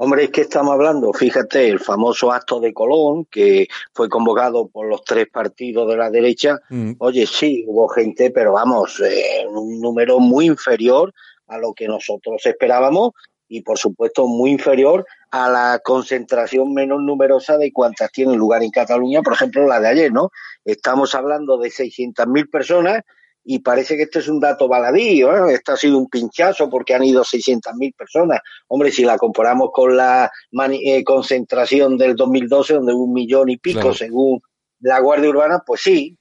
Hombre, 0.02 0.24
es 0.24 0.30
que 0.30 0.42
estamos 0.42 0.72
hablando, 0.72 1.12
fíjate, 1.12 1.68
el 1.68 1.78
famoso 1.78 2.32
acto 2.32 2.62
de 2.62 2.74
Colón, 2.74 3.26
que 3.26 3.68
fue 3.92 4.08
convocado 4.08 4.70
por 4.70 4.88
los 4.88 5.04
tres 5.04 5.28
partidos 5.28 5.90
de 5.90 5.98
la 5.98 6.10
derecha. 6.10 6.58
Mm. 6.70 6.94
Oye, 7.00 7.28
sí, 7.28 7.66
hubo 7.68 7.90
gente, 7.90 8.32
pero 8.32 8.54
vamos, 8.54 9.02
eh, 9.02 9.46
un 9.46 9.82
número 9.82 10.20
muy 10.20 10.46
inferior 10.46 11.14
a 11.48 11.58
lo 11.58 11.74
que 11.74 11.90
nosotros 11.90 12.46
esperábamos 12.46 13.12
y, 13.50 13.62
por 13.62 13.78
supuesto, 13.78 14.26
muy 14.26 14.52
inferior 14.52 15.06
a 15.32 15.50
la 15.50 15.82
concentración 15.84 16.74
menos 16.74 17.02
numerosa 17.02 17.58
de 17.58 17.74
cuantas 17.74 18.10
tienen 18.14 18.38
lugar 18.38 18.64
en 18.64 18.72
Cataluña, 18.72 19.22
por 19.22 19.34
ejemplo, 19.34 19.68
la 19.68 19.82
de 19.82 19.90
ayer, 19.90 20.14
¿no? 20.14 20.32
Estamos 20.64 21.14
hablando 21.14 21.58
de 21.58 21.72
600.000 21.72 22.50
personas 22.50 23.02
y 23.44 23.60
parece 23.60 23.96
que 23.96 24.04
este 24.04 24.20
es 24.20 24.28
un 24.28 24.40
dato 24.40 24.68
baladí, 24.68 25.22
¿eh? 25.22 25.54
este 25.54 25.72
ha 25.72 25.78
sido 25.78 25.98
un 25.98 26.10
pinchazo 26.10 26.70
porque 26.70 26.94
han 26.94 27.04
ido 27.04 27.24
600.000 27.24 27.96
personas. 27.96 28.42
Hombre, 28.68 28.92
si 28.92 29.04
la 29.04 29.18
comparamos 29.18 29.70
con 29.74 29.96
la 29.96 30.32
eh, 30.72 31.04
concentración 31.04 31.98
del 31.98 32.16
2012, 32.16 32.76
donde 32.76 32.94
hubo 32.94 33.06
un 33.06 33.14
millón 33.14 33.50
y 33.50 33.58
pico 33.58 33.94
según 33.94 34.42
la 34.82 35.00
Guardia 35.00 35.30
Urbana, 35.30 35.64
pues 35.66 35.82
sí, 35.82 36.18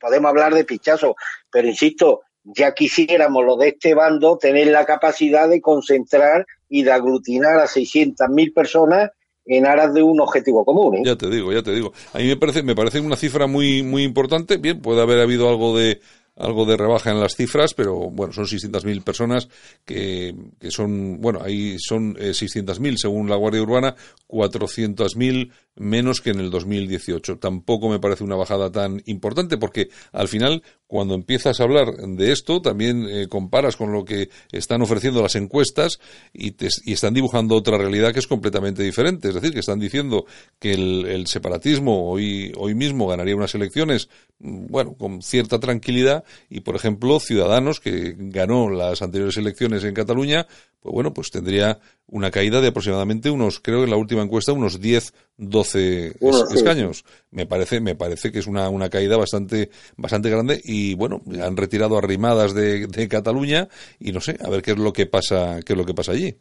podemos 0.00 0.28
hablar 0.28 0.54
de 0.54 0.64
pinchazo, 0.64 1.14
pero 1.50 1.68
insisto, 1.68 2.22
ya 2.44 2.74
quisiéramos 2.74 3.44
los 3.44 3.58
de 3.58 3.68
este 3.68 3.94
bando 3.94 4.38
tener 4.38 4.68
la 4.68 4.84
capacidad 4.84 5.48
de 5.48 5.60
concentrar 5.60 6.46
y 6.68 6.82
de 6.82 6.92
aglutinar 6.92 7.58
a 7.60 7.66
600.000 7.66 8.54
personas 8.54 9.10
en 9.44 9.66
aras 9.66 9.92
de 9.94 10.02
un 10.02 10.20
objetivo 10.20 10.64
común. 10.64 10.96
¿eh? 10.96 11.02
Ya 11.04 11.16
te 11.16 11.28
digo, 11.28 11.52
ya 11.52 11.62
te 11.62 11.72
digo. 11.72 11.92
A 12.12 12.18
mí 12.18 12.26
me 12.26 12.36
parece, 12.36 12.62
me 12.62 12.74
parece 12.74 13.00
una 13.00 13.16
cifra 13.16 13.46
muy, 13.46 13.82
muy 13.82 14.02
importante. 14.02 14.56
Bien, 14.56 14.80
puede 14.80 15.02
haber 15.02 15.20
habido 15.20 15.48
algo 15.48 15.76
de 15.76 16.00
algo 16.36 16.64
de 16.64 16.76
rebaja 16.76 17.10
en 17.10 17.20
las 17.20 17.36
cifras, 17.36 17.74
pero 17.74 18.10
bueno, 18.10 18.32
son 18.32 18.46
600.000 18.46 19.02
personas 19.02 19.48
que, 19.84 20.34
que 20.58 20.70
son, 20.70 21.20
bueno, 21.20 21.40
ahí 21.42 21.76
son 21.78 22.16
eh, 22.18 22.30
600.000 22.30 22.96
según 22.96 23.28
la 23.28 23.36
Guardia 23.36 23.62
Urbana, 23.62 23.94
400.000 24.28 25.50
menos 25.76 26.20
que 26.20 26.30
en 26.30 26.40
el 26.40 26.50
2018. 26.50 27.38
Tampoco 27.38 27.88
me 27.88 27.98
parece 27.98 28.24
una 28.24 28.36
bajada 28.36 28.70
tan 28.70 29.02
importante 29.06 29.56
porque 29.56 29.88
al 30.12 30.28
final 30.28 30.62
cuando 30.86 31.14
empiezas 31.14 31.58
a 31.58 31.62
hablar 31.62 31.96
de 31.96 32.32
esto 32.32 32.60
también 32.60 33.06
eh, 33.08 33.26
comparas 33.28 33.76
con 33.76 33.92
lo 33.92 34.04
que 34.04 34.28
están 34.50 34.82
ofreciendo 34.82 35.22
las 35.22 35.36
encuestas 35.36 36.00
y, 36.34 36.52
te, 36.52 36.68
y, 36.84 36.92
están 36.92 37.14
dibujando 37.14 37.56
otra 37.56 37.78
realidad 37.78 38.12
que 38.12 38.18
es 38.18 38.26
completamente 38.26 38.82
diferente. 38.82 39.28
Es 39.28 39.34
decir, 39.34 39.52
que 39.52 39.60
están 39.60 39.80
diciendo 39.80 40.26
que 40.58 40.72
el, 40.72 41.06
el 41.06 41.26
separatismo 41.26 42.10
hoy, 42.10 42.52
hoy 42.58 42.74
mismo 42.74 43.06
ganaría 43.06 43.36
unas 43.36 43.54
elecciones, 43.54 44.10
mm, 44.40 44.66
bueno, 44.66 44.94
con 44.94 45.22
cierta 45.22 45.58
tranquilidad 45.58 46.21
y, 46.48 46.60
por 46.60 46.76
ejemplo, 46.76 47.20
Ciudadanos, 47.20 47.80
que 47.80 48.14
ganó 48.16 48.70
las 48.70 49.02
anteriores 49.02 49.36
elecciones 49.36 49.84
en 49.84 49.94
Cataluña, 49.94 50.46
pues 50.80 50.92
bueno, 50.92 51.14
pues 51.14 51.30
tendría 51.30 51.78
una 52.06 52.30
caída 52.30 52.60
de 52.60 52.68
aproximadamente 52.68 53.30
unos, 53.30 53.60
creo 53.60 53.78
que 53.78 53.84
en 53.84 53.90
la 53.90 53.96
última 53.96 54.22
encuesta, 54.22 54.52
unos 54.52 54.80
10, 54.80 55.14
12 55.36 56.16
escaños. 56.54 57.04
Me 57.30 57.46
parece, 57.46 57.80
me 57.80 57.94
parece 57.94 58.32
que 58.32 58.40
es 58.40 58.46
una, 58.46 58.68
una 58.68 58.90
caída 58.90 59.16
bastante, 59.16 59.70
bastante 59.96 60.28
grande 60.30 60.60
y 60.64 60.94
bueno, 60.94 61.22
han 61.42 61.56
retirado 61.56 61.96
arrimadas 61.96 62.54
de, 62.54 62.86
de 62.86 63.08
Cataluña 63.08 63.68
y 63.98 64.12
no 64.12 64.20
sé, 64.20 64.36
a 64.44 64.50
ver 64.50 64.62
qué 64.62 64.72
es 64.72 64.78
lo 64.78 64.92
que 64.92 65.06
pasa, 65.06 65.60
qué 65.64 65.72
es 65.72 65.76
lo 65.76 65.86
que 65.86 65.94
pasa 65.94 66.12
allí. 66.12 66.36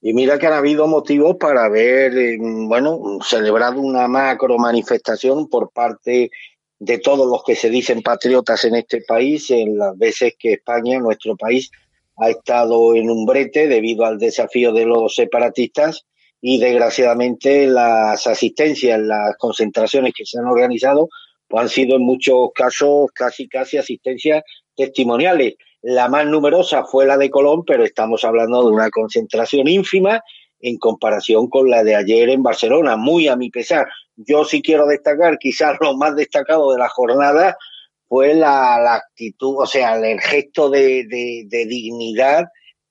Y 0.00 0.12
mira 0.12 0.38
que 0.38 0.46
han 0.46 0.52
habido 0.52 0.86
motivos 0.86 1.36
para 1.36 1.64
haber, 1.64 2.16
eh, 2.16 2.38
bueno, 2.40 3.18
celebrado 3.24 3.80
una 3.80 4.06
macro 4.06 4.58
manifestación 4.58 5.48
por 5.48 5.70
parte 5.70 6.30
de 6.78 6.98
todos 6.98 7.26
los 7.26 7.42
que 7.44 7.54
se 7.54 7.70
dicen 7.70 8.02
patriotas 8.02 8.64
en 8.64 8.74
este 8.74 9.00
país 9.00 9.50
en 9.50 9.78
las 9.78 9.96
veces 9.96 10.34
que 10.38 10.54
España, 10.54 10.98
nuestro 10.98 11.36
país, 11.36 11.70
ha 12.16 12.30
estado 12.30 12.94
en 12.94 13.10
un 13.10 13.26
brete 13.26 13.68
debido 13.68 14.04
al 14.04 14.18
desafío 14.18 14.72
de 14.72 14.86
los 14.86 15.14
separatistas 15.14 16.06
y 16.40 16.58
desgraciadamente 16.58 17.66
las 17.66 18.26
asistencias, 18.26 19.00
las 19.00 19.36
concentraciones 19.38 20.12
que 20.14 20.24
se 20.24 20.38
han 20.38 20.46
organizado, 20.46 21.08
pues 21.48 21.62
han 21.62 21.68
sido 21.68 21.96
en 21.96 22.02
muchos 22.02 22.50
casos 22.54 23.10
casi 23.14 23.48
casi 23.48 23.78
asistencias 23.78 24.42
testimoniales. 24.74 25.54
La 25.82 26.08
más 26.08 26.26
numerosa 26.26 26.84
fue 26.84 27.06
la 27.06 27.16
de 27.16 27.30
Colón, 27.30 27.64
pero 27.66 27.84
estamos 27.84 28.24
hablando 28.24 28.64
de 28.64 28.72
una 28.72 28.90
concentración 28.90 29.68
ínfima 29.68 30.22
en 30.60 30.78
comparación 30.78 31.48
con 31.48 31.70
la 31.70 31.84
de 31.84 31.96
ayer 31.96 32.30
en 32.30 32.42
Barcelona, 32.42 32.96
muy 32.96 33.28
a 33.28 33.36
mi 33.36 33.50
pesar. 33.50 33.86
Yo 34.16 34.44
sí 34.44 34.62
quiero 34.62 34.86
destacar 34.86 35.38
quizás 35.38 35.76
lo 35.80 35.96
más 35.96 36.16
destacado 36.16 36.72
de 36.72 36.78
la 36.78 36.88
jornada 36.88 37.56
fue 38.08 38.34
la, 38.34 38.78
la 38.80 38.94
actitud, 38.94 39.56
o 39.58 39.66
sea, 39.66 39.96
el 39.96 40.20
gesto 40.20 40.70
de, 40.70 41.04
de, 41.08 41.66
dignidad, 41.66 42.46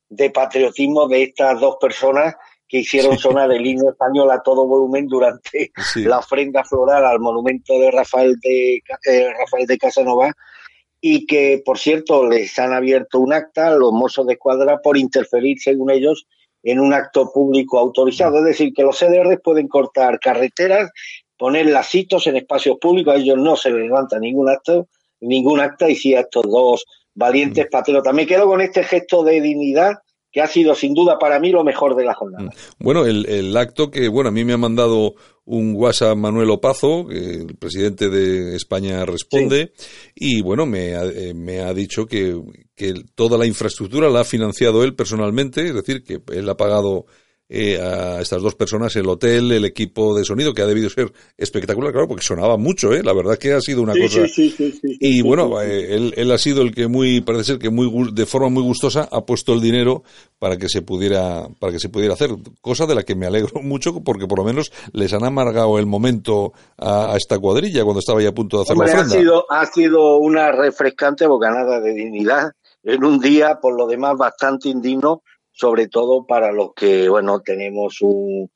de 0.09 0.29
patriotismo 0.29 1.07
de 1.07 1.23
estas 1.23 1.59
dos 1.59 1.77
personas 1.79 2.35
que 2.67 2.79
hicieron 2.79 3.17
sonar 3.17 3.51
el 3.51 3.65
himno 3.65 3.91
español 3.91 4.29
a 4.31 4.41
todo 4.41 4.67
volumen 4.67 5.07
durante 5.07 5.71
la 5.95 6.19
ofrenda 6.19 6.63
floral 6.63 7.05
al 7.05 7.19
monumento 7.19 7.79
de 7.79 7.91
Rafael 7.91 8.35
de, 8.41 8.81
eh, 9.05 9.33
Rafael 9.39 9.67
de 9.67 9.77
Casanova. 9.77 10.33
Y 10.99 11.27
que, 11.27 11.61
por 11.63 11.77
cierto, 11.77 12.27
les 12.27 12.57
han 12.57 12.73
abierto 12.73 13.19
un 13.19 13.31
acta 13.31 13.75
los 13.75 13.91
mozos 13.91 14.25
de 14.25 14.33
escuadra 14.33 14.81
por 14.81 14.97
interferir, 14.97 15.59
según 15.59 15.91
ellos, 15.91 16.25
en 16.65 16.81
un 16.81 16.93
acto 16.93 17.31
público 17.31 17.79
autorizado. 17.79 18.39
Es 18.39 18.43
decir, 18.43 18.73
que 18.73 18.83
los 18.83 18.99
CDR 18.99 19.39
pueden 19.41 19.69
cortar 19.69 20.19
carreteras, 20.19 20.91
poner 21.37 21.67
lacitos 21.67 22.27
en 22.27 22.35
espacios 22.35 22.77
públicos, 22.81 23.13
a 23.13 23.17
ellos 23.17 23.37
no 23.37 23.55
se 23.55 23.71
les 23.71 23.83
levanta 23.83 24.19
ningún 24.19 24.49
acto 24.49 24.89
ningún 25.21 25.59
acta 25.59 25.89
y 25.89 25.95
si 25.95 26.15
a 26.15 26.21
estos 26.21 26.43
dos 26.43 26.85
valientes 27.13 27.65
mm. 27.65 27.69
patriotas. 27.69 28.13
Me 28.13 28.27
quedo 28.27 28.47
con 28.47 28.61
este 28.61 28.83
gesto 28.83 29.23
de 29.23 29.41
dignidad 29.41 29.95
que 30.35 30.41
ha 30.41 30.47
sido 30.47 30.75
sin 30.75 30.93
duda 30.93 31.17
para 31.17 31.39
mí 31.39 31.49
lo 31.49 31.63
mejor 31.63 31.95
de 31.95 32.03
la 32.03 32.13
jornada. 32.13 32.49
Bueno, 32.77 33.05
el, 33.05 33.25
el 33.29 33.55
acto 33.55 33.89
que, 33.89 34.09
bueno, 34.09 34.27
a 34.27 34.33
mí 34.33 34.43
me 34.43 34.51
ha 34.51 34.57
mandado 34.57 35.15
un 35.45 35.73
WhatsApp 35.77 36.17
Manuel 36.17 36.49
Opazo, 36.49 37.09
el 37.09 37.55
presidente 37.55 38.09
de 38.09 38.53
España 38.53 39.05
responde, 39.05 39.71
y 40.13 40.41
bueno, 40.41 40.65
me 40.65 40.93
ha, 40.93 41.05
eh, 41.05 41.33
me 41.33 41.61
ha 41.61 41.73
dicho 41.73 42.05
que, 42.05 42.37
que 42.75 42.95
toda 43.15 43.37
la 43.37 43.45
infraestructura 43.45 44.09
la 44.09 44.19
ha 44.19 44.25
financiado 44.25 44.83
él 44.83 44.93
personalmente, 44.93 45.69
es 45.69 45.73
decir, 45.73 46.03
que 46.03 46.19
él 46.33 46.49
ha 46.49 46.57
pagado 46.57 47.05
eh, 47.47 47.79
a 47.79 48.21
estas 48.21 48.41
dos 48.41 48.55
personas, 48.55 48.95
el 48.95 49.07
hotel, 49.07 49.51
el 49.51 49.65
equipo 49.65 50.17
de 50.17 50.25
sonido, 50.25 50.53
que 50.53 50.61
ha 50.61 50.65
debido 50.65 50.89
ser 50.89 51.11
espectacular, 51.37 51.91
claro, 51.91 52.07
porque 52.07 52.23
sonaba 52.23 52.57
mucho, 52.57 52.93
¿eh? 52.93 53.03
La 53.03 53.13
verdad 53.13 53.37
que 53.37 53.53
ha 53.53 53.61
sido 53.61 53.81
una 53.81 53.93
cosa... 53.93 54.27
Sí, 54.27 54.49
sí, 54.49 54.71
sí, 54.71 54.97
y 54.99 55.21
bueno, 55.21 55.61
eh, 55.61 55.95
él, 55.95 56.13
él, 56.17 56.31
ha 56.31 56.37
sido 56.37 56.61
el 56.61 56.73
que 56.73 56.87
muy, 56.87 57.21
parece 57.21 57.43
ser 57.43 57.59
que 57.59 57.69
muy, 57.69 58.11
de 58.13 58.25
forma 58.25 58.49
muy 58.49 58.63
gustosa 58.63 59.07
ha 59.11 59.25
puesto 59.25 59.53
el 59.53 59.61
dinero 59.61 60.03
para 60.39 60.57
que 60.57 60.69
se 60.69 60.81
pudiera, 60.81 61.47
para 61.59 61.71
que 61.71 61.79
se 61.79 61.89
pudiera 61.89 62.15
hacer, 62.15 62.31
cosa 62.61 62.85
de 62.85 62.95
la 62.95 63.03
que 63.03 63.15
me 63.15 63.27
alegro 63.27 63.59
mucho, 63.63 64.01
porque 64.03 64.27
por 64.27 64.39
lo 64.39 64.45
menos 64.45 64.71
les 64.91 65.13
han 65.13 65.23
amargado 65.23 65.77
el 65.77 65.85
momento 65.85 66.53
a, 66.77 67.13
a 67.13 67.17
esta 67.17 67.37
cuadrilla 67.37 67.83
cuando 67.83 67.99
estaba 67.99 68.21
ya 68.21 68.29
a 68.29 68.33
punto 68.33 68.57
de 68.57 68.63
hacer 68.63 68.73
Hombre, 68.73 68.91
la 68.91 69.01
ofrenda. 69.01 69.15
Ha 69.15 69.19
sido, 69.19 69.45
ha 69.49 69.65
sido 69.67 70.17
una 70.17 70.51
refrescante 70.51 71.27
bocanada 71.27 71.79
de 71.79 71.93
dignidad 71.93 72.51
en 72.85 73.03
un 73.03 73.19
día, 73.19 73.59
por 73.61 73.75
lo 73.75 73.87
demás, 73.87 74.15
bastante 74.17 74.69
indigno, 74.69 75.23
sobre 75.55 75.87
todo 75.87 76.25
para 76.25 76.51
los 76.51 76.73
que, 76.73 77.07
bueno, 77.07 77.39
tenemos 77.39 78.01
un, 78.01 78.51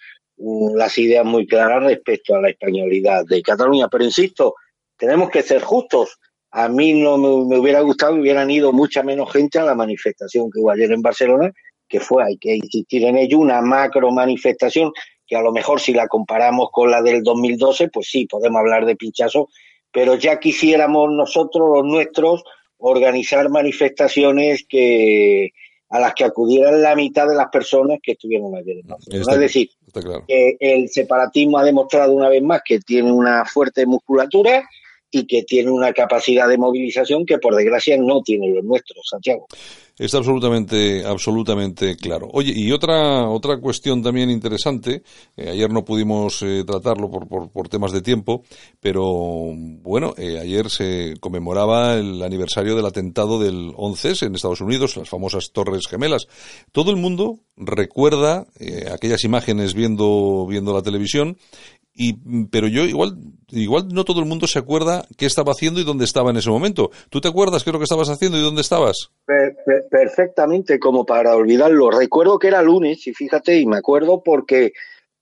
las 0.75 0.97
ideas 0.97 1.25
muy 1.25 1.47
claras 1.47 1.83
respecto 1.83 2.35
a 2.35 2.41
la 2.41 2.49
españolidad 2.49 3.25
de 3.25 3.41
Cataluña. 3.41 3.87
Pero 3.87 4.03
insisto, 4.03 4.55
tenemos 4.97 5.29
que 5.29 5.41
ser 5.41 5.61
justos. 5.61 6.19
A 6.51 6.67
mí 6.67 6.93
no 6.93 7.17
me, 7.17 7.45
me, 7.45 7.57
hubiera 7.57 7.81
gustado 7.81 8.15
que 8.15 8.21
hubieran 8.21 8.51
ido 8.51 8.73
mucha 8.73 9.01
menos 9.01 9.31
gente 9.31 9.59
a 9.59 9.63
la 9.63 9.75
manifestación 9.75 10.49
que 10.51 10.59
hubo 10.59 10.71
ayer 10.71 10.91
en 10.91 11.01
Barcelona, 11.01 11.51
que 11.87 11.99
fue, 11.99 12.23
hay 12.23 12.37
que 12.37 12.55
insistir 12.55 13.05
en 13.05 13.17
ello, 13.17 13.39
una 13.39 13.61
macro 13.61 14.11
manifestación 14.11 14.91
que 15.25 15.35
a 15.35 15.41
lo 15.41 15.51
mejor 15.51 15.79
si 15.79 15.93
la 15.93 16.07
comparamos 16.07 16.69
con 16.71 16.89
la 16.91 17.01
del 17.01 17.23
2012, 17.23 17.89
pues 17.89 18.09
sí, 18.09 18.25
podemos 18.25 18.59
hablar 18.59 18.85
de 18.85 18.95
pinchazo, 18.95 19.47
pero 19.91 20.15
ya 20.15 20.39
quisiéramos 20.39 21.11
nosotros, 21.11 21.69
los 21.71 21.85
nuestros, 21.85 22.43
organizar 22.77 23.47
manifestaciones 23.49 24.65
que, 24.67 25.51
a 25.89 25.99
las 25.99 26.13
que 26.13 26.23
acudieran 26.23 26.81
la 26.81 26.95
mitad 26.95 27.27
de 27.27 27.35
las 27.35 27.49
personas 27.49 27.99
que 28.01 28.11
estuvieron 28.11 28.55
ayer 28.55 28.77
en 28.77 28.87
Barcelona. 28.87 29.21
Está, 29.21 29.33
es 29.33 29.39
decir, 29.39 29.69
claro. 29.91 30.23
que 30.27 30.57
el 30.59 30.89
separatismo 30.89 31.57
ha 31.57 31.63
demostrado 31.63 32.13
una 32.13 32.29
vez 32.29 32.43
más 32.43 32.61
que 32.63 32.79
tiene 32.79 33.11
una 33.11 33.45
fuerte 33.45 33.85
musculatura 33.85 34.69
y 35.11 35.25
que 35.25 35.43
tiene 35.43 35.71
una 35.71 35.93
capacidad 35.93 36.47
de 36.47 36.57
movilización 36.57 37.25
que 37.25 37.39
por 37.39 37.55
desgracia 37.55 37.97
no 37.97 38.21
tiene 38.21 38.53
los 38.53 38.63
nuestros, 38.63 39.07
Santiago. 39.09 39.47
Está 39.99 40.19
absolutamente, 40.19 41.03
absolutamente 41.05 41.97
claro. 41.97 42.29
Oye, 42.31 42.53
y 42.55 42.71
otra, 42.71 43.27
otra 43.27 43.59
cuestión 43.59 44.01
también 44.01 44.29
interesante, 44.29 45.03
eh, 45.35 45.49
ayer 45.49 45.69
no 45.69 45.83
pudimos 45.83 46.41
eh, 46.41 46.63
tratarlo 46.65 47.11
por, 47.11 47.51
por, 47.51 47.67
temas 47.67 47.91
de 47.91 48.01
tiempo, 48.01 48.43
pero 48.79 49.03
bueno, 49.53 50.13
eh, 50.17 50.39
ayer 50.39 50.69
se 50.69 51.15
conmemoraba 51.19 51.95
el 51.95 52.23
aniversario 52.23 52.77
del 52.77 52.85
atentado 52.85 53.39
del 53.39 53.73
11 53.75 54.25
en 54.25 54.35
Estados 54.35 54.61
Unidos, 54.61 54.95
las 54.95 55.09
famosas 55.09 55.51
Torres 55.51 55.85
Gemelas. 55.89 56.27
Todo 56.71 56.91
el 56.91 56.97
mundo 56.97 57.39
recuerda 57.57 58.47
aquellas 58.93 59.25
imágenes 59.25 59.73
viendo, 59.73 60.47
viendo 60.47 60.73
la 60.73 60.81
televisión 60.81 61.37
y, 62.01 62.15
pero 62.49 62.69
yo 62.69 62.83
igual, 62.85 63.17
igual 63.49 63.89
no 63.89 64.05
todo 64.05 64.21
el 64.21 64.25
mundo 64.25 64.47
se 64.47 64.57
acuerda 64.57 65.05
qué 65.17 65.25
estaba 65.25 65.51
haciendo 65.51 65.81
y 65.81 65.83
dónde 65.83 66.05
estaba 66.05 66.29
en 66.29 66.37
ese 66.37 66.49
momento. 66.49 66.91
¿Tú 67.09 67.19
te 67.19 67.27
acuerdas 67.27 67.61
qué 67.61 67.71
es 67.71 67.73
lo 67.73 67.79
que 67.79 67.83
estabas 67.83 68.07
haciendo 68.07 68.37
y 68.37 68.41
dónde 68.41 68.61
estabas? 68.61 69.11
Per, 69.25 69.57
per, 69.65 69.85
perfectamente, 69.91 70.79
como 70.79 71.05
para 71.05 71.35
olvidarlo. 71.35 71.91
Recuerdo 71.91 72.39
que 72.39 72.47
era 72.47 72.61
lunes, 72.61 73.05
y 73.05 73.13
fíjate, 73.13 73.57
y 73.57 73.65
me 73.65 73.75
acuerdo 73.75 74.23
porque 74.23 74.71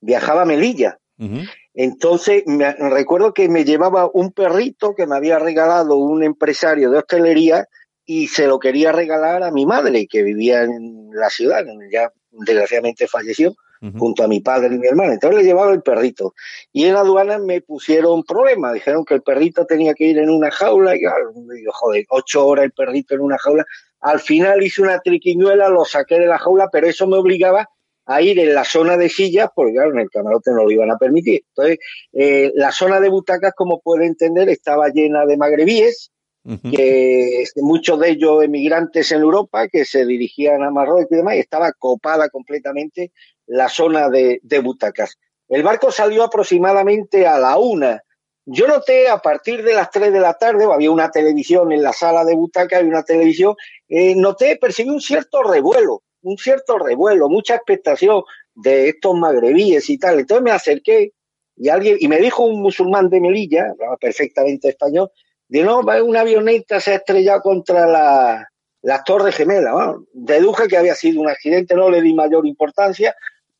viajaba 0.01 0.43
a 0.43 0.45
Melilla. 0.45 0.99
Uh 1.17 1.23
-huh. 1.23 1.49
Entonces, 1.73 2.43
me, 2.45 2.71
recuerdo 2.73 3.33
que 3.33 3.49
me 3.49 3.65
llevaba 3.65 4.07
un 4.13 4.31
perrito 4.31 4.93
que 4.93 5.07
me 5.07 5.15
había 5.15 5.39
regalado 5.39 5.95
un 5.95 6.21
empresario 6.21 6.91
de 6.91 6.99
hostelería 6.99 7.65
y 8.05 8.27
se 8.27 8.45
lo 8.45 8.59
quería 8.59 8.91
regalar 8.91 9.41
a 9.41 9.49
mi 9.49 9.65
madre, 9.65 10.05
que 10.05 10.21
vivía 10.21 10.61
en 10.61 11.09
la 11.11 11.31
ciudad, 11.31 11.65
ya 11.91 12.11
desgraciadamente 12.29 13.07
falleció 13.07 13.55
Uh 13.81 13.87
-huh. 13.87 13.99
junto 13.99 14.23
a 14.23 14.27
mi 14.27 14.39
padre 14.39 14.73
y 14.75 14.79
mi 14.79 14.87
hermana. 14.87 15.13
Entonces 15.13 15.39
le 15.39 15.45
llevaba 15.45 15.71
el 15.71 15.81
perrito. 15.81 16.33
Y 16.73 16.85
en 16.85 16.95
aduanas 16.95 17.41
me 17.41 17.61
pusieron 17.61 18.23
problema. 18.23 18.73
Dijeron 18.73 19.05
que 19.05 19.13
el 19.15 19.21
perrito 19.21 19.65
tenía 19.65 19.93
que 19.93 20.05
ir 20.05 20.17
en 20.17 20.29
una 20.29 20.49
jaula. 20.51 20.95
Y 20.95 21.01
yo, 21.01 21.71
joder, 21.71 22.05
ocho 22.09 22.45
horas 22.47 22.65
el 22.65 22.71
perrito 22.71 23.13
en 23.15 23.21
una 23.21 23.37
jaula. 23.37 23.65
Al 23.99 24.19
final 24.19 24.63
hice 24.63 24.81
una 24.81 24.99
triquiñuela, 24.99 25.69
lo 25.69 25.85
saqué 25.85 26.19
de 26.19 26.27
la 26.27 26.37
jaula, 26.37 26.69
pero 26.71 26.87
eso 26.87 27.07
me 27.07 27.17
obligaba 27.17 27.67
a 28.05 28.21
ir 28.21 28.39
en 28.39 28.53
la 28.53 28.63
zona 28.63 28.95
de 28.95 29.09
sillas, 29.09 29.49
porque 29.53 29.73
claro, 29.73 29.91
en 29.91 29.99
el 29.99 30.09
camarote 30.09 30.51
no 30.51 30.63
lo 30.63 30.71
iban 30.71 30.89
a 30.91 30.97
permitir. 30.97 31.41
Entonces, 31.49 31.77
eh, 32.13 32.51
la 32.55 32.71
zona 32.71 32.99
de 33.01 33.09
butacas, 33.09 33.53
como 33.55 33.81
puede 33.81 34.05
entender, 34.05 34.47
estaba 34.49 34.87
llena 34.89 35.25
de 35.25 35.37
magrebíes, 35.37 36.11
Uh 36.49 36.53
-huh. 36.53 36.73
que 36.73 37.43
muchos 37.57 37.99
de 37.99 38.11
ellos 38.11 38.41
emigrantes 38.41 39.11
en 39.11 39.19
Europa 39.19 39.67
que 39.67 39.83
se 39.83 40.05
dirigían 40.05 40.63
a 40.63 40.71
Marruecos 40.71 41.11
y 41.11 41.15
demás, 41.17 41.35
y 41.35 41.39
estaba 41.39 41.73
copada 41.73 42.29
completamente 42.29 43.11
la 43.47 43.69
zona 43.69 44.09
de, 44.09 44.39
de 44.43 44.59
butacas. 44.59 45.17
El 45.47 45.63
barco 45.63 45.91
salió 45.91 46.23
aproximadamente 46.23 47.25
a 47.25 47.39
la 47.39 47.57
una. 47.57 48.03
Yo 48.45 48.67
noté 48.67 49.09
a 49.09 49.17
partir 49.17 49.63
de 49.63 49.73
las 49.73 49.89
tres 49.89 50.13
de 50.13 50.19
la 50.19 50.33
tarde, 50.35 50.65
había 50.71 50.91
una 50.91 51.11
televisión 51.11 51.71
en 51.71 51.83
la 51.83 51.91
sala 51.91 52.23
de 52.23 52.35
butacas 52.35 52.81
y 52.81 52.85
una 52.85 53.03
televisión, 53.03 53.55
eh, 53.89 54.15
noté, 54.15 54.57
percibí 54.57 54.89
un 54.89 55.01
cierto 55.01 55.43
revuelo, 55.43 56.03
un 56.21 56.37
cierto 56.37 56.77
revuelo, 56.77 57.27
mucha 57.27 57.55
expectación 57.55 58.23
de 58.55 58.89
estos 58.89 59.15
magrebíes 59.15 59.89
y 59.89 59.97
tal. 59.97 60.19
Entonces 60.19 60.43
me 60.43 60.51
acerqué 60.51 61.13
y 61.57 61.69
alguien, 61.69 61.97
y 61.99 62.07
me 62.07 62.19
dijo 62.19 62.45
un 62.45 62.61
musulmán 62.61 63.09
de 63.09 63.19
Melilla, 63.19 63.71
hablaba 63.71 63.97
perfectamente 63.97 64.69
español, 64.69 65.11
de 65.49 65.63
no, 65.63 65.79
una 65.79 66.21
avioneta 66.21 66.79
se 66.79 66.91
ha 66.91 66.95
estrellado 66.95 67.41
contra 67.41 67.87
la, 67.87 68.47
las 68.81 69.03
Torres 69.03 69.35
Gemelas. 69.35 69.73
Deduje 70.13 70.67
que 70.67 70.77
había 70.77 70.95
sido 70.95 71.21
un 71.21 71.29
accidente, 71.29 71.75
no 71.75 71.89
le 71.89 72.01
di 72.01 72.13
mayor 72.13 72.45
importancia, 72.45 73.15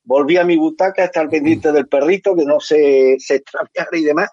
volví 0.08 0.38
a 0.38 0.45
mi 0.45 0.55
butaca 0.55 1.03
a 1.03 1.05
estar 1.05 1.30
pendiente 1.30 1.72
del 1.72 1.88
perrito, 1.88 2.36
que 2.36 2.45
no 2.45 2.60
se, 2.60 3.18
se 3.20 3.36
extraviara 3.36 3.97
y 3.97 4.03
demás, 4.03 4.30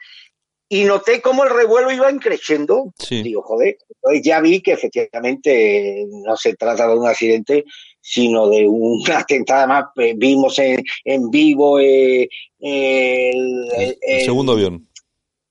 y 0.69 0.85
noté 0.85 1.21
cómo 1.21 1.45
el 1.45 1.51
revuelo 1.51 1.91
iba 1.91 2.11
creciendo. 2.19 2.95
Sí. 2.99 3.23
Digo, 3.23 3.43
joder, 3.43 3.77
entonces 3.89 4.23
ya 4.25 4.41
vi 4.41 4.63
que 4.63 4.73
efectivamente 4.73 6.07
no 6.25 6.37
se 6.37 6.55
trata 6.55 6.89
de 6.89 6.97
un 6.97 7.07
accidente, 7.07 7.65
sino 8.01 8.49
de 8.49 8.67
un 8.67 9.03
atentado. 9.13 9.61
Además, 9.61 9.85
vimos 10.17 10.59
en, 10.59 10.83
en 11.05 11.31
vivo 11.31 11.81
eh, 11.81 12.29
el, 12.61 13.69
el, 13.77 13.99
el, 14.01 14.25
segundo 14.25 14.53
avión 14.53 14.89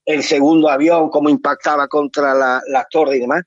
el 0.05 0.23
segundo 0.23 0.69
avión, 0.69 1.09
cómo 1.09 1.29
impactaba 1.29 1.87
contra 1.87 2.33
la, 2.33 2.61
la, 2.67 2.85
torre 2.89 3.17
y 3.17 3.19
demás. 3.21 3.43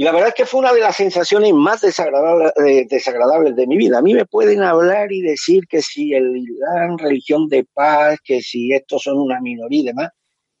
Y 0.00 0.04
la 0.04 0.12
verdad 0.12 0.28
es 0.28 0.34
que 0.34 0.46
fue 0.46 0.60
una 0.60 0.72
de 0.72 0.80
las 0.80 0.96
sensaciones 0.96 1.52
más 1.52 1.82
desagradables, 1.82 2.52
eh, 2.66 2.86
desagradables 2.88 3.54
de 3.54 3.66
mi 3.66 3.76
vida. 3.76 3.98
A 3.98 4.00
mí 4.00 4.14
me 4.14 4.24
pueden 4.24 4.62
hablar 4.62 5.12
y 5.12 5.20
decir 5.20 5.66
que 5.68 5.82
si 5.82 6.14
el 6.14 6.38
Islam, 6.38 6.96
religión 6.96 7.48
de 7.48 7.66
paz, 7.70 8.18
que 8.24 8.40
si 8.40 8.72
estos 8.72 9.02
son 9.02 9.18
una 9.18 9.42
minoría 9.42 9.80
y 9.80 9.84
demás. 9.84 10.08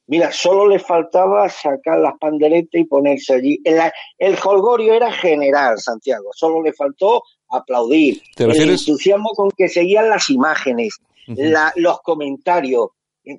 Mira, 0.08 0.30
solo 0.30 0.68
le 0.68 0.78
faltaba 0.78 1.48
sacar 1.48 2.00
las 2.00 2.18
panderetas 2.20 2.82
y 2.82 2.84
ponerse 2.84 3.32
allí. 3.32 3.58
El, 3.64 3.80
el 4.18 4.36
holgorio 4.44 4.92
era 4.92 5.10
general, 5.10 5.78
Santiago. 5.78 6.28
Solo 6.34 6.62
le 6.62 6.74
faltó 6.74 7.22
aplaudir. 7.48 8.20
El 8.36 8.68
entusiasmo 8.68 9.30
con 9.30 9.50
que 9.52 9.70
seguían 9.70 10.10
las 10.10 10.28
imágenes, 10.28 10.98
uh 11.28 11.32
-huh. 11.32 11.48
la, 11.50 11.72
los 11.76 12.02
comentarios 12.02 12.88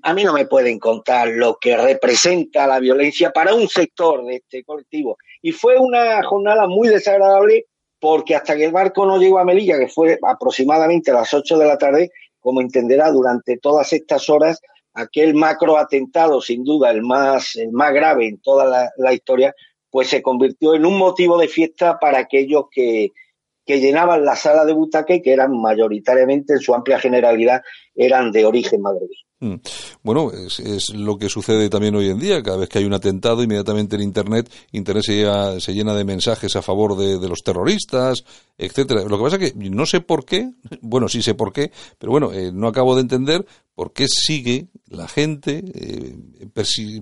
a 0.03 0.13
mí 0.13 0.23
no 0.23 0.33
me 0.33 0.45
pueden 0.45 0.79
contar 0.79 1.27
lo 1.29 1.57
que 1.59 1.75
representa 1.75 2.67
la 2.67 2.79
violencia 2.79 3.31
para 3.31 3.53
un 3.53 3.67
sector 3.67 4.23
de 4.25 4.35
este 4.35 4.63
colectivo. 4.63 5.17
Y 5.41 5.51
fue 5.51 5.77
una 5.77 6.21
jornada 6.23 6.67
muy 6.67 6.87
desagradable 6.87 7.65
porque 7.99 8.35
hasta 8.35 8.55
que 8.55 8.65
el 8.65 8.71
barco 8.71 9.05
no 9.05 9.17
llegó 9.17 9.39
a 9.39 9.45
Melilla, 9.45 9.77
que 9.77 9.87
fue 9.87 10.17
aproximadamente 10.27 11.11
a 11.11 11.15
las 11.15 11.33
8 11.33 11.57
de 11.57 11.65
la 11.65 11.77
tarde, 11.77 12.11
como 12.39 12.61
entenderá, 12.61 13.11
durante 13.11 13.57
todas 13.57 13.93
estas 13.93 14.27
horas, 14.29 14.59
aquel 14.93 15.35
macro 15.35 15.77
atentado, 15.77 16.41
sin 16.41 16.63
duda 16.63 16.89
el 16.89 17.03
más, 17.03 17.55
el 17.55 17.71
más 17.71 17.93
grave 17.93 18.27
en 18.27 18.41
toda 18.41 18.65
la, 18.65 18.91
la 18.97 19.13
historia, 19.13 19.53
pues 19.91 20.07
se 20.09 20.21
convirtió 20.21 20.73
en 20.73 20.85
un 20.85 20.97
motivo 20.97 21.37
de 21.37 21.47
fiesta 21.47 21.99
para 21.99 22.19
aquellos 22.19 22.65
que, 22.71 23.11
que 23.65 23.79
llenaban 23.79 24.25
la 24.25 24.35
sala 24.35 24.65
de 24.65 24.73
butaca 24.73 25.13
y 25.13 25.21
que 25.21 25.33
eran 25.33 25.51
mayoritariamente, 25.59 26.53
en 26.53 26.59
su 26.59 26.73
amplia 26.73 26.99
generalidad, 26.99 27.61
eran 27.93 28.31
de 28.31 28.45
origen 28.45 28.81
magrebí. 28.81 29.17
Mm. 29.41 29.55
Bueno, 30.03 30.31
es, 30.31 30.59
es, 30.59 30.93
lo 30.93 31.17
que 31.17 31.27
sucede 31.27 31.67
también 31.67 31.95
hoy 31.95 32.09
en 32.09 32.19
día. 32.19 32.43
Cada 32.43 32.57
vez 32.57 32.69
que 32.69 32.77
hay 32.77 32.85
un 32.85 32.93
atentado, 32.93 33.41
inmediatamente 33.41 33.95
en 33.95 34.03
Internet, 34.03 34.51
Internet 34.71 35.03
se 35.03 35.15
llena, 35.15 35.59
se 35.59 35.73
llena 35.73 35.95
de 35.95 36.05
mensajes 36.05 36.55
a 36.55 36.61
favor 36.61 36.95
de, 36.95 37.27
los 37.27 37.41
terroristas, 37.41 38.23
etcétera. 38.55 39.01
Lo 39.03 39.17
que 39.17 39.23
pasa 39.23 39.37
es 39.37 39.51
que 39.51 39.69
no 39.69 39.87
sé 39.87 39.99
por 39.99 40.25
qué, 40.25 40.51
bueno, 40.81 41.09
sí 41.09 41.23
sé 41.23 41.33
por 41.33 41.51
qué, 41.51 41.71
pero 41.97 42.11
bueno, 42.11 42.31
eh, 42.31 42.51
no 42.53 42.67
acabo 42.67 42.95
de 42.95 43.01
entender 43.01 43.43
por 43.73 43.93
qué 43.93 44.07
sigue 44.07 44.67
la 44.89 45.07
gente, 45.07 45.63
eh, 45.73 46.15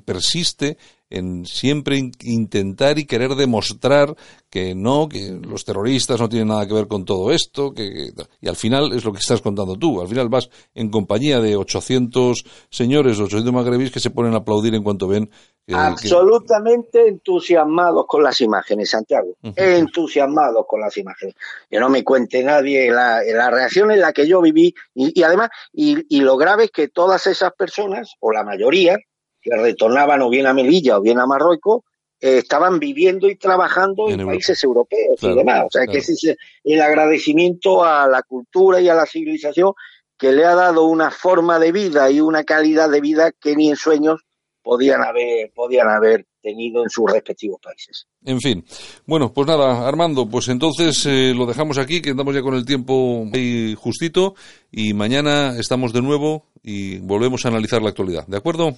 persiste 0.05 0.77
en 1.09 1.45
siempre 1.45 1.97
intentar 2.21 2.99
y 2.99 3.05
querer 3.05 3.35
demostrar 3.35 4.15
que 4.49 4.75
no, 4.75 5.07
que 5.09 5.39
los 5.41 5.65
terroristas 5.65 6.19
no 6.19 6.29
tienen 6.29 6.49
nada 6.49 6.67
que 6.67 6.73
ver 6.73 6.87
con 6.87 7.05
todo 7.05 7.31
esto, 7.31 7.71
que, 7.71 8.11
y 8.41 8.47
al 8.47 8.55
final 8.55 8.93
es 8.93 9.05
lo 9.05 9.11
que 9.11 9.19
estás 9.19 9.41
contando 9.41 9.75
tú, 9.75 10.01
al 10.01 10.07
final 10.07 10.29
vas 10.29 10.49
en 10.73 10.89
compañía 10.89 11.39
de 11.39 11.55
800 11.55 12.43
señores, 12.69 13.19
800 13.19 13.53
magrebís 13.53 13.91
que 13.91 13.99
se 13.99 14.09
ponen 14.09 14.33
a 14.33 14.37
aplaudir 14.37 14.75
en 14.75 14.83
cuanto 14.83 15.07
ven 15.07 15.29
Absolutamente 15.71 17.07
entusiasmados 17.07 18.05
con 18.07 18.23
las 18.23 18.41
imágenes, 18.41 18.89
Santiago. 18.89 19.35
Entusiasmados 19.55 20.65
con 20.67 20.81
las 20.81 20.97
imágenes. 20.97 21.35
Que 21.69 21.79
no 21.79 21.89
me 21.89 22.03
cuente 22.03 22.43
nadie 22.43 22.91
la, 22.91 23.21
la 23.23 23.49
reacción 23.49 23.91
en 23.91 24.01
la 24.01 24.13
que 24.13 24.27
yo 24.27 24.41
viví. 24.41 24.73
Y, 24.95 25.21
además, 25.21 25.49
y, 25.71 26.21
lo 26.21 26.37
grave 26.37 26.65
es 26.65 26.71
que 26.71 26.87
todas 26.87 27.27
esas 27.27 27.53
personas, 27.53 28.15
o 28.19 28.31
la 28.31 28.43
mayoría, 28.43 28.97
que 29.41 29.55
retornaban 29.55 30.21
o 30.21 30.29
bien 30.29 30.47
a 30.47 30.53
Melilla 30.53 30.97
o 30.97 31.01
bien 31.01 31.19
a 31.19 31.25
Marruecos, 31.25 31.83
eh, 32.21 32.39
estaban 32.39 32.79
viviendo 32.79 33.29
y 33.29 33.35
trabajando 33.35 34.09
en, 34.09 34.25
países 34.25 34.61
europeos 34.63 35.21
y 35.21 35.33
demás. 35.33 35.65
O 35.67 35.69
sea, 35.71 35.87
que 35.87 35.99
ese 35.99 36.13
es 36.13 36.37
el 36.63 36.81
agradecimiento 36.81 37.83
a 37.83 38.07
la 38.07 38.21
cultura 38.23 38.81
y 38.81 38.89
a 38.89 38.93
la 38.93 39.05
civilización 39.05 39.73
que 40.17 40.33
le 40.33 40.45
ha 40.45 40.53
dado 40.53 40.85
una 40.85 41.11
forma 41.11 41.59
de 41.59 41.71
vida 41.71 42.11
y 42.11 42.19
una 42.19 42.43
calidad 42.43 42.89
de 42.89 42.99
vida 42.99 43.31
que 43.31 43.55
ni 43.55 43.69
en 43.69 43.77
sueños 43.77 44.21
podían 44.61 45.01
haber, 45.01 45.51
podían 45.55 45.87
haber 45.89 46.27
tenido 46.41 46.83
en 46.83 46.89
sus 46.89 47.09
respectivos 47.09 47.59
países. 47.61 48.05
En 48.25 48.39
fin, 48.39 48.65
bueno, 49.05 49.33
pues 49.33 49.47
nada, 49.47 49.87
Armando, 49.87 50.29
pues 50.29 50.49
entonces 50.49 51.05
eh, 51.05 51.33
lo 51.33 51.45
dejamos 51.45 51.77
aquí, 51.77 52.01
que 52.01 52.11
andamos 52.11 52.35
ya 52.35 52.41
con 52.41 52.53
el 52.53 52.65
tiempo 52.65 53.25
ahí 53.33 53.75
justito 53.75 54.35
y 54.71 54.93
mañana 54.93 55.57
estamos 55.57 55.93
de 55.93 56.01
nuevo 56.01 56.45
y 56.61 56.99
volvemos 56.99 57.45
a 57.45 57.49
analizar 57.49 57.81
la 57.81 57.89
actualidad, 57.89 58.27
¿de 58.27 58.37
acuerdo? 58.37 58.75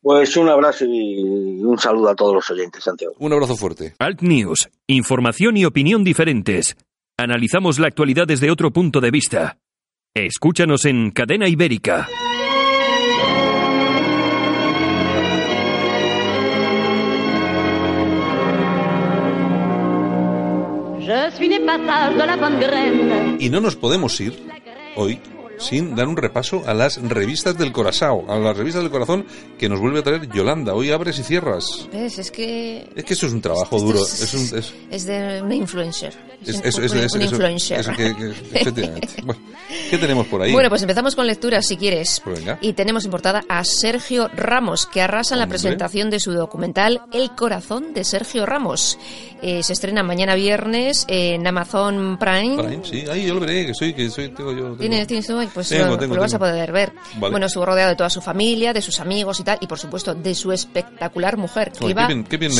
Pues 0.00 0.36
un 0.36 0.48
abrazo 0.48 0.84
y 0.86 1.22
un 1.22 1.78
saludo 1.78 2.10
a 2.10 2.14
todos 2.14 2.34
los 2.34 2.50
oyentes, 2.50 2.84
Santiago. 2.84 3.14
Un 3.18 3.32
abrazo 3.32 3.56
fuerte. 3.56 3.94
Alt 3.98 4.22
News, 4.22 4.68
información 4.86 5.56
y 5.56 5.64
opinión 5.64 6.04
diferentes. 6.04 6.76
Analizamos 7.16 7.78
la 7.78 7.88
actualidad 7.88 8.26
desde 8.26 8.50
otro 8.50 8.70
punto 8.70 9.00
de 9.00 9.10
vista. 9.10 9.58
Escúchanos 10.14 10.84
en 10.84 11.10
Cadena 11.10 11.48
Ibérica. 11.48 12.08
Y 23.40 23.48
no 23.48 23.60
nos 23.60 23.76
podemos 23.76 24.20
ir 24.20 24.34
hoy 24.96 25.20
sin 25.58 25.94
dar 25.94 26.08
un 26.08 26.16
repaso 26.16 26.62
a 26.66 26.74
las 26.74 27.00
revistas 27.02 27.56
del 27.58 27.72
Corazao, 27.72 28.24
a 28.28 28.38
las 28.38 28.56
revistas 28.56 28.82
del 28.82 28.90
corazón 28.90 29.26
que 29.58 29.68
nos 29.68 29.80
vuelve 29.80 30.00
a 30.00 30.02
traer 30.02 30.28
Yolanda. 30.30 30.74
Hoy 30.74 30.90
abres 30.90 31.18
y 31.18 31.22
cierras. 31.22 31.88
Es 31.92 32.30
que... 32.30 32.88
Es 32.94 33.04
que 33.04 33.14
eso 33.14 33.26
es 33.26 33.32
un 33.32 33.40
trabajo 33.40 33.78
duro. 33.78 34.00
Es, 34.02 35.06
de 35.06 35.42
una 35.42 35.54
influencer. 35.54 36.14
Es, 36.44 36.76
un, 36.76 37.22
influencer. 37.22 37.80
efectivamente. 37.80 39.08
¿Qué 39.90 39.98
tenemos 39.98 40.26
por 40.26 40.42
ahí? 40.42 40.52
Bueno, 40.52 40.68
pues 40.68 40.82
empezamos 40.82 41.14
con 41.14 41.26
lecturas, 41.26 41.66
si 41.66 41.76
quieres. 41.76 42.20
Pues 42.24 42.42
y 42.60 42.72
tenemos 42.72 43.04
importada 43.04 43.44
a 43.48 43.64
Sergio 43.64 44.28
Ramos, 44.28 44.86
que 44.86 45.00
arrasa 45.00 45.34
en 45.34 45.40
la 45.40 45.46
presentación 45.46 46.10
de 46.10 46.20
su 46.20 46.32
documental 46.32 47.02
El 47.12 47.30
corazón 47.34 47.92
de 47.94 48.04
Sergio 48.04 48.46
Ramos. 48.46 48.98
Eh, 49.42 49.62
se 49.62 49.72
estrena 49.72 50.02
mañana 50.02 50.34
viernes 50.34 51.04
en 51.08 51.46
Amazon 51.46 52.18
Prime. 52.18 52.62
Prime, 52.62 52.84
sí. 52.84 53.04
Ahí 53.10 53.26
yo 53.26 53.34
lo 53.34 53.40
veré, 53.40 53.66
que 53.66 53.74
soy, 53.74 53.92
que 53.94 54.10
soy, 54.10 54.28
tengo 54.30 54.52
yo. 54.52 54.74
¿Tienes, 54.74 55.06
tienes 55.06 55.26
tú? 55.48 55.54
Pues 55.54 55.70
lo, 55.72 56.20
vas 56.20 56.34
a 56.34 56.38
poder 56.38 56.72
ver. 56.72 56.92
Bueno, 57.16 57.46
estuvo 57.46 57.64
rodeado 57.64 57.90
de 57.90 57.96
toda 57.96 58.10
su 58.10 58.20
familia, 58.20 58.72
de 58.72 58.82
sus 58.82 59.00
amigos 59.00 59.40
y 59.40 59.44
tal, 59.44 59.58
y 59.60 59.66
por 59.66 59.78
supuesto 59.78 60.14
de 60.14 60.34
su 60.34 60.52
espectacular 60.52 61.36
mujer, 61.36 61.72
que 61.72 61.86
iba 61.86 62.08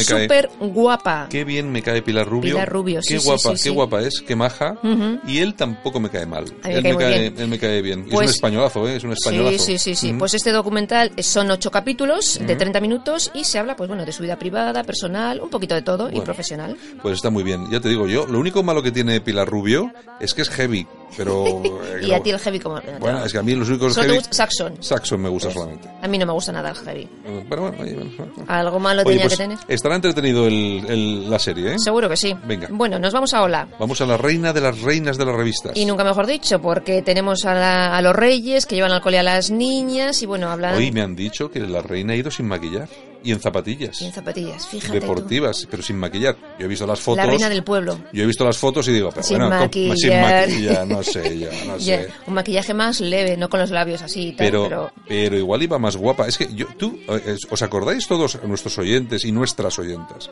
súper 0.02 0.50
guapa. 0.60 1.26
Qué 1.30 1.44
bien 1.44 1.70
me 1.70 1.82
cae 1.82 2.02
Pilar 2.02 2.26
Rubio. 2.26 2.54
Pilar 2.54 2.68
Rubio, 2.68 3.00
qué 3.06 3.18
guapa, 3.18 3.52
qué 3.62 3.70
guapa 3.70 4.00
es, 4.02 4.22
qué 4.26 4.36
maja. 4.36 4.78
Y 5.26 5.38
él 5.38 5.54
tampoco 5.54 6.00
me 6.00 6.10
cae 6.10 6.26
mal. 6.26 6.44
él, 6.64 6.82
me 6.82 6.96
cae, 6.96 7.18
bien. 7.20 7.34
él 7.38 7.48
me 7.48 7.58
cae 7.58 7.82
bien. 7.82 8.00
es 8.00 8.06
un 8.06 8.10
pues 8.12 8.30
españolazo, 8.30 8.88
¿eh? 8.88 8.96
Es 8.96 9.04
un 9.04 9.12
españolazo. 9.12 9.58
Sí, 9.58 9.78
sí, 9.78 9.94
sí. 9.94 10.12
Pues 10.12 10.34
este 10.34 10.52
documental 10.52 11.12
son 11.22 11.50
ocho 11.50 11.70
capítulos 11.70 12.38
de 12.40 12.56
30 12.56 12.80
minutos 12.80 13.30
y 13.34 13.44
se 13.44 13.58
habla, 13.58 13.76
pues 13.76 13.88
bueno, 13.88 14.04
de 14.04 14.12
su 14.12 14.22
vida 14.22 14.38
privada, 14.38 14.84
personal, 14.84 15.40
un 15.40 15.50
poquito 15.50 15.74
de 15.74 15.82
todo 15.82 16.10
y 16.12 16.20
profesional. 16.20 16.76
Pues 17.02 17.14
está 17.14 17.30
muy 17.30 17.42
bien. 17.42 17.70
Ya 17.70 17.80
te 17.80 17.88
digo 17.88 18.06
yo, 18.06 18.26
lo 18.26 18.38
único 18.38 18.62
malo 18.62 18.82
que 18.82 18.90
tiene 18.90 19.20
Pilar 19.20 19.48
Rubio 19.48 19.92
es 20.20 20.34
que 20.34 20.42
es 20.42 20.50
heavy, 20.50 20.86
pero... 21.16 21.62
y 22.02 22.12
a 22.12 22.22
ti 22.22 22.30
el 22.30 22.38
heavy 22.38 22.60
como... 22.60 22.80
Bueno, 23.00 23.24
es 23.24 23.32
que 23.32 23.38
a 23.38 23.42
mí 23.42 23.54
los 23.54 23.68
únicos 23.68 23.96
heavy... 23.96 24.20
Saxon. 24.30 24.82
Saxon 24.82 25.20
me 25.20 25.28
gusta 25.28 25.50
solamente. 25.50 25.88
A 26.02 26.08
mí 26.08 26.18
no 26.18 26.26
me 26.26 26.32
gusta 26.32 26.52
nada 26.52 26.70
el 26.70 26.76
heavy. 26.76 27.08
Pero 27.48 27.70
bueno, 27.70 28.10
Algo 28.46 28.78
malo 28.78 29.04
tenía 29.04 29.22
pues 29.22 29.32
que 29.36 29.44
tener. 29.44 29.58
Estará 29.68 29.96
entretenido 29.96 30.46
el, 30.46 31.30
la 31.30 31.38
serie, 31.38 31.74
¿eh? 31.74 31.78
Seguro 31.78 32.08
que 32.08 32.16
sí. 32.16 32.34
Venga. 32.44 32.68
Bueno, 32.70 32.98
nos 32.98 33.12
vamos 33.12 33.34
a 33.34 33.42
Hola. 33.42 33.68
Vamos 33.78 34.00
a 34.00 34.06
la 34.06 34.16
reina 34.16 34.52
de 34.52 34.60
las 34.60 34.80
reinas 34.80 35.16
de 35.16 35.24
las 35.24 35.34
revistas. 35.34 35.76
Y 35.76 35.84
nunca 35.84 36.04
mejor 36.04 36.26
dicho, 36.26 36.60
porque 36.60 37.02
tenemos 37.02 37.44
a, 37.44 37.96
a 37.96 38.02
los 38.02 38.14
reyes 38.14 38.66
que 38.66 38.74
llevan 38.74 38.92
al 38.92 39.00
cole 39.00 39.18
a 39.18 39.22
las 39.22 39.50
niñas 39.50 40.22
y 40.22 40.26
bueno, 40.26 40.50
hablan... 40.50 40.74
Hoy 40.74 40.92
me 40.92 41.02
han 41.02 41.14
dicho 41.14 41.50
que 41.50 41.60
la 41.60 41.82
reina 41.82 42.12
ha 42.12 42.16
ido 42.16 42.30
sin 42.30 42.46
maquillar. 42.46 42.88
Y 43.22 43.32
en 43.32 43.40
zapatillas. 43.40 44.00
Y 44.00 44.06
en 44.06 44.12
zapatillas, 44.12 44.66
fíjate. 44.66 45.00
Deportivas, 45.00 45.66
pero 45.70 45.82
sin 45.82 45.98
maquillar. 45.98 46.36
Yo 46.58 46.66
he 46.66 46.68
visto 46.68 46.86
las 46.86 47.00
fotos. 47.00 47.24
La 47.24 47.26
reina 47.26 47.48
del 47.48 47.64
pueblo. 47.64 47.98
Yo 48.12 48.22
he 48.22 48.26
visto 48.26 48.44
las 48.44 48.56
fotos 48.56 48.86
y 48.88 48.92
digo, 48.92 49.10
pero 49.10 49.22
sin 49.22 49.38
bueno, 49.38 49.56
maquillar. 49.56 49.96
sin 49.96 50.20
maquillar, 50.20 50.86
no 50.86 51.02
sé, 51.02 51.38
ya, 51.38 51.50
no 51.66 51.78
sé. 51.80 52.08
Un 52.26 52.34
maquillaje 52.34 52.74
más 52.74 53.00
leve, 53.00 53.36
no 53.36 53.48
con 53.48 53.60
los 53.60 53.70
labios 53.70 54.02
así. 54.02 54.32
Tal, 54.32 54.46
pero, 54.50 54.92
pero, 55.06 55.36
igual 55.36 55.62
iba 55.62 55.78
más 55.78 55.96
guapa. 55.96 56.26
Es 56.28 56.38
que 56.38 56.48
yo, 56.54 56.66
tú, 56.76 56.98
eh, 57.08 57.36
¿os 57.50 57.62
acordáis 57.62 58.06
todos 58.06 58.38
nuestros 58.44 58.78
oyentes 58.78 59.24
y 59.24 59.32
nuestras 59.32 59.78
oyentas? 59.78 60.30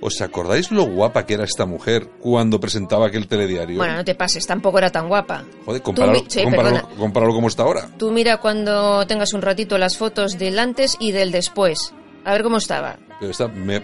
¿Os 0.00 0.20
acordáis 0.20 0.70
lo 0.70 0.84
guapa 0.84 1.24
que 1.24 1.32
era 1.34 1.44
esta 1.44 1.64
mujer 1.64 2.08
cuando 2.20 2.60
presentaba 2.60 3.06
aquel 3.06 3.26
telediario? 3.26 3.78
Bueno, 3.78 3.94
no 3.94 4.04
te 4.04 4.14
pases, 4.14 4.46
tampoco 4.46 4.76
era 4.76 4.90
tan 4.90 5.08
guapa. 5.08 5.44
Joder, 5.64 5.80
compáralo, 5.80 7.32
como 7.32 7.48
está 7.48 7.62
ahora. 7.62 7.88
Tú 7.96 8.10
mira 8.10 8.38
cuando 8.38 9.06
tengas 9.06 9.32
un 9.32 9.40
ratito 9.40 9.78
las 9.78 9.96
fotos 9.96 10.36
del 10.38 10.58
antes 10.58 10.96
y 11.00 11.12
del 11.12 11.32
después. 11.32 11.94
A 12.24 12.32
ver 12.32 12.42
cómo 12.42 12.56
estaba. 12.56 12.96
¿Pero 13.20 13.30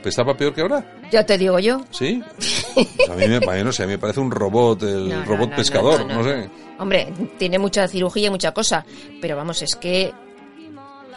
estaba 0.04 0.36
peor 0.36 0.54
que 0.54 0.62
ahora? 0.62 0.84
Ya 1.10 1.24
te 1.24 1.36
digo 1.36 1.58
yo. 1.58 1.82
¿Sí? 1.90 2.22
a 3.10 3.14
mí 3.14 3.26
me, 3.28 3.64
no 3.64 3.72
sé, 3.72 3.82
a 3.82 3.86
mí 3.86 3.92
me 3.92 3.98
parece 3.98 4.20
un 4.20 4.30
robot, 4.30 4.82
el 4.82 5.24
robot 5.26 5.54
pescador, 5.54 6.06
no, 6.06 6.24
sé. 6.24 6.48
Hombre, 6.78 7.12
tiene 7.38 7.58
mucha 7.58 7.86
cirugía 7.86 8.28
y 8.28 8.30
mucha 8.30 8.52
cosa, 8.52 8.84
pero 9.20 9.36
vamos, 9.36 9.60
es 9.62 9.76
que 9.76 10.12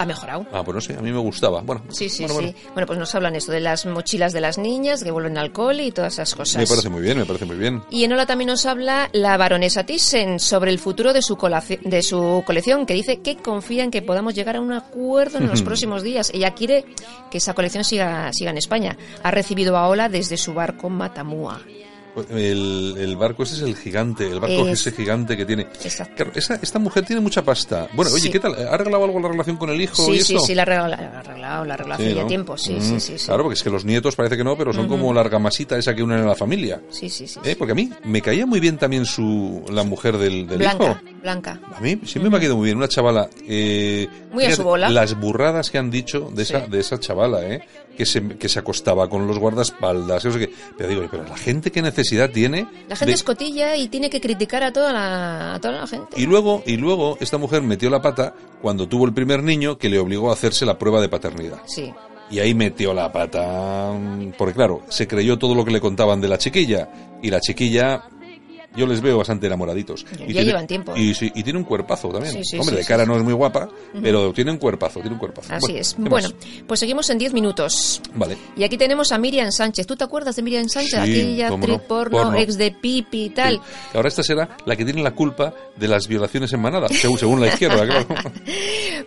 ha 0.04 0.06
mejorado. 0.06 0.46
Ah, 0.52 0.64
pues 0.64 0.76
no 0.76 0.82
sé, 0.82 0.94
a 0.94 1.02
mí 1.02 1.12
me 1.12 1.20
gustaba. 1.20 1.62
Bueno, 1.62 1.84
sí, 1.90 2.10
sí, 2.10 2.28
sí. 2.28 2.56
Bueno. 2.74 2.88
pues 2.88 3.00
nos 3.00 3.14
hablan 3.16 3.36
esto 3.36 3.52
de 3.52 3.60
las 3.60 3.86
mochilas 3.86 4.34
de 4.34 4.42
las 4.42 4.58
niñas 4.58 5.04
que 5.04 5.12
vuelven 5.12 5.38
al 5.38 5.52
cole 5.52 5.86
y 5.86 5.92
todas 5.92 6.14
esas 6.14 6.36
cosas. 6.36 6.58
Me 6.58 6.68
parece 6.68 6.90
muy 6.90 7.02
bien, 7.02 7.18
me 7.18 7.26
parece 7.26 7.46
muy 7.46 7.56
bien. 7.56 7.82
Y 7.90 8.04
en 8.04 8.14
Hola 8.14 8.26
también 8.26 8.50
nos 8.50 8.66
habla 8.66 9.10
la 9.14 9.36
baronesa 9.38 9.86
Thyssen 9.86 10.40
sobre 10.40 10.72
el 10.72 10.80
futuro 10.80 11.14
de 11.14 11.22
su, 11.22 11.38
de 11.82 12.04
su 12.04 12.44
colección, 12.46 12.86
que 12.86 12.94
dice 12.94 13.22
que 13.22 13.38
confía 13.38 13.84
en 13.84 13.92
que 13.92 14.02
podamos 14.02 14.36
llegar 14.36 14.58
a 14.58 14.62
un 14.62 14.74
acuerdo 14.74 15.40
en 15.40 15.48
los 15.48 15.62
próximos 15.64 16.04
días. 16.04 16.32
Ella 16.34 16.54
quiere 16.54 16.86
que 17.32 17.38
esa 17.38 17.54
colección 17.54 17.84
siga, 17.84 18.32
siga 18.34 18.52
en 18.52 18.58
España. 18.58 18.98
Ha 19.24 19.32
recibido 19.32 19.78
a 19.78 19.88
Ola 19.88 20.10
desde 20.10 20.38
su 20.38 20.54
barco 20.54 20.90
Matamua. 20.90 21.62
El, 22.30 23.16
barco 23.18 23.44
ese 23.44 23.56
es 23.56 23.62
el 23.62 23.76
gigante, 23.76 24.30
el 24.30 24.40
barco 24.40 24.68
es, 24.68 24.82
ese 24.82 24.92
gigante 24.92 25.36
que 25.36 25.46
tiene. 25.46 25.68
Claro, 26.16 26.32
esta 26.36 26.80
mujer 26.80 27.06
tiene 27.06 27.22
mucha 27.22 27.44
pasta. 27.44 27.88
Bueno, 27.94 28.12
oye, 28.14 28.30
¿qué 28.30 28.40
tal? 28.40 28.56
¿Ha 28.56 28.74
arreglado 28.74 29.04
algo 29.06 29.20
la 29.20 29.30
relación 29.30 29.58
con 29.58 29.70
el 29.70 29.82
hijo? 29.82 29.96
Sí, 29.96 30.12
y 30.12 30.22
sí, 30.22 30.38
sí, 30.46 30.56
la 30.56 30.62
ha 30.62 30.66
arreglado, 30.66 30.88
la 30.90 30.96
ha 30.96 31.20
arreglado, 31.20 31.66
la 31.66 31.96
hace 31.96 32.14
ya 32.14 32.28
tiempo, 32.28 32.58
sí, 32.58 32.78
sí, 32.80 33.00
sí, 33.00 33.16
Claro, 33.26 33.44
porque 33.44 33.56
es 33.58 33.64
que 33.64 33.70
los 33.70 33.86
nietos 33.86 34.16
parece 34.16 34.38
que 34.38 34.44
no, 34.44 34.58
pero 34.58 34.74
son 34.74 34.88
como 34.88 35.14
la 35.14 35.22
argamasita 35.22 35.78
esa 35.78 35.96
que 35.96 36.04
unen 36.04 36.20
a 36.20 36.26
la 36.26 36.36
familia. 36.36 36.82
Sí, 36.90 37.10
sí, 37.10 37.28
sí. 37.28 37.40
¿Eh? 37.44 37.56
Porque 37.58 37.72
a 37.72 37.76
mí 37.76 37.90
me 38.04 38.22
caía 38.22 38.46
muy 38.46 38.60
bien 38.60 38.78
también 38.78 39.06
su 39.06 39.64
la 39.70 39.84
mujer 39.84 40.18
del, 40.18 40.48
del 40.48 40.60
Blanca, 40.60 41.02
Blanca. 41.22 41.60
A 41.76 41.82
mí 41.82 42.00
siempre 42.06 42.30
me 42.30 42.38
ha 42.38 42.40
quedado 42.40 42.58
muy 42.58 42.66
bien, 42.66 42.78
una 42.78 42.88
chavala. 42.88 43.30
Eh, 43.48 44.08
muy 44.32 44.46
a 44.46 44.56
su 44.56 44.64
bola. 44.64 44.90
Las 44.90 45.20
burradas 45.20 45.72
que 45.72 45.78
han 45.78 45.90
dicho 45.90 46.30
de 46.34 46.44
esa, 46.44 46.60
de 46.68 46.80
esa 46.80 47.00
chavala, 47.00 47.42
¿eh? 47.48 47.64
Que 47.98 48.08
se, 48.08 48.28
que 48.38 48.50
se 48.50 48.58
acostaba 48.58 49.08
con 49.08 49.28
los 49.28 49.38
guardaespaldas, 49.38 50.24
que 50.24 50.52
Pero 50.76 50.90
digo, 50.90 51.08
pero 51.12 51.26
la 51.26 51.38
gente 51.38 51.72
qué 51.72 51.82
necesidad 51.82 52.32
tiene 52.32 52.68
la 52.88 52.96
gente 52.96 53.14
es 53.14 53.24
cotilla 53.24 53.76
y 53.76 53.88
tiene 53.88 54.10
que 54.10 54.20
criticar 54.20 54.64
a 54.64 54.74
toda 54.74 54.92
la, 54.92 55.54
a 55.54 55.60
toda 55.60 55.82
la 55.82 55.88
gente. 55.88 56.20
Y 56.20 56.26
luego, 56.26 56.64
y 56.66 56.78
luego 56.78 57.18
esta 57.20 57.38
mujer 57.38 57.62
metió 57.62 57.90
la 57.92 58.02
pata 58.02 58.34
cuando 58.62 58.88
tuvo 58.88 59.06
el 59.06 59.14
primer 59.14 59.44
niño 59.44 59.78
que 59.78 59.90
le 59.90 60.00
obligó 60.00 60.32
a 60.32 60.34
hacerse 60.34 60.66
la 60.66 60.80
prueba 60.80 61.02
de 61.02 61.10
paternidad. 61.10 61.62
Sí. 61.66 61.94
Y 62.32 62.40
ahí 62.40 62.56
metió 62.56 62.94
la 62.94 63.12
pata, 63.12 63.92
porque 64.38 64.56
claro, 64.56 64.82
se 64.90 65.08
creyó 65.08 65.38
todo 65.38 65.54
lo 65.54 65.64
que 65.64 65.72
le 65.72 65.80
contaban 65.80 66.20
de 66.20 66.30
la 66.30 66.38
chiquilla 66.38 66.90
y 67.22 67.30
la 67.30 67.40
chiquilla 67.40 68.06
yo 68.76 68.86
les 68.88 69.02
veo 69.02 69.18
bastante 69.18 69.48
enamoraditos. 69.48 70.06
Ya, 70.18 70.26
y 70.26 70.34
ya 70.34 70.42
llevan 70.44 70.68
tiempo. 70.68 70.96
Y, 70.96 71.14
sí, 71.14 71.32
y 71.36 71.44
tiene 71.44 71.60
un 71.60 71.66
cuerpazo 71.66 72.10
también. 72.10 72.34
Sí, 72.34 72.42
sí, 72.44 72.58
Hombre, 72.60 72.78
de 72.78 72.86
cara 72.86 73.06
no 73.06 73.16
es 73.16 73.24
muy 73.24 73.34
guapa, 73.34 73.70
pero 74.02 74.32
tiene 74.34 74.52
un 74.52 74.58
cuerpazo, 74.58 75.00
tiene 75.00 75.14
un 75.14 75.20
cuerpazo. 75.20 75.54
Así 75.54 75.66
Bueno, 75.68 75.80
es. 75.80 75.94
¿qué 75.94 76.02
Bueno, 76.10 76.30
más? 76.30 76.48
pues 76.68 76.80
seguimos 76.80 77.10
en 77.10 77.18
10 77.18 77.34
minutos. 77.34 78.02
Vale. 78.16 78.38
Y 78.56 78.64
aquí 78.64 78.78
tenemos 78.78 79.12
a 79.12 79.18
Miriam 79.18 79.52
Sánchez. 79.52 79.86
¿Tú 79.88 79.96
te 79.96 80.04
acuerdas 80.04 80.36
de 80.36 80.42
Miriam 80.44 80.68
Sánchez? 80.70 80.96
Aquella 81.00 81.48
actriz 81.50 81.68
no, 81.78 81.80
porno, 81.84 82.18
porno. 82.18 82.38
ex 82.38 82.58
de 82.58 82.72
Pipi 82.72 83.24
y 83.26 83.30
tal. 83.30 83.60
Ahora 83.94 84.08
esta 84.08 84.24
será 84.24 84.58
la 84.66 84.76
que 84.76 84.86
tiene 84.86 85.02
la 85.04 85.12
culpa 85.12 85.54
de 85.76 85.88
las 85.88 86.08
violaciones 86.08 86.52
en 86.54 86.62
manada, 86.62 86.88
según, 86.90 87.18
según 87.18 87.42
la 87.42 87.48
izquierda, 87.48 87.86
claro. 87.86 88.06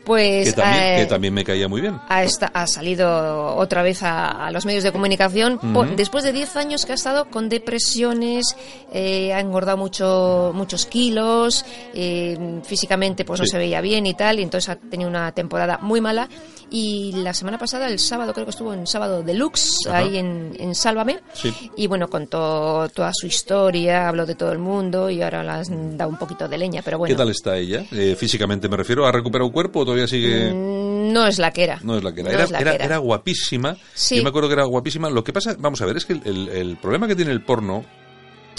Pues 0.04 0.48
que, 0.48 0.52
también, 0.52 0.82
eh, 0.84 0.96
que 1.00 1.06
también 1.06 1.34
me 1.34 1.44
caía 1.44 1.68
muy 1.68 1.80
bien. 1.80 1.98
ha, 2.08 2.22
esta- 2.22 2.46
ha 2.54 2.66
salido 2.66 3.56
otra 3.56 3.82
vez 3.82 4.02
a, 4.02 4.46
a 4.46 4.50
los 4.50 4.64
medios 4.66 4.84
de 4.84 4.92
comunicación 4.92 5.58
por- 5.72 5.86
Ujú. 5.86 5.96
después 5.96 6.24
de 6.24 6.32
10 6.32 6.56
años 6.56 6.84
que 6.86 6.92
ha 6.92 6.94
estado 6.94 7.28
con 7.30 7.48
depresiones, 7.48 8.44
eh, 8.92 9.32
engordado 9.56 9.78
mucho, 9.78 10.52
muchos 10.54 10.84
kilos, 10.86 11.64
eh, 11.94 12.60
físicamente 12.64 13.24
pues 13.24 13.40
no 13.40 13.46
Sí. 13.46 13.52
se 13.52 13.58
veía 13.58 13.80
bien 13.80 14.06
y 14.06 14.14
tal, 14.14 14.38
y 14.38 14.42
entonces 14.42 14.68
ha 14.68 14.76
tenido 14.76 15.08
una 15.08 15.32
temporada 15.32 15.78
muy 15.80 16.00
mala. 16.00 16.28
Y 16.68 17.12
la 17.12 17.32
semana 17.32 17.58
pasada, 17.58 17.88
el 17.88 17.98
sábado, 18.00 18.32
creo 18.34 18.44
que 18.44 18.50
estuvo 18.50 18.74
en 18.74 18.86
sábado 18.86 19.22
deluxe, 19.22 19.70
Ajá. 19.88 19.98
ahí 19.98 20.18
en, 20.18 20.54
en 20.58 20.74
Sálvame, 20.74 21.20
Sí. 21.32 21.54
y 21.76 21.86
bueno, 21.86 22.08
contó 22.08 22.88
toda 22.92 23.12
su 23.14 23.26
historia, 23.26 24.08
habló 24.08 24.26
de 24.26 24.34
todo 24.34 24.50
el 24.52 24.58
mundo 24.58 25.08
y 25.08 25.22
ahora 25.22 25.42
le 25.44 25.50
han 25.50 25.96
dado 25.96 26.10
un 26.10 26.18
poquito 26.18 26.48
de 26.48 26.58
leña, 26.58 26.82
pero 26.84 26.98
bueno. 26.98 27.14
¿Qué 27.14 27.18
tal 27.18 27.30
está 27.30 27.56
ella? 27.56 27.84
Eh, 27.92 28.16
físicamente 28.18 28.68
me 28.68 28.76
refiero. 28.76 29.06
¿Ha 29.06 29.12
recuperado 29.12 29.50
cuerpo 29.52 29.80
o 29.80 29.84
todavía 29.84 30.06
sigue...? 30.06 30.52
Mm, 30.52 31.12
No 31.12 31.24
es 31.26 31.38
la 31.38 31.52
que 31.52 31.62
era. 31.62 31.78
No 31.84 31.96
es 31.96 32.02
la 32.02 32.12
que 32.12 32.20
era. 32.22 32.30
No 32.30 32.34
era, 32.34 32.44
es 32.44 32.50
la 32.50 32.58
era- 32.58 32.70
que 32.72 32.76
era. 32.76 32.84
era 32.84 32.98
guapísima. 32.98 33.76
Sí. 33.94 34.16
Yo 34.16 34.22
me 34.24 34.30
acuerdo 34.30 34.48
que 34.48 34.54
era 34.54 34.64
guapísima. 34.64 35.08
Lo 35.08 35.22
que 35.22 35.32
pasa, 35.32 35.54
vamos 35.58 35.80
a 35.80 35.86
ver, 35.86 35.96
es 35.98 36.04
que 36.04 36.14
el, 36.14 36.22
el- 36.24 36.48
el 36.48 36.76
problema 36.78 37.06
que 37.06 37.14
tiene 37.14 37.30
el 37.30 37.42
porno 37.42 37.84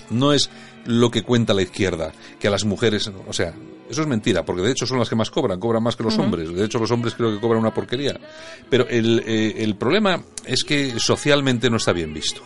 no 0.09 0.31
es 0.31 0.49
lo 0.87 1.11
que 1.11 1.21
cuenta 1.23 1.53
la 1.53 1.61
izquierda, 1.61 2.11
que 2.39 2.47
a 2.47 2.51
las 2.51 2.65
mujeres, 2.65 3.09
o 3.27 3.33
sea, 3.33 3.53
eso 3.89 4.01
es 4.01 4.07
mentira, 4.07 4.43
porque 4.43 4.61
de 4.63 4.71
hecho 4.71 4.85
son 4.87 4.99
las 4.99 5.07
que 5.09 5.15
más 5.15 5.29
cobran, 5.29 5.59
cobran 5.59 5.83
más 5.83 5.95
que 5.95 6.03
los 6.03 6.17
hombres. 6.17 6.51
De 6.53 6.65
hecho, 6.65 6.79
los 6.79 6.91
hombres 6.91 7.13
creo 7.13 7.33
que 7.33 7.39
cobran 7.39 7.61
una 7.61 7.73
porquería. 7.73 8.19
Pero 8.69 8.87
el, 8.89 9.23
eh, 9.25 9.55
el 9.63 9.75
problema 9.75 10.21
es 10.45 10.63
que 10.63 10.99
socialmente 10.99 11.69
no 11.69 11.77
está 11.77 11.93
bien 11.93 12.13
visto. 12.13 12.41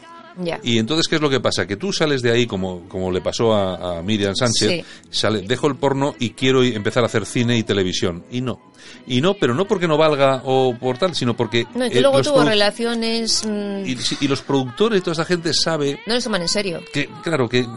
Y 0.63 0.77
entonces, 0.77 1.07
¿qué 1.07 1.15
es 1.15 1.21
lo 1.21 1.29
que 1.29 1.39
pasa? 1.41 1.67
Que 1.67 1.75
tú 1.75 1.91
sales 1.91 2.21
de 2.21 2.31
ahí, 2.31 2.47
como, 2.47 2.87
como 2.87 3.11
le 3.11 3.21
pasó 3.21 3.53
a, 3.53 3.97
a 3.97 4.01
Miriam 4.01 4.33
Sánchez, 4.35 4.69
Sí. 4.69 4.85
sale, 5.09 5.41
dejo 5.41 5.67
el 5.67 5.75
porno 5.75 6.15
y 6.19 6.31
quiero 6.31 6.63
empezar 6.63 7.03
a 7.03 7.07
hacer 7.07 7.25
cine 7.25 7.57
y 7.57 7.63
televisión. 7.63 8.23
Y 8.31 8.39
no. 8.41 8.70
Y 9.07 9.21
no, 9.21 9.33
pero 9.33 9.53
no 9.53 9.65
porque 9.65 9.87
no 9.87 9.97
valga 9.97 10.41
o 10.45 10.75
por 10.79 10.97
tal, 10.97 11.15
sino 11.15 11.35
porque... 11.35 11.65
No, 11.73 11.85
y 11.85 11.89
que 11.89 11.99
eh, 11.99 12.01
luego 12.01 12.21
tuvo 12.21 12.43
relaciones... 12.43 13.45
mm, 13.45 13.83
y, 13.85 14.27
los 14.27 14.41
productores 14.41 14.99
y 14.99 15.01
toda 15.01 15.13
esa 15.13 15.25
gente 15.25 15.53
sabe 15.53 15.99
no 16.05 16.13
les 16.13 16.23
toman 16.23 16.41
en 16.41 16.47
serio. 16.47 16.81
que, 16.93 17.09
claro, 17.23 17.49
que, 17.49 17.67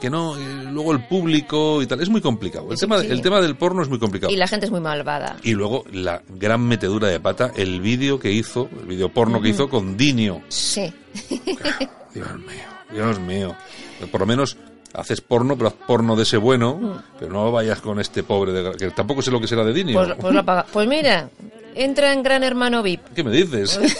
que 0.00 0.10
no, 0.10 0.36
eh, 0.36 0.64
luego 0.70 0.92
el 0.92 1.06
público 1.06 1.82
y 1.82 1.86
tal, 1.86 2.00
es 2.00 2.08
muy 2.08 2.20
complicado. 2.20 2.70
El, 2.70 2.76
Sí, 2.76 2.82
tema, 2.82 3.00
sí. 3.00 3.08
el 3.10 3.20
tema 3.22 3.40
del 3.40 3.56
porno 3.56 3.82
es 3.82 3.88
muy 3.88 3.98
complicado. 3.98 4.32
Y 4.32 4.36
la 4.36 4.46
gente 4.46 4.66
es 4.66 4.72
muy 4.72 4.80
malvada. 4.80 5.36
Y 5.42 5.52
luego 5.52 5.84
la 5.92 6.22
gran 6.28 6.62
metedura 6.66 7.08
de 7.08 7.18
pata, 7.20 7.52
el 7.56 7.80
vídeo 7.80 8.18
que 8.20 8.30
hizo, 8.30 8.68
el 8.80 8.86
vídeo 8.86 9.08
porno 9.08 9.40
que 9.40 9.48
hizo 9.48 9.68
con 9.68 9.96
Dinio. 9.96 10.42
Sí. 10.48 10.92
Dios 12.14 12.38
mío, 12.38 12.68
Dios 12.92 13.20
mío. 13.20 13.56
Por 14.10 14.20
lo 14.20 14.26
menos 14.26 14.56
haces 14.94 15.20
porno, 15.20 15.56
pero 15.56 15.68
haz 15.68 15.74
porno 15.74 16.16
de 16.16 16.22
ese 16.22 16.36
bueno, 16.36 17.02
pero 17.18 17.32
no 17.32 17.50
vayas 17.52 17.80
con 17.80 18.00
este 18.00 18.22
pobre, 18.22 18.52
de, 18.52 18.72
que 18.76 18.90
tampoco 18.90 19.22
sé 19.22 19.30
lo 19.30 19.40
que 19.40 19.48
será 19.48 19.64
de 19.64 19.72
Dinio. 19.72 19.94
Pues, 19.94 20.14
pues. 20.18 20.64
Pues 20.72 20.88
mira, 20.88 21.28
entra 21.74 22.12
en 22.12 22.22
Gran 22.22 22.44
Hermano 22.44 22.82
VIP. 22.82 23.00
¿Qué 23.14 23.24
me 23.24 23.30
dices? 23.30 23.78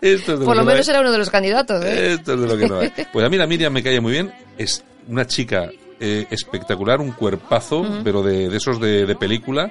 Esto 0.00 0.34
es 0.34 0.40
de 0.40 0.44
Por 0.46 0.56
lo 0.56 0.64
menos 0.64 0.88
era 0.88 1.00
uno 1.00 1.12
de 1.12 1.18
los 1.18 1.30
candidatos, 1.30 1.84
¿eh? 1.84 2.14
Esto 2.14 2.34
es 2.34 2.40
de 2.40 2.46
lo 2.46 2.56
que 2.56 2.68
no 2.68 2.78
hay. 2.80 2.92
Pues 3.12 3.24
a 3.24 3.28
mí 3.28 3.36
la 3.36 3.46
Miriam 3.46 3.72
me 3.72 3.82
cae 3.82 4.00
muy 4.00 4.12
bien. 4.12 4.32
Es 4.56 4.82
una 5.08 5.26
chica 5.26 5.70
eh, 6.00 6.26
espectacular, 6.30 7.00
un 7.00 7.12
cuerpazo, 7.12 7.84
pero 8.02 8.22
de, 8.22 8.48
de 8.48 8.56
esos 8.56 8.80
de, 8.80 9.06
de 9.06 9.16
película. 9.16 9.70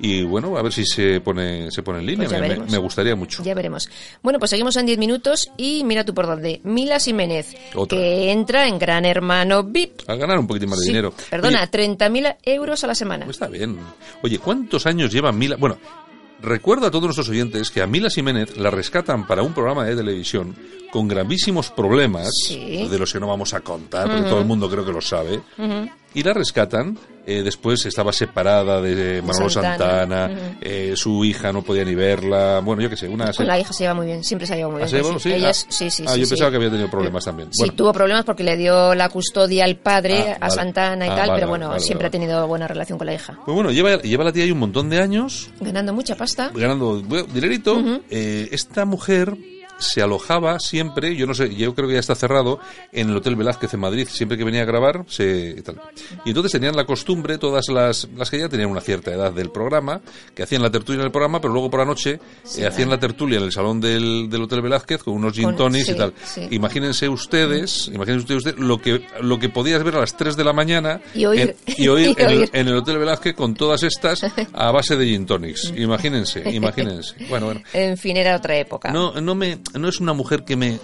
Y 0.00 0.24
bueno, 0.24 0.56
a 0.56 0.62
ver 0.62 0.72
si 0.72 0.84
se 0.84 1.20
pone, 1.20 1.70
se 1.70 1.82
pone 1.82 2.00
en 2.00 2.06
línea. 2.06 2.28
Pues 2.28 2.70
me, 2.70 2.78
gustaría 2.78 3.14
mucho. 3.14 3.42
Ya 3.44 3.54
veremos. 3.54 3.88
Bueno, 4.22 4.38
pues 4.40 4.50
seguimos 4.50 4.76
en 4.76 4.86
10 4.86 4.98
minutos 4.98 5.48
y 5.56 5.84
mira 5.84 6.04
tú 6.04 6.12
por 6.12 6.26
dónde. 6.26 6.60
Mila 6.64 6.98
Jiménez, 6.98 7.54
Otra. 7.74 7.96
que 7.96 8.32
entra 8.32 8.66
en 8.66 8.78
Gran 8.78 9.04
Hermano 9.04 9.62
VIP. 9.62 10.00
A 10.08 10.16
ganar 10.16 10.38
un 10.38 10.46
poquitín 10.48 10.68
más 10.68 10.80
de 10.80 10.84
Sí, 10.86 10.90
dinero. 10.90 11.14
Perdona, 11.30 11.60
Oye, 11.72 11.86
30.000 11.88 12.36
euros 12.42 12.82
a 12.82 12.86
la 12.88 12.94
semana. 12.94 13.24
Pues 13.24 13.36
está 13.36 13.46
bien. 13.46 13.78
Oye, 14.22 14.38
¿cuántos 14.38 14.84
años 14.86 15.12
lleva 15.12 15.30
Mila? 15.30 15.56
Bueno, 15.56 15.78
recuerdo 16.42 16.86
a 16.88 16.90
todos 16.90 17.04
nuestros 17.04 17.28
oyentes 17.28 17.70
que 17.70 17.80
a 17.80 17.86
Mila 17.86 18.10
Jiménez 18.10 18.56
la 18.56 18.70
rescatan 18.70 19.26
para 19.26 19.42
un 19.42 19.54
programa 19.54 19.84
de 19.84 19.94
televisión 19.96 20.56
con 20.90 21.08
gravísimos 21.08 21.70
problemas, 21.70 22.28
Sí. 22.46 22.86
de 22.88 22.98
los 22.98 23.12
que 23.12 23.18
no 23.20 23.26
vamos 23.28 23.54
a 23.54 23.60
contar, 23.60 24.06
porque 24.08 24.28
todo 24.28 24.40
el 24.40 24.44
mundo 24.44 24.68
creo 24.70 24.84
que 24.84 24.92
lo 24.92 25.00
sabe, 25.00 25.40
y 26.14 26.22
la 26.22 26.32
rescatan. 26.32 26.98
eh, 27.26 27.42
después 27.42 27.86
estaba 27.86 28.12
separada 28.12 28.82
de 28.82 29.22
Manolo 29.22 29.48
Santana. 29.48 30.28
Santana, 30.28 30.56
eh, 30.60 30.92
su 30.94 31.24
hija 31.24 31.52
no 31.54 31.62
podía 31.62 31.82
ni 31.82 31.94
verla, 31.94 32.60
bueno, 32.62 32.82
yo 32.82 32.90
qué 32.90 32.98
sé, 32.98 33.08
una... 33.08 33.32
Con 33.32 33.46
la 33.46 33.58
hija 33.58 33.72
se 33.72 33.84
lleva 33.84 33.94
muy 33.94 34.04
bien, 34.04 34.22
siempre 34.22 34.46
se 34.46 34.52
ha 34.52 34.56
llevado 34.56 34.72
muy 34.74 34.82
¿Ah, 34.82 34.84
bien. 34.84 35.02
se 35.02 35.08
lleva? 35.08 35.18
Sí, 35.18 35.32
ella 35.32 35.46
ah, 35.46 35.50
es- 35.50 35.66
sí, 35.70 35.90
sí, 35.90 36.04
ah, 36.06 36.12
sí, 36.12 36.20
yo 36.20 36.26
sí. 36.26 36.30
pensaba 36.32 36.50
que 36.50 36.56
había 36.58 36.68
tenido 36.70 36.90
problemas 36.90 37.24
también. 37.24 37.48
Sí, 37.50 37.62
Bueno, 37.62 37.74
tuvo 37.76 37.92
problemas 37.94 38.26
porque 38.26 38.44
le 38.44 38.58
dio 38.58 38.94
la 38.94 39.08
custodia 39.08 39.64
al 39.64 39.76
padre, 39.76 40.32
Ah, 40.32 40.36
a 40.36 40.38
vale. 40.48 40.54
Santana 40.54 41.06
y 41.06 41.08
Ah, 41.08 41.14
tal, 41.16 41.28
vale, 41.28 41.40
pero 41.40 41.48
bueno, 41.48 41.68
vale, 41.68 41.80
siempre 41.80 42.08
ha 42.08 42.10
tenido 42.10 42.46
buena 42.46 42.68
relación 42.68 42.98
con 42.98 43.06
la 43.06 43.14
hija. 43.14 43.38
pues 43.42 43.54
bueno, 43.54 43.70
lleva, 43.70 44.02
lleva 44.02 44.24
la 44.24 44.32
tía 44.32 44.44
ahí 44.44 44.50
un 44.50 44.58
montón 44.58 44.90
de 44.90 45.00
años, 45.00 45.48
Ganando 45.60 45.94
mucha 45.94 46.16
pasta. 46.16 46.50
ganando 46.54 47.00
dinerito. 47.00 47.82
Eh, 48.10 48.50
esta 48.52 48.84
mujer 48.84 49.34
se 49.92 50.02
alojaba 50.02 50.58
siempre, 50.60 51.14
yo 51.16 51.26
no 51.26 51.34
sé, 51.34 51.54
yo 51.54 51.74
creo 51.74 51.88
que 51.88 51.94
ya 51.94 52.00
está 52.00 52.14
cerrado, 52.14 52.58
en 52.92 53.10
el 53.10 53.16
Hotel 53.16 53.36
Velázquez 53.36 53.74
en 53.74 53.80
Madrid, 53.80 54.08
siempre 54.10 54.36
que 54.38 54.44
venía 54.44 54.62
a 54.62 54.64
grabar, 54.64 55.04
se, 55.08 55.54
y, 55.58 55.62
tal. 55.62 55.80
y 56.24 56.30
entonces 56.30 56.52
tenían 56.52 56.76
la 56.76 56.84
costumbre, 56.86 57.38
todas 57.38 57.68
las, 57.68 58.08
las 58.16 58.30
que 58.30 58.38
ya 58.38 58.48
tenían 58.48 58.70
una 58.70 58.80
cierta 58.80 59.12
edad 59.12 59.32
del 59.32 59.50
programa, 59.50 60.00
que 60.34 60.42
hacían 60.42 60.62
la 60.62 60.70
tertulia 60.70 61.00
en 61.00 61.06
el 61.06 61.12
programa, 61.12 61.40
pero 61.40 61.52
luego 61.52 61.70
por 61.70 61.80
la 61.80 61.86
noche 61.86 62.18
eh, 62.58 62.66
hacían 62.66 62.90
la 62.90 62.98
tertulia 62.98 63.38
en 63.38 63.44
el 63.44 63.52
salón 63.52 63.80
del, 63.80 64.28
del 64.30 64.42
Hotel 64.42 64.62
Velázquez 64.62 65.02
con 65.02 65.14
unos 65.14 65.32
gin 65.34 65.54
tonics 65.56 65.88
y 65.88 65.92
sí, 65.92 65.98
tal. 65.98 66.12
sí. 66.24 66.48
Imagínense 66.50 67.08
ustedes, 67.08 67.88
imagínense 67.92 68.34
ustedes 68.34 68.58
lo 68.58 68.80
que, 68.80 69.06
lo 69.20 69.38
que 69.38 69.48
podías 69.48 69.82
ver 69.82 69.96
a 69.96 70.00
las 70.00 70.16
3 70.16 70.36
de 70.36 70.44
la 70.44 70.52
mañana 70.52 71.00
Y 71.14 71.24
oír. 71.26 71.56
en, 71.66 71.74
y 71.76 71.88
oír 71.88 72.14
Y 72.18 72.22
en 72.22 72.30
el- 72.30 72.50
en 72.52 72.68
el 72.68 72.76
Hotel 72.76 72.98
Velázquez 72.98 73.34
con 73.34 73.54
todas 73.54 73.82
estas 73.82 74.20
a 74.52 74.70
base 74.70 74.96
de 74.96 75.06
gin 75.06 75.26
tonics. 75.26 75.72
Imagínense, 75.76 76.42
imagínense. 76.50 77.14
Bueno, 77.28 77.46
bueno. 77.46 77.60
En 77.72 77.96
fin, 77.96 78.16
era 78.16 78.36
otra 78.36 78.56
época. 78.56 78.90
No, 78.90 79.20
no 79.20 79.34
me, 79.34 79.58
no 79.74 79.88
es 79.88 80.00
una 80.00 80.12
mujer 80.12 80.44
que 80.44 80.56
me, 80.56 80.78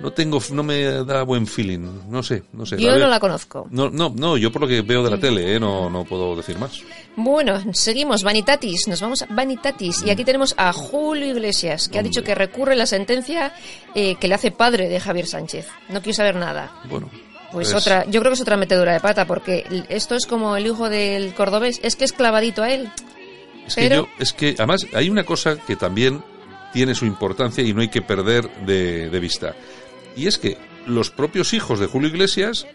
no 0.00 0.12
tengo, 0.12 0.40
no 0.52 0.62
me 0.62 0.82
da 1.04 1.22
buen 1.22 1.46
feeling. 1.46 1.80
No 2.08 2.22
sé, 2.22 2.42
no 2.52 2.64
sé. 2.66 2.76
Yo 2.80 2.90
veo- 2.92 2.98
no 2.98 3.08
la 3.08 3.20
conozco. 3.20 3.66
No, 3.70 3.90
no, 3.90 4.12
no, 4.14 4.36
yo 4.36 4.50
por 4.52 4.62
lo 4.62 4.68
que 4.68 4.82
veo 4.82 5.02
de 5.02 5.10
la 5.10 5.18
tele, 5.18 5.54
eh, 5.54 5.60
no, 5.60 5.88
no 5.90 6.04
puedo 6.04 6.34
decir 6.36 6.58
más. 6.58 6.80
Bueno, 7.16 7.60
seguimos. 7.72 8.22
Vanitatis. 8.22 8.88
Nos 8.88 9.00
vamos 9.00 9.22
a 9.22 9.26
Vanitatis. 9.26 10.02
Y 10.04 10.10
aquí 10.10 10.24
tenemos 10.24 10.54
a 10.56 10.72
Julio 10.72 11.26
Iglesias, 11.26 11.88
que 11.88 11.98
ha 11.98 12.02
dicho 12.02 12.22
que 12.24 12.34
recurre 12.34 12.74
la 12.76 12.86
sentencia 12.86 13.52
eh, 13.94 14.16
que 14.16 14.28
le 14.28 14.34
hace 14.34 14.50
padre 14.50 14.88
de 14.88 14.98
Javier 15.00 15.26
Sánchez. 15.26 15.66
No 15.88 16.00
quiero 16.02 16.16
saber 16.16 16.36
nada. 16.36 16.72
Bueno. 16.88 17.10
Pues 17.52 17.74
otra, 17.74 18.06
yo 18.06 18.20
creo 18.20 18.30
que 18.30 18.36
es 18.36 18.40
otra 18.40 18.56
metedura 18.56 18.94
de 18.94 19.00
pata, 19.00 19.26
porque 19.26 19.84
esto 19.90 20.14
es 20.14 20.24
como 20.24 20.56
el 20.56 20.64
hijo 20.66 20.88
del 20.88 21.34
cordobés, 21.34 21.80
es 21.82 21.96
que 21.96 22.06
es 22.06 22.14
clavadito 22.14 22.62
a 22.62 22.70
él. 22.72 22.88
Es 23.66 23.74
que 23.74 23.90
yo, 23.90 24.08
es 24.18 24.32
que 24.32 24.54
además 24.56 24.86
hay 24.94 25.10
una 25.10 25.24
cosa 25.24 25.56
que 25.58 25.76
también 25.76 26.24
tiene 26.72 26.94
su 26.94 27.06
importancia 27.06 27.62
y 27.64 27.72
no 27.74 27.80
hay 27.80 27.88
que 27.88 28.02
perder 28.02 28.48
de, 28.66 29.10
de 29.10 29.20
vista. 29.20 29.54
Y 30.16 30.26
es 30.26 30.38
que 30.38 30.56
los 30.86 31.10
propios 31.10 31.52
hijos 31.52 31.78
de 31.80 31.86
Julio 31.86 32.08
Iglesias 32.08 32.66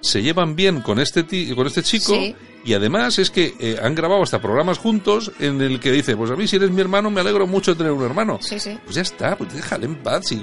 se 0.00 0.22
llevan 0.22 0.56
bien 0.56 0.80
con 0.80 0.98
este 0.98 1.24
con 1.54 1.66
este 1.66 1.82
chico 1.82 2.14
Sí. 2.14 2.34
y 2.64 2.72
además 2.72 3.18
es 3.18 3.30
que 3.30 3.54
eh, 3.60 3.76
han 3.82 3.94
grabado 3.94 4.22
hasta 4.22 4.40
programas 4.40 4.78
juntos 4.78 5.30
en 5.40 5.60
el 5.60 5.78
que 5.78 5.92
dice, 5.92 6.16
pues 6.16 6.30
a 6.30 6.36
mí 6.36 6.46
si 6.48 6.56
eres 6.56 6.70
mi 6.70 6.80
hermano 6.80 7.10
me 7.10 7.20
alegro 7.20 7.46
mucho 7.46 7.72
de 7.72 7.78
tener 7.78 7.92
un 7.92 8.02
hermano. 8.04 8.38
Sí, 8.40 8.58
sí. 8.58 8.78
Pues 8.82 8.96
ya 8.96 9.02
está, 9.02 9.36
pues 9.36 9.52
déjale 9.52 9.84
en 9.86 9.96
paz. 9.96 10.22
Si, 10.26 10.40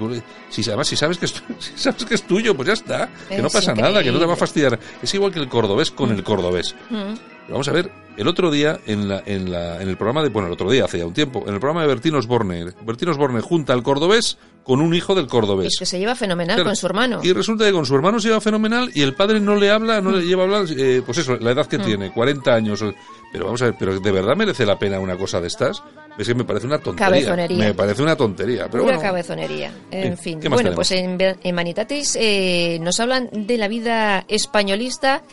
si 0.49 0.69
además 0.69 0.87
si 0.87 0.95
sabes 0.95 1.17
que 1.17 1.25
es, 1.25 1.33
si 1.59 1.71
sabes 1.75 2.05
que 2.05 2.13
es 2.15 2.23
tuyo, 2.23 2.55
pues 2.55 2.67
ya 2.67 2.73
está. 2.73 3.09
Que 3.29 3.41
no 3.41 3.49
pasa 3.49 3.73
nada, 3.73 4.03
que 4.03 4.11
no 4.11 4.19
te 4.19 4.25
va 4.25 4.33
a 4.33 4.37
fastidiar. 4.37 4.79
Es 5.01 5.11
igual 5.15 5.31
que 5.31 5.39
el 5.39 5.49
cordobés 5.49 5.89
con 5.89 6.11
el 6.11 6.23
cordobés. 6.23 6.75
Mm. 6.91 7.13
Vamos 7.49 7.67
a 7.67 7.71
ver, 7.71 7.89
el 8.18 8.28
otro 8.28 8.51
día 8.51 8.80
en, 8.88 9.07
la, 9.07 9.24
en, 9.26 9.51
la, 9.51 9.82
en 9.82 9.88
el 9.89 9.95
programa 9.97 10.24
de, 10.24 10.30
bueno, 10.30 10.47
el 10.47 10.53
otro 10.53 10.70
día, 10.70 10.86
hace 10.86 10.97
ya 10.99 11.05
un 11.05 11.13
tiempo, 11.13 11.43
en 11.47 11.53
el 11.53 11.59
programa 11.59 11.82
de 11.84 11.88
Bertín 11.88 12.15
Osborne, 12.15 12.74
Bertín 12.84 13.09
Osborne 13.09 13.39
junta 13.41 13.74
al 13.74 13.84
cordobés 13.84 14.38
con 14.63 14.82
un 14.82 14.93
hijo 14.93 15.15
del 15.15 15.28
cordobés. 15.28 15.68
Es 15.68 15.80
que 15.80 15.86
se 15.86 15.97
lleva 15.97 16.13
fenomenal 16.13 16.55
Claro. 16.57 16.70
con 16.70 16.76
su 16.76 16.86
hermano. 16.88 17.22
Y 17.24 17.32
resulta 17.32 17.63
que 17.65 17.72
con 17.72 17.86
su 17.86 17.95
hermano 17.95 18.20
se 18.20 18.28
lleva 18.28 18.41
fenomenal 18.41 18.91
y 18.93 19.01
el 19.01 19.13
padre 19.15 19.39
no 19.39 19.55
le 19.55 19.72
habla, 19.72 20.01
no 20.01 20.11
le 20.11 20.26
lleva 20.26 20.41
a 20.41 20.45
hablar, 20.45 20.65
eh, 20.78 21.01
pues 21.05 21.20
eso, 21.20 21.38
la 21.38 21.51
edad 21.51 21.65
Mm. 21.65 21.70
que 21.70 21.80
tiene, 21.80 22.11
40 22.11 22.53
años. 22.53 22.84
Pero 23.32 23.45
vamos 23.45 23.61
a 23.61 23.65
ver, 23.65 23.76
¿pero 23.80 23.97
de 23.99 24.11
verdad 24.11 24.36
merece 24.36 24.65
la 24.65 24.78
pena 24.78 24.99
una 24.99 25.15
cosa 25.18 25.39
de 25.39 25.47
estas? 25.47 25.82
Es 26.18 26.28
que 26.28 26.34
me 26.36 26.43
parece 26.43 26.65
una 26.65 26.80
tontería. 26.80 27.07
Cabezonería. 27.07 27.57
Me 27.65 27.74
parece 27.74 28.01
una 28.01 28.15
tontería. 28.18 28.68
Pero 28.70 28.84
bueno, 28.84 28.99
cabezonería. 28.99 29.72
En 29.91 30.01
Bien, 30.01 30.18
fin. 30.18 30.39
¿qué 30.41 30.49
más 30.49 30.57
Bueno, 30.57 30.72
tenemos? 30.72 30.88
pues 30.89 30.91
en, 30.91 31.38
en 31.43 31.55
Manitatis 31.55 32.18
eh, 32.20 32.78
nos 32.82 32.99
hablan 32.99 33.30
de 33.32 33.57
la 33.57 33.68
vida 33.70 34.26
españolista 34.28 35.24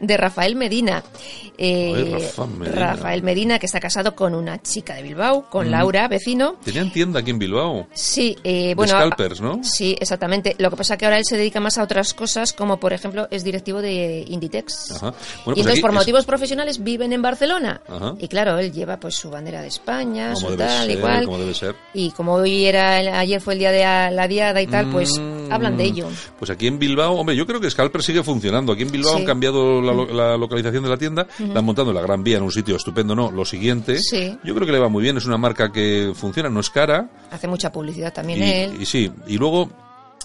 de 0.00 0.16
Rafael 0.16 0.54
Medina. 0.56 1.02
Eh, 1.58 2.30
Rafael 2.36 3.22
Medina, 3.22 3.58
que 3.58 3.66
está 3.66 3.80
casado 3.80 4.14
con 4.14 4.34
una 4.34 4.60
chica 4.62 4.94
de 4.94 5.02
Bilbao, 5.02 5.48
con 5.50 5.70
Laura, 5.70 6.08
vecino. 6.08 6.56
Tenían 6.64 6.90
tienda 6.92 7.20
aquí 7.20 7.30
en 7.30 7.38
Bilbao. 7.38 7.86
Sí, 7.92 8.36
eh, 8.44 8.74
bueno. 8.76 8.92
scalpers, 8.92 9.40
¿no? 9.40 9.60
Sí, 9.62 9.96
exactamente. 10.00 10.54
Lo 10.58 10.70
que 10.70 10.76
pasa 10.76 10.94
es 10.94 10.98
que 10.98 11.04
ahora 11.06 11.18
él 11.18 11.24
se 11.24 11.36
dedica 11.36 11.60
más 11.60 11.78
a 11.78 11.82
otras 11.82 12.14
cosas, 12.14 12.52
como 12.52 12.78
por 12.78 12.92
ejemplo 12.92 13.28
es 13.30 13.44
directivo 13.44 13.80
de 13.82 14.24
Inditex. 14.28 14.92
Ajá. 14.92 15.10
Bueno, 15.10 15.14
y 15.14 15.44
pues 15.44 15.58
entonces 15.58 15.80
por 15.80 15.90
es- 15.90 15.94
motivos 15.96 16.24
profesionales 16.26 16.82
viven 16.82 17.12
en 17.12 17.22
Barcelona. 17.22 17.80
Ajá. 17.88 18.14
Y 18.18 18.28
claro, 18.28 18.58
él 18.58 18.72
lleva 18.72 18.98
pues 18.98 19.14
su 19.14 19.30
bandera 19.30 19.62
de 19.62 19.68
España, 19.68 20.34
como 20.34 20.40
su 20.40 20.56
debe 20.56 20.64
tal, 20.64 20.86
ser, 20.86 20.98
igual. 20.98 21.24
como 21.24 21.38
debe 21.38 21.54
ser. 21.54 21.74
Y 21.92 22.10
como 22.10 22.34
hoy 22.34 22.64
era 22.66 22.96
ayer 23.18 23.40
fue 23.40 23.54
el 23.54 23.58
día 23.60 23.70
de 23.72 24.10
la 24.14 24.28
diada 24.28 24.60
y 24.62 24.66
tal, 24.66 24.90
pues 24.90 25.18
Mm, 25.18 25.43
hablan 25.54 25.76
de 25.76 25.84
ello. 25.84 26.08
Pues 26.38 26.50
aquí 26.50 26.66
en 26.66 26.78
Bilbao, 26.78 27.14
hombre, 27.14 27.34
yo 27.36 27.46
creo 27.46 27.60
que 27.60 27.70
Scalper 27.70 28.02
sigue 28.02 28.22
funcionando. 28.22 28.72
Aquí 28.72 28.82
en 28.82 28.90
Bilbao 28.90 29.12
Sí. 29.14 29.20
han 29.20 29.24
cambiado 29.26 29.80
la, 29.80 29.92
lo- 29.92 30.06
la 30.12 30.36
localización 30.36 30.82
de 30.82 30.88
la 30.90 30.96
tienda, 30.96 31.26
la 31.38 31.58
han 31.60 31.64
montado 31.64 31.90
en 31.90 31.96
la 31.96 32.02
Gran 32.02 32.22
Vía 32.24 32.36
en 32.38 32.42
un 32.44 32.52
sitio 32.52 32.76
estupendo, 32.76 33.14
no, 33.14 33.30
lo 33.30 33.44
siguiente. 33.44 33.98
Sí. 34.00 34.36
Yo 34.44 34.54
creo 34.54 34.66
que 34.66 34.72
le 34.72 34.78
va 34.78 34.88
muy 34.88 35.02
bien, 35.02 35.16
es 35.16 35.26
una 35.26 35.38
marca 35.38 35.70
que 35.72 36.12
funciona, 36.14 36.48
no 36.48 36.60
es 36.60 36.70
cara. 36.70 37.08
Hace 37.30 37.46
mucha 37.48 37.70
publicidad 37.72 38.12
también 38.12 38.38
Y, 38.42 38.50
él. 38.52 38.76
y 38.82 38.86
sí, 38.86 39.10
y 39.26 39.38
luego, 39.38 39.70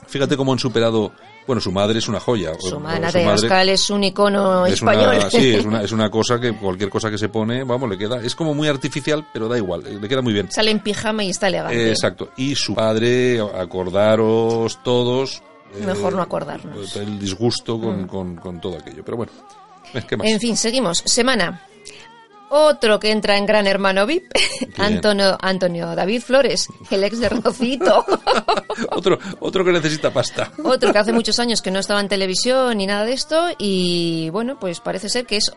fíjate 0.08 0.36
cómo 0.38 0.54
han 0.54 0.60
superado, 0.60 1.12
bueno, 1.48 1.60
su 1.62 1.72
madre 1.72 2.00
es 2.00 2.08
una 2.08 2.20
joya. 2.20 2.52
Su 2.60 2.80
madre 2.80 3.12
de 3.12 3.26
Pascal 3.26 3.70
es 3.70 3.90
un 3.90 4.04
icono 4.04 4.66
es 4.66 4.74
español. 4.74 5.16
Una, 5.18 5.30
sí, 5.32 5.56
es 5.56 5.66
una, 5.66 5.82
es 5.82 5.92
una 5.92 6.10
cosa 6.12 6.40
que 6.40 6.54
cualquier 6.58 6.90
cosa 6.90 7.10
que 7.10 7.18
se 7.18 7.30
pone, 7.30 7.64
vamos, 7.64 7.90
le 7.90 7.98
queda. 7.98 8.22
Es 8.24 8.36
como 8.36 8.54
muy 8.54 8.68
artificial, 8.68 9.28
pero 9.34 9.48
da 9.48 9.58
igual, 9.58 9.84
le 10.02 10.08
queda 10.08 10.22
muy 10.22 10.34
bien. 10.34 10.52
Sale 10.52 10.72
en 10.72 10.80
pijama 10.80 11.24
y 11.24 11.30
está 11.32 11.48
elegante. 11.48 11.88
Eh, 11.88 11.90
exacto. 11.90 12.30
Y 12.38 12.56
su 12.56 12.76
padre, 12.76 13.40
acordaros 13.40 14.80
todos. 14.84 15.42
eh, 15.76 15.86
Mejor 15.86 16.14
no 16.14 16.22
acordarnos. 16.22 16.96
Mm. 16.96 17.00
El 17.00 17.20
disgusto 17.20 17.80
con, 17.80 18.08
con, 18.08 18.36
con 18.36 18.60
todo 18.62 18.78
aquello. 18.78 19.04
Pero 19.04 19.18
bueno, 19.18 19.32
eh, 19.94 20.04
¿qué 20.08 20.18
más? 20.18 20.28
En 20.28 20.40
fin, 20.40 20.56
seguimos. 20.58 21.02
Semana. 21.06 21.62
Otro 22.50 23.00
que 23.00 23.12
entra 23.12 23.38
en 23.38 23.46
Gran 23.46 23.68
Hermano 23.68 24.06
VIP, 24.06 24.32
Antonio, 24.78 25.38
Antonio 25.42 25.96
David 25.96 26.22
Flores, 26.22 26.68
el 26.90 27.04
ex 27.04 27.20
de 27.20 27.30
Rocito. 27.30 28.06
otro, 28.92 29.20
otro 29.40 29.64
que 29.64 29.72
necesita 29.72 30.12
pasta. 30.12 30.52
Otro 30.64 30.92
que 30.92 30.98
hace 31.00 31.14
muchos 31.14 31.40
años 31.40 31.62
que 31.62 31.72
no 31.72 31.80
estaba 31.80 32.00
en 32.02 32.08
televisión 32.08 32.78
ni 32.78 32.88
nada 32.88 33.06
de 33.06 33.14
esto 33.14 33.50
y 33.58 34.30
bueno, 34.32 34.60
pues 34.60 34.80
parece 34.80 35.10
ser 35.10 35.26
que 35.26 35.38
es 35.38 35.52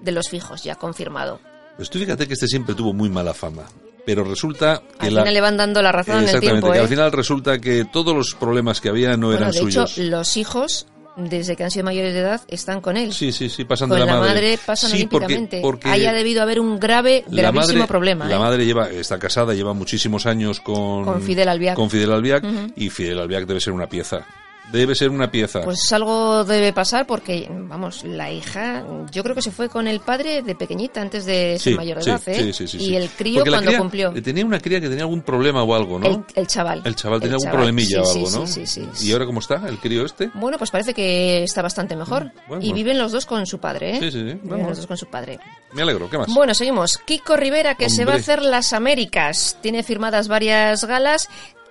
de 0.00 0.12
los 0.12 0.28
fijos, 0.28 0.62
ya 0.62 0.74
confirmado. 0.76 1.40
Pues 1.76 1.90
tú 1.90 1.98
fíjate 1.98 2.26
que 2.26 2.34
este 2.34 2.46
siempre 2.46 2.74
tuvo 2.74 2.92
muy 2.92 3.08
mala 3.08 3.34
fama. 3.34 3.62
Pero 4.04 4.24
resulta 4.24 4.82
que 4.98 5.06
Al 5.06 5.14
la... 5.14 5.20
final 5.20 5.34
le 5.34 5.40
van 5.40 5.56
dando 5.56 5.80
la 5.80 5.92
razón 5.92 6.14
en 6.16 6.20
el 6.22 6.24
Exactamente, 6.26 6.60
tiempo, 6.60 6.72
que 6.72 6.78
¿eh? 6.78 6.82
al 6.82 6.88
final 6.88 7.12
resulta 7.12 7.58
que 7.60 7.84
todos 7.84 8.14
los 8.16 8.34
problemas 8.34 8.80
que 8.80 8.88
había 8.88 9.16
no 9.16 9.28
Bueno, 9.28 9.38
eran 9.42 9.52
de 9.52 9.58
suyos. 9.60 9.92
hecho, 9.92 10.10
los 10.10 10.36
hijos, 10.36 10.86
desde 11.16 11.56
que 11.56 11.64
han 11.64 11.70
sido 11.70 11.84
mayores 11.84 12.14
de 12.14 12.20
edad, 12.20 12.40
están 12.48 12.80
con 12.80 12.96
él. 12.96 13.12
Sí, 13.12 13.32
sí, 13.32 13.48
sí, 13.48 13.64
pasan 13.64 13.88
con 13.88 13.98
de 13.98 14.06
la, 14.06 14.14
la 14.14 14.20
madre 14.20 14.58
pasan 14.64 14.90
sí, 14.90 15.06
porque, 15.06 15.26
olímpicamente. 15.26 15.60
porque 15.62 15.88
Haya 15.88 16.12
debido 16.12 16.42
haber 16.42 16.60
un 16.60 16.78
grave, 16.78 17.24
gravísimo 17.28 17.74
madre, 17.74 17.88
problema. 17.88 18.26
La 18.26 18.36
¿eh? 18.36 18.38
madre 18.38 18.64
lleva, 18.64 18.90
está 18.90 19.18
casada, 19.18 19.54
lleva 19.54 19.74
muchísimos 19.74 20.26
años 20.26 20.60
con, 20.60 21.04
Con 21.04 21.22
Fidel 21.22 21.48
Albiac. 21.48 21.76
con 21.76 21.90
Fidel 21.90 22.12
Albiac, 22.12 22.44
y 22.76 22.90
Fidel 22.90 23.18
Albiac 23.18 23.46
debe 23.46 23.60
ser 23.60 23.72
una 23.72 23.88
pieza. 23.88 24.26
Debe 24.72 24.94
ser 24.94 25.10
una 25.10 25.30
pieza. 25.30 25.60
Pues 25.62 25.92
algo 25.92 26.44
debe 26.44 26.72
pasar 26.72 27.06
porque, 27.06 27.46
vamos, 27.50 28.04
la 28.04 28.30
hija, 28.32 28.84
yo 29.12 29.22
creo 29.22 29.34
que 29.34 29.42
se 29.42 29.50
fue 29.50 29.68
con 29.68 29.86
el 29.86 30.00
padre 30.00 30.42
de 30.42 30.54
pequeñita 30.54 31.00
antes 31.02 31.24
de 31.26 31.58
ser 31.58 31.72
Sí, 31.72 31.76
mayor 31.76 31.98
de 31.98 32.04
sí, 32.04 32.10
edad, 32.10 32.22
¿eh? 32.28 32.34
sí, 32.34 32.52
sí, 32.52 32.66
sí, 32.78 32.84
y 32.90 32.96
el 32.96 33.10
crío 33.10 33.40
Porque 33.40 33.50
cuando 33.50 33.70
cría- 33.70 33.78
cumplió. 33.78 34.12
Tenía 34.22 34.46
una 34.46 34.58
cría 34.60 34.80
que 34.80 34.88
tenía 34.88 35.04
algún 35.04 35.20
problema 35.22 35.62
o 35.62 35.74
algo, 35.74 35.98
¿no? 35.98 36.06
El, 36.06 36.24
el 36.34 36.46
chaval. 36.46 36.80
El 36.84 36.96
chaval 36.96 37.20
tenía 37.20 37.34
algún 37.34 37.44
chaval, 37.46 37.58
problemilla 37.60 38.02
o 38.02 38.10
algo, 38.12 38.30
¿no? 38.30 38.46
Sí, 38.46 38.66
sí, 38.66 38.88
sí. 38.94 39.08
¿Y 39.08 39.12
ahora 39.12 39.26
cómo 39.26 39.40
está 39.40 39.62
el 39.68 39.78
crío 39.78 40.04
este? 40.06 40.30
Bueno, 40.34 40.56
pues 40.58 40.70
parece 40.70 40.94
que 40.94 41.42
está 41.42 41.60
bastante 41.62 41.94
mejor. 41.94 42.24
Mm, 42.24 42.30
bueno. 42.48 42.64
y 42.64 42.72
viven 42.72 42.98
los 42.98 43.12
dos 43.12 43.26
con 43.26 43.46
su 43.46 43.58
padre, 43.58 43.96
¿eh? 43.96 43.98
Sí, 44.00 44.10
sí, 44.10 44.30
sí. 44.30 44.38
Viven 44.42 44.66
los 44.66 44.78
dos 44.78 44.86
con 44.86 44.96
su 44.96 45.06
padre. 45.06 45.38
Me 45.74 45.82
alegro, 45.82 46.08
¿qué 46.08 46.16
más? 46.18 46.32
Bueno, 46.34 46.54
seguimos. 46.54 46.98
Kiko 46.98 47.36
Rivera, 47.36 47.74
que 47.74 47.90
se 47.90 48.04
va 48.04 48.14
a 48.14 48.16
hacer 48.16 48.42
las 48.42 48.72
Américas. 48.72 49.58
Tiene 49.60 49.82
firmadas 49.82 50.28
varias 50.28 50.84
galas 50.84 51.28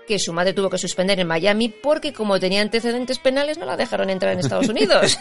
que 0.07 0.19
su 0.19 0.33
madre 0.33 0.53
tuvo 0.53 0.69
que 0.69 0.77
suspender 0.77 1.19
en 1.19 1.27
Miami 1.27 1.69
porque 1.69 2.13
como 2.13 2.39
tenía 2.39 2.61
antecedentes 2.61 3.19
penales 3.19 3.57
no 3.57 3.65
la 3.65 3.77
dejaron 3.77 4.09
entrar 4.09 4.33
en 4.33 4.39
Estados 4.39 4.67
Unidos. 4.69 5.17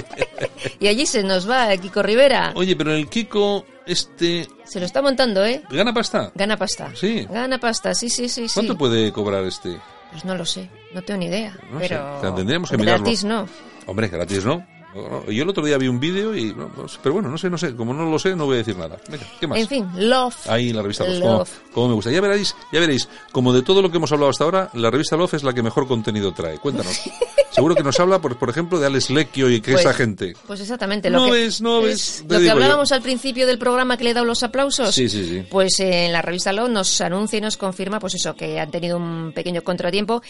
y 0.80 0.88
allí 0.88 1.06
se 1.06 1.22
nos 1.22 1.48
va 1.48 1.76
Kiko 1.76 2.02
Rivera. 2.02 2.52
Oye, 2.54 2.74
pero 2.76 2.92
el 2.92 3.08
Kiko, 3.08 3.64
este, 3.86 4.46
Se 4.64 4.80
lo 4.80 4.86
está 4.86 5.02
montando, 5.02 5.44
¿eh? 5.44 5.62
¿gana 5.70 5.92
pasta? 5.92 6.32
Gana 6.34 6.56
pasta. 6.56 6.90
Sí. 6.94 7.26
Gana 7.30 7.58
pasta, 7.58 7.94
sí, 7.94 8.08
sí, 8.08 8.28
sí. 8.28 8.48
sí. 8.48 8.54
¿Cuánto 8.54 8.76
puede 8.76 9.12
cobrar 9.12 9.44
este? 9.44 9.78
Pues 10.10 10.24
no 10.24 10.34
lo 10.34 10.44
sé, 10.44 10.68
no 10.94 11.02
tengo 11.02 11.20
ni 11.20 11.26
idea. 11.26 11.56
No 11.70 11.80
sé, 11.80 11.88
pero 11.88 12.18
o 12.18 12.20
sea, 12.20 12.34
tendríamos 12.34 12.70
que 12.70 12.78
mirarlo. 12.78 13.04
gratis 13.04 13.24
no. 13.24 13.48
Hombre, 13.86 14.08
gratis 14.08 14.44
no. 14.44 14.66
No. 14.94 15.30
Yo 15.30 15.42
el 15.42 15.48
otro 15.48 15.64
día 15.64 15.76
vi 15.78 15.86
un 15.88 16.00
vídeo 16.00 16.34
y... 16.34 16.54
pero 17.02 17.12
bueno, 17.14 17.28
no 17.28 17.36
sé, 17.38 17.48
no 17.50 17.58
sé. 17.58 17.76
Como 17.76 17.92
no 17.94 18.10
lo 18.10 18.18
sé, 18.18 18.34
no 18.34 18.46
voy 18.46 18.54
a 18.54 18.58
decir 18.58 18.76
nada. 18.76 18.96
Venga, 19.08 19.24
¿qué 19.38 19.46
más? 19.46 19.58
En 19.58 19.68
fin, 19.68 19.86
Love. 19.96 20.34
Ahí 20.48 20.72
la 20.72 20.82
revista 20.82 21.06
Love. 21.06 21.50
Cómo 21.72 21.88
me 21.88 21.94
gusta. 21.94 22.10
Ya 22.10 22.20
veréis, 22.20 22.56
ya 22.72 22.80
veréis, 22.80 23.08
como 23.32 23.52
de 23.52 23.62
todo 23.62 23.82
lo 23.82 23.90
que 23.90 23.98
hemos 23.98 24.10
hablado 24.12 24.30
hasta 24.30 24.44
ahora, 24.44 24.70
la 24.74 24.90
revista 24.90 25.16
Love 25.16 25.34
es 25.34 25.42
la 25.44 25.52
que 25.52 25.62
mejor 25.62 25.86
contenido 25.86 26.32
trae. 26.32 26.58
Cuéntanos. 26.58 27.00
Seguro 27.50 27.74
que 27.74 27.82
nos 27.82 27.98
habla, 27.98 28.20
por, 28.20 28.38
por 28.38 28.50
ejemplo, 28.50 28.78
de 28.78 28.86
Alex 28.86 29.10
Lecchio 29.10 29.50
y 29.50 29.60
que 29.60 29.72
Pues- 29.72 29.84
esa 29.84 29.92
gente. 29.94 30.34
Pues 30.46 30.60
exactamente. 30.60 31.10
Lo 31.10 31.18
No 31.20 31.24
que, 31.26 31.32
ves, 31.32 31.60
no 31.60 31.80
es 31.80 31.84
ves, 31.84 32.24
Lo 32.28 32.38
que 32.38 32.44
yo. 32.46 32.52
hablábamos 32.52 32.92
al 32.92 33.02
principio 33.02 33.46
del 33.46 33.58
programa 33.58 33.96
que 33.96 34.04
le 34.04 34.10
he 34.10 34.14
dado 34.14 34.26
los 34.26 34.42
aplausos. 34.42 34.94
Sí, 34.94 35.08
sí, 35.08 35.24
sí. 35.26 35.42
Pues 35.50 35.78
eh, 35.80 36.06
en 36.06 36.12
la 36.12 36.22
revista 36.22 36.52
Love 36.52 36.70
nos 36.70 37.00
anuncia 37.00 37.36
y 37.38 37.40
nos 37.40 37.56
confirma, 37.56 37.98
pues 38.00 38.14
eso, 38.14 38.34
que 38.34 38.58
han 38.60 38.70
tenido 38.70 38.96
un 38.96 39.32
pequeño 39.34 39.62
contratiempo, 39.62 40.22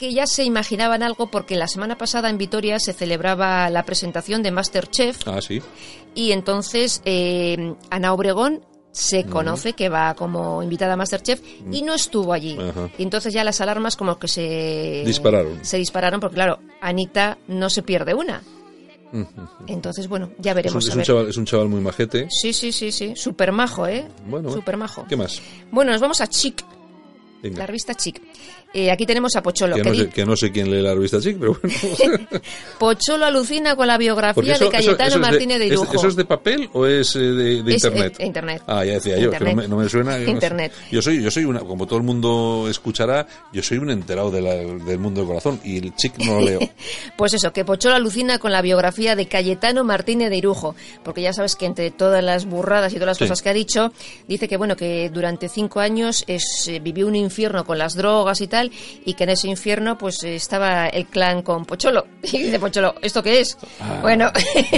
que 0.00 0.12
ya 0.12 0.26
se 0.26 0.42
imaginaban 0.44 1.02
algo 1.04 1.30
porque 1.30 1.54
la 1.56 1.68
semana 1.68 1.96
pasada 1.98 2.28
en 2.30 2.38
Vitoria 2.38 2.80
se 2.80 2.92
celebraba 2.94 3.68
la 3.70 3.84
presentación 3.84 4.42
de 4.42 4.50
Masterchef 4.50 5.28
Ah, 5.28 5.40
sí. 5.42 5.60
y 6.14 6.32
entonces 6.32 7.02
eh, 7.04 7.74
Ana 7.90 8.12
Obregón 8.14 8.64
se 8.92 9.24
conoce 9.24 9.74
que 9.74 9.88
va 9.88 10.14
como 10.14 10.62
invitada 10.64 10.94
a 10.94 10.96
Masterchef 10.96 11.40
y 11.70 11.82
no 11.82 11.94
estuvo 11.94 12.32
allí. 12.32 12.58
Y 12.98 13.02
entonces 13.04 13.32
ya 13.32 13.44
las 13.44 13.60
alarmas 13.60 13.94
como 13.94 14.18
que 14.18 14.26
se 14.26 15.04
Dispararon. 15.06 15.64
Se 15.64 15.76
dispararon 15.76 16.18
porque 16.18 16.34
claro, 16.34 16.58
Anita 16.80 17.38
no 17.46 17.70
se 17.70 17.82
pierde 17.82 18.14
una. 18.14 18.42
Entonces, 19.66 20.08
bueno, 20.08 20.30
ya 20.38 20.52
Es 20.52 20.54
un, 20.54 20.56
veremos. 20.56 20.88
es 20.88 20.94
un 20.96 21.02
chaval, 21.02 21.28
es 21.28 21.36
un 21.36 21.44
chaval 21.44 21.68
muy 21.68 21.80
majete. 21.80 22.26
Sí, 22.30 22.52
sí, 22.52 22.72
sí, 22.72 22.90
sí. 22.90 23.12
Súper 23.16 23.52
majo, 23.52 23.86
¿eh? 23.86 24.08
Bueno. 24.26 24.50
Súper 24.52 24.76
majo. 24.76 25.04
¿Qué 25.08 25.16
más? 25.16 25.40
Bueno, 25.70 25.92
nos 25.92 26.00
vamos 26.00 26.20
a 26.20 26.26
Chic, 26.28 26.64
Venga. 27.42 27.58
la 27.58 27.66
revista 27.66 27.94
Chic. 27.94 28.20
Eh, 28.72 28.90
aquí 28.90 29.04
tenemos 29.06 29.34
a 29.34 29.42
Pocholo. 29.42 29.74
Que 29.76 29.82
que 29.82 29.88
no, 29.90 29.94
sé, 29.96 30.08
que 30.10 30.26
no 30.26 30.36
sé 30.36 30.52
quién 30.52 30.70
lee 30.70 30.80
la 30.82 30.94
revista 30.94 31.20
Chic, 31.20 31.36
pero 31.38 31.56
bueno. 31.60 31.76
Pocholo 32.78 33.26
alucina 33.26 33.76
con 33.76 33.86
la 33.86 33.98
biografía 33.98 34.54
eso- 34.54 34.64
de 34.66 34.70
Cayetano 34.70 35.08
eso- 35.08 35.08
eso 35.08 35.24
es 35.26 35.30
Martínez 35.30 35.58
de, 35.58 35.66
¿es- 35.66 35.72
Irujo. 35.72 35.94
¿Eso 35.94 36.08
es 36.08 36.16
de 36.16 36.24
papel 36.24 36.68
o 36.72 36.86
es 36.86 37.16
eh, 37.16 37.18
de, 37.18 37.62
de 37.62 37.74
Es, 37.74 37.84
internet? 37.84 38.16
eh, 38.18 38.26
internet. 38.26 38.62
Ah, 38.66 38.84
ya 38.84 38.94
decía 38.94 39.18
yo, 39.18 39.30
que 39.30 39.38
no 39.40 39.50
Internet. 39.50 39.56
me, 39.56 39.68
no 39.68 39.76
me 39.82 39.88
suena. 39.88 40.12
yo 40.12 40.18
no 40.20 40.24
sé. 40.26 40.30
Internet. 40.30 40.72
Yo 40.90 41.02
soy, 41.02 41.22
yo 41.22 41.30
soy 41.30 41.44
una, 41.44 41.60
como 41.60 41.86
todo 41.86 41.98
el 41.98 42.04
mundo 42.04 42.66
escuchará, 42.70 43.26
yo 43.52 43.62
soy 43.62 43.78
un 43.78 43.90
enterado 43.90 44.30
de 44.30 44.40
la- 44.40 44.54
del 44.54 44.98
mundo 44.98 45.20
del 45.20 45.28
corazón 45.28 45.60
y 45.64 45.78
el 45.78 45.94
chic 45.96 46.16
no 46.18 46.34
lo 46.40 46.46
leo. 46.46 46.60
Pues 47.16 47.34
eso, 47.34 47.52
que 47.52 47.64
Pocholo 47.64 47.94
alucina 47.96 48.38
con 48.38 48.52
la 48.52 48.62
biografía 48.62 49.14
de 49.16 49.26
Cayetano 49.26 49.84
Martínez 49.84 50.30
de 50.30 50.36
Irujo, 50.36 50.74
porque 51.04 51.22
ya 51.22 51.32
sabes 51.32 51.54
que 51.56 51.66
entre 51.66 51.90
todas 51.90 52.22
las 52.24 52.46
burradas 52.46 52.92
y 52.92 52.94
todas 52.96 53.08
las 53.08 53.18
Sí. 53.18 53.24
cosas 53.24 53.42
que 53.42 53.48
ha 53.50 53.52
dicho, 53.52 53.92
dice 54.26 54.48
que 54.48 54.56
bueno, 54.56 54.76
que 54.76 55.10
durante 55.10 55.48
cinco 55.48 55.80
años 55.80 56.24
es, 56.26 56.44
eh, 56.68 56.78
vivió 56.80 57.06
un 57.06 57.16
infierno 57.30 57.64
con 57.64 57.78
las 57.78 57.94
drogas 57.94 58.40
y 58.40 58.48
tal, 58.48 58.70
y 59.04 59.14
que 59.14 59.24
en 59.24 59.30
ese 59.30 59.48
infierno 59.48 59.96
pues 59.96 60.22
eh, 60.24 60.34
estaba 60.34 60.88
el 60.88 61.06
clan 61.06 61.42
con 61.42 61.64
Pocholo. 61.64 62.06
Y 62.22 62.38
dice 62.38 62.58
Pocholo, 62.58 62.94
¿esto 63.00 63.22
qué 63.22 63.40
es? 63.40 63.56
bueno, 64.02 64.30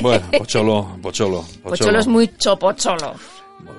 Bueno, 0.02 0.24
pocholo, 0.38 0.96
pocholo, 1.02 1.42
pocholo. 1.62 1.62
Pocholo 1.62 1.98
es 1.98 2.06
muy 2.06 2.36
chopocholo. 2.36 3.14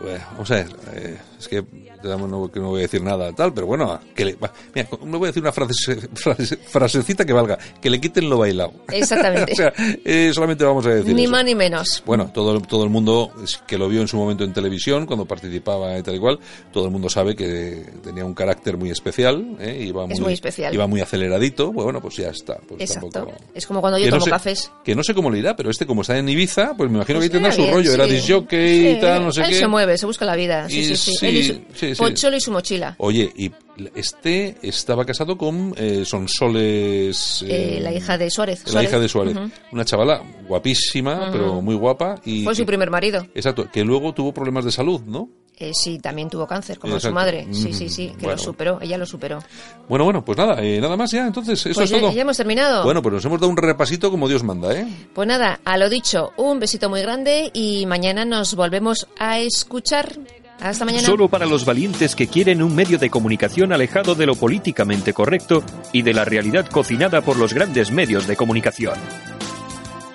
Bueno, 0.01 0.25
vamos 0.31 0.51
a 0.51 0.55
ver, 0.55 0.67
eh, 0.93 1.17
es 1.43 1.47
que 1.49 1.63
no, 2.03 2.51
que 2.51 2.59
no 2.59 2.69
voy 2.69 2.79
a 2.79 2.81
decir 2.83 3.01
nada 3.01 3.31
tal, 3.33 3.53
pero 3.53 3.67
bueno, 3.67 3.99
que 4.15 4.25
le, 4.25 4.35
va, 4.35 4.51
mira, 4.75 4.87
me 5.05 5.17
voy 5.17 5.27
a 5.27 5.29
decir 5.29 5.41
una 5.43 5.51
frase, 5.51 5.97
frase- 6.13 6.57
frasecita 6.57 7.25
que 7.25 7.33
valga, 7.33 7.57
que 7.81 7.89
le 7.89 7.99
quiten 8.01 8.29
lo 8.29 8.37
bailado. 8.37 8.73
Exactamente. 8.91 9.51
o 9.53 9.55
sea, 9.55 9.73
eh, 9.77 10.31
solamente 10.33 10.63
vamos 10.63 10.85
a 10.85 10.89
decir 10.89 11.13
Ni 11.15 11.23
eso. 11.23 11.31
más 11.31 11.45
ni 11.45 11.55
menos. 11.55 12.03
Bueno, 12.05 12.31
todo, 12.33 12.59
todo 12.61 12.83
el 12.83 12.89
mundo 12.89 13.31
que 13.67 13.77
lo 13.77 13.87
vio 13.89 14.01
en 14.01 14.07
su 14.07 14.17
momento 14.17 14.43
en 14.43 14.53
televisión, 14.53 15.05
cuando 15.05 15.25
participaba 15.25 15.97
y 15.97 16.03
tal 16.03 16.15
y 16.15 16.19
cual, 16.19 16.39
todo 16.71 16.85
el 16.85 16.91
mundo 16.91 17.09
sabe 17.09 17.35
que 17.35 17.85
tenía 18.03 18.25
un 18.25 18.33
carácter 18.33 18.77
muy 18.77 18.89
especial, 18.89 19.55
¿eh? 19.59 19.83
iba 19.87 20.05
muy, 20.05 20.13
Es 20.13 20.19
muy 20.19 20.33
especial. 20.33 20.73
iba 20.73 20.87
muy 20.87 21.01
aceleradito, 21.01 21.71
pues 21.71 21.83
bueno, 21.83 22.01
pues 22.01 22.15
ya 22.17 22.29
está. 22.29 22.57
Pues 22.67 22.81
Exacto. 22.81 23.09
tampoco- 23.09 23.37
Es 23.53 23.65
como 23.67 23.81
cuando 23.81 23.97
yo 23.99 24.05
Que 24.05 24.11
no 24.11 24.17
tomo 24.17 24.25
sé- 24.25 24.31
cafés. 24.31 24.71
Que 24.83 24.95
no 24.95 25.03
sé 25.03 25.13
cómo 25.13 25.29
le 25.29 25.39
irá, 25.39 25.55
pero 25.55 25.69
este 25.69 25.85
como 25.85 26.01
está 26.01 26.17
en 26.17 26.27
Ibiza, 26.29 26.73
pues 26.75 26.89
me 26.89 26.97
imagino 26.97 27.19
Pues 27.19 27.29
que 27.29 27.33
tendrá 27.33 27.51
su 27.51 27.65
rollo, 27.67 27.93
era 27.93 28.05
sí. 28.07 28.11
disjockey 28.13 28.87
y 28.91 28.99
tal, 28.99 29.23
no 29.23 29.31
sé 29.31 29.41
él 29.41 29.47
qué. 29.49 29.55
se 29.55 29.67
mueve, 29.67 29.97
se 29.97 30.05
busca 30.05 30.25
la 30.25 30.35
vida. 30.35 30.67
Sí, 30.69 30.79
Y 30.79 30.83
sí, 30.85 30.95
sí. 30.95 31.15
Y 31.39 31.43
su- 31.43 31.53
sí, 31.73 31.95
sí. 31.95 32.01
Pocholo 32.01 32.37
y 32.37 32.41
su 32.41 32.51
mochila. 32.51 32.95
Oye, 32.97 33.31
y 33.35 33.51
este 33.95 34.55
estaba 34.61 35.05
casado 35.05 35.37
con 35.37 35.73
eh, 35.77 36.03
Sonsoles... 36.05 37.43
Eh, 37.47 37.79
la 37.81 37.91
hija 37.91 38.17
de 38.17 38.29
Suárez. 38.29 38.63
La 38.65 38.71
Suárez. 38.71 38.89
hija 38.89 38.99
de 38.99 39.09
Suárez. 39.09 39.37
Una 39.71 39.85
chavala 39.85 40.21
guapísima, 40.47 41.29
pero 41.31 41.61
muy 41.61 41.75
guapa. 41.75 42.21
Y, 42.25 42.43
Fue 42.43 42.55
su 42.55 42.65
primer 42.65 42.89
marido. 42.91 43.25
Exacto, 43.33 43.69
que 43.71 43.83
luego 43.83 44.13
tuvo 44.13 44.33
problemas 44.33 44.65
de 44.65 44.71
salud, 44.71 45.01
¿no? 45.05 45.29
Eh, 45.57 45.71
sí, 45.73 45.99
también 45.99 46.29
tuvo 46.29 46.47
cáncer, 46.47 46.79
como 46.79 46.99
su 46.99 47.11
madre. 47.11 47.47
Sí, 47.51 47.73
sí, 47.73 47.87
sí, 47.87 48.11
que 48.19 48.25
lo 48.25 48.37
superó, 48.39 48.79
ella 48.81 48.97
lo 48.97 49.05
superó. 49.05 49.39
Bueno, 49.87 50.03
bueno, 50.03 50.25
pues 50.25 50.35
nada, 50.37 50.59
eh, 50.63 50.81
nada 50.81 50.97
más 50.97 51.11
ya, 51.11 51.27
entonces, 51.27 51.63
eso 51.63 51.79
pues 51.79 51.91
es 51.91 51.99
todo. 52.01 52.11
Ya 52.11 52.23
hemos 52.23 52.37
terminado. 52.37 52.83
Bueno, 52.83 53.03
pues 53.03 53.13
nos 53.13 53.25
hemos 53.25 53.39
dado 53.39 53.51
un 53.51 53.57
repasito 53.57 54.09
como 54.09 54.27
Dios 54.27 54.43
manda, 54.43 54.73
¿eh? 54.75 54.87
Pues 55.13 55.27
nada, 55.27 55.59
a 55.63 55.77
lo 55.77 55.89
dicho, 55.89 56.31
un 56.37 56.59
besito 56.59 56.89
muy 56.89 57.01
grande 57.01 57.51
y 57.53 57.85
mañana 57.85 58.25
nos 58.25 58.55
volvemos 58.55 59.07
a 59.19 59.39
escuchar. 59.39 60.17
Hasta 60.59 60.85
mañana. 60.85 61.05
Solo 61.05 61.27
para 61.27 61.45
los 61.45 61.65
valientes 61.65 62.15
que 62.15 62.27
quieren 62.27 62.63
un 62.63 62.73
medio 62.73 62.97
de 62.97 63.09
comunicación 63.09 63.73
alejado 63.73 64.15
de 64.15 64.25
lo 64.25 64.35
políticamente 64.35 65.13
correcto 65.13 65.63
y 65.91 66.01
de 66.01 66.13
la 66.13 66.25
realidad 66.25 66.67
cocinada 66.67 67.21
por 67.21 67.37
los 67.37 67.53
grandes 67.53 67.91
medios 67.91 68.27
de 68.27 68.35
comunicación. 68.35 68.95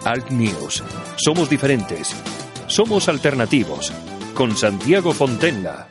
Alt 0.04 0.30
News. 0.30 0.82
Somos 1.16 1.50
diferentes. 1.50 2.14
Somos 2.66 3.08
alternativos. 3.08 3.92
Con 4.34 4.56
Santiago 4.56 5.12
Fontenla. 5.12 5.88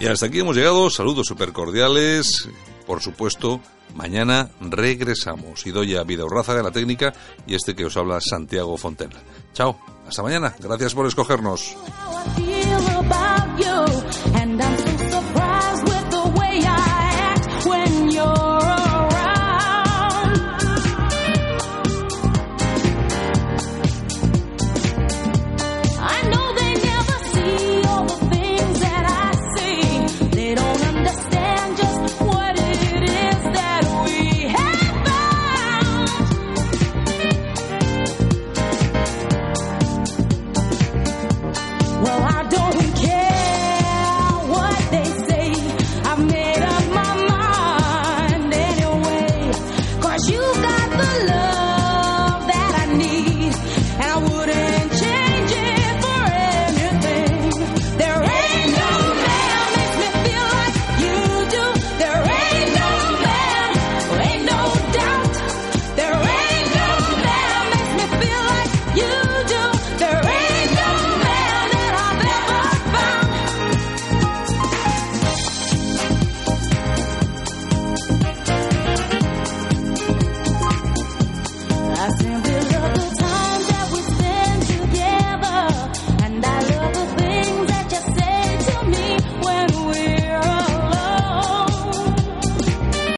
Y 0.00 0.06
hasta 0.06 0.26
aquí 0.26 0.40
hemos 0.40 0.56
llegado. 0.56 0.90
Saludos 0.90 1.26
super 1.26 1.52
cordiales. 1.52 2.48
Por 2.86 3.00
supuesto, 3.00 3.60
mañana 3.94 4.50
regresamos. 4.60 5.66
Idoya 5.66 6.04
Vidaurraza 6.04 6.54
de 6.54 6.62
la 6.62 6.70
técnica 6.70 7.12
y 7.46 7.54
este 7.54 7.74
que 7.74 7.84
os 7.84 7.96
habla 7.96 8.20
Santiago 8.20 8.76
Fontenla. 8.76 9.20
Chao, 9.52 9.78
hasta 10.06 10.22
mañana. 10.22 10.54
Gracias 10.60 10.94
por 10.94 11.06
escogernos. 11.06 11.76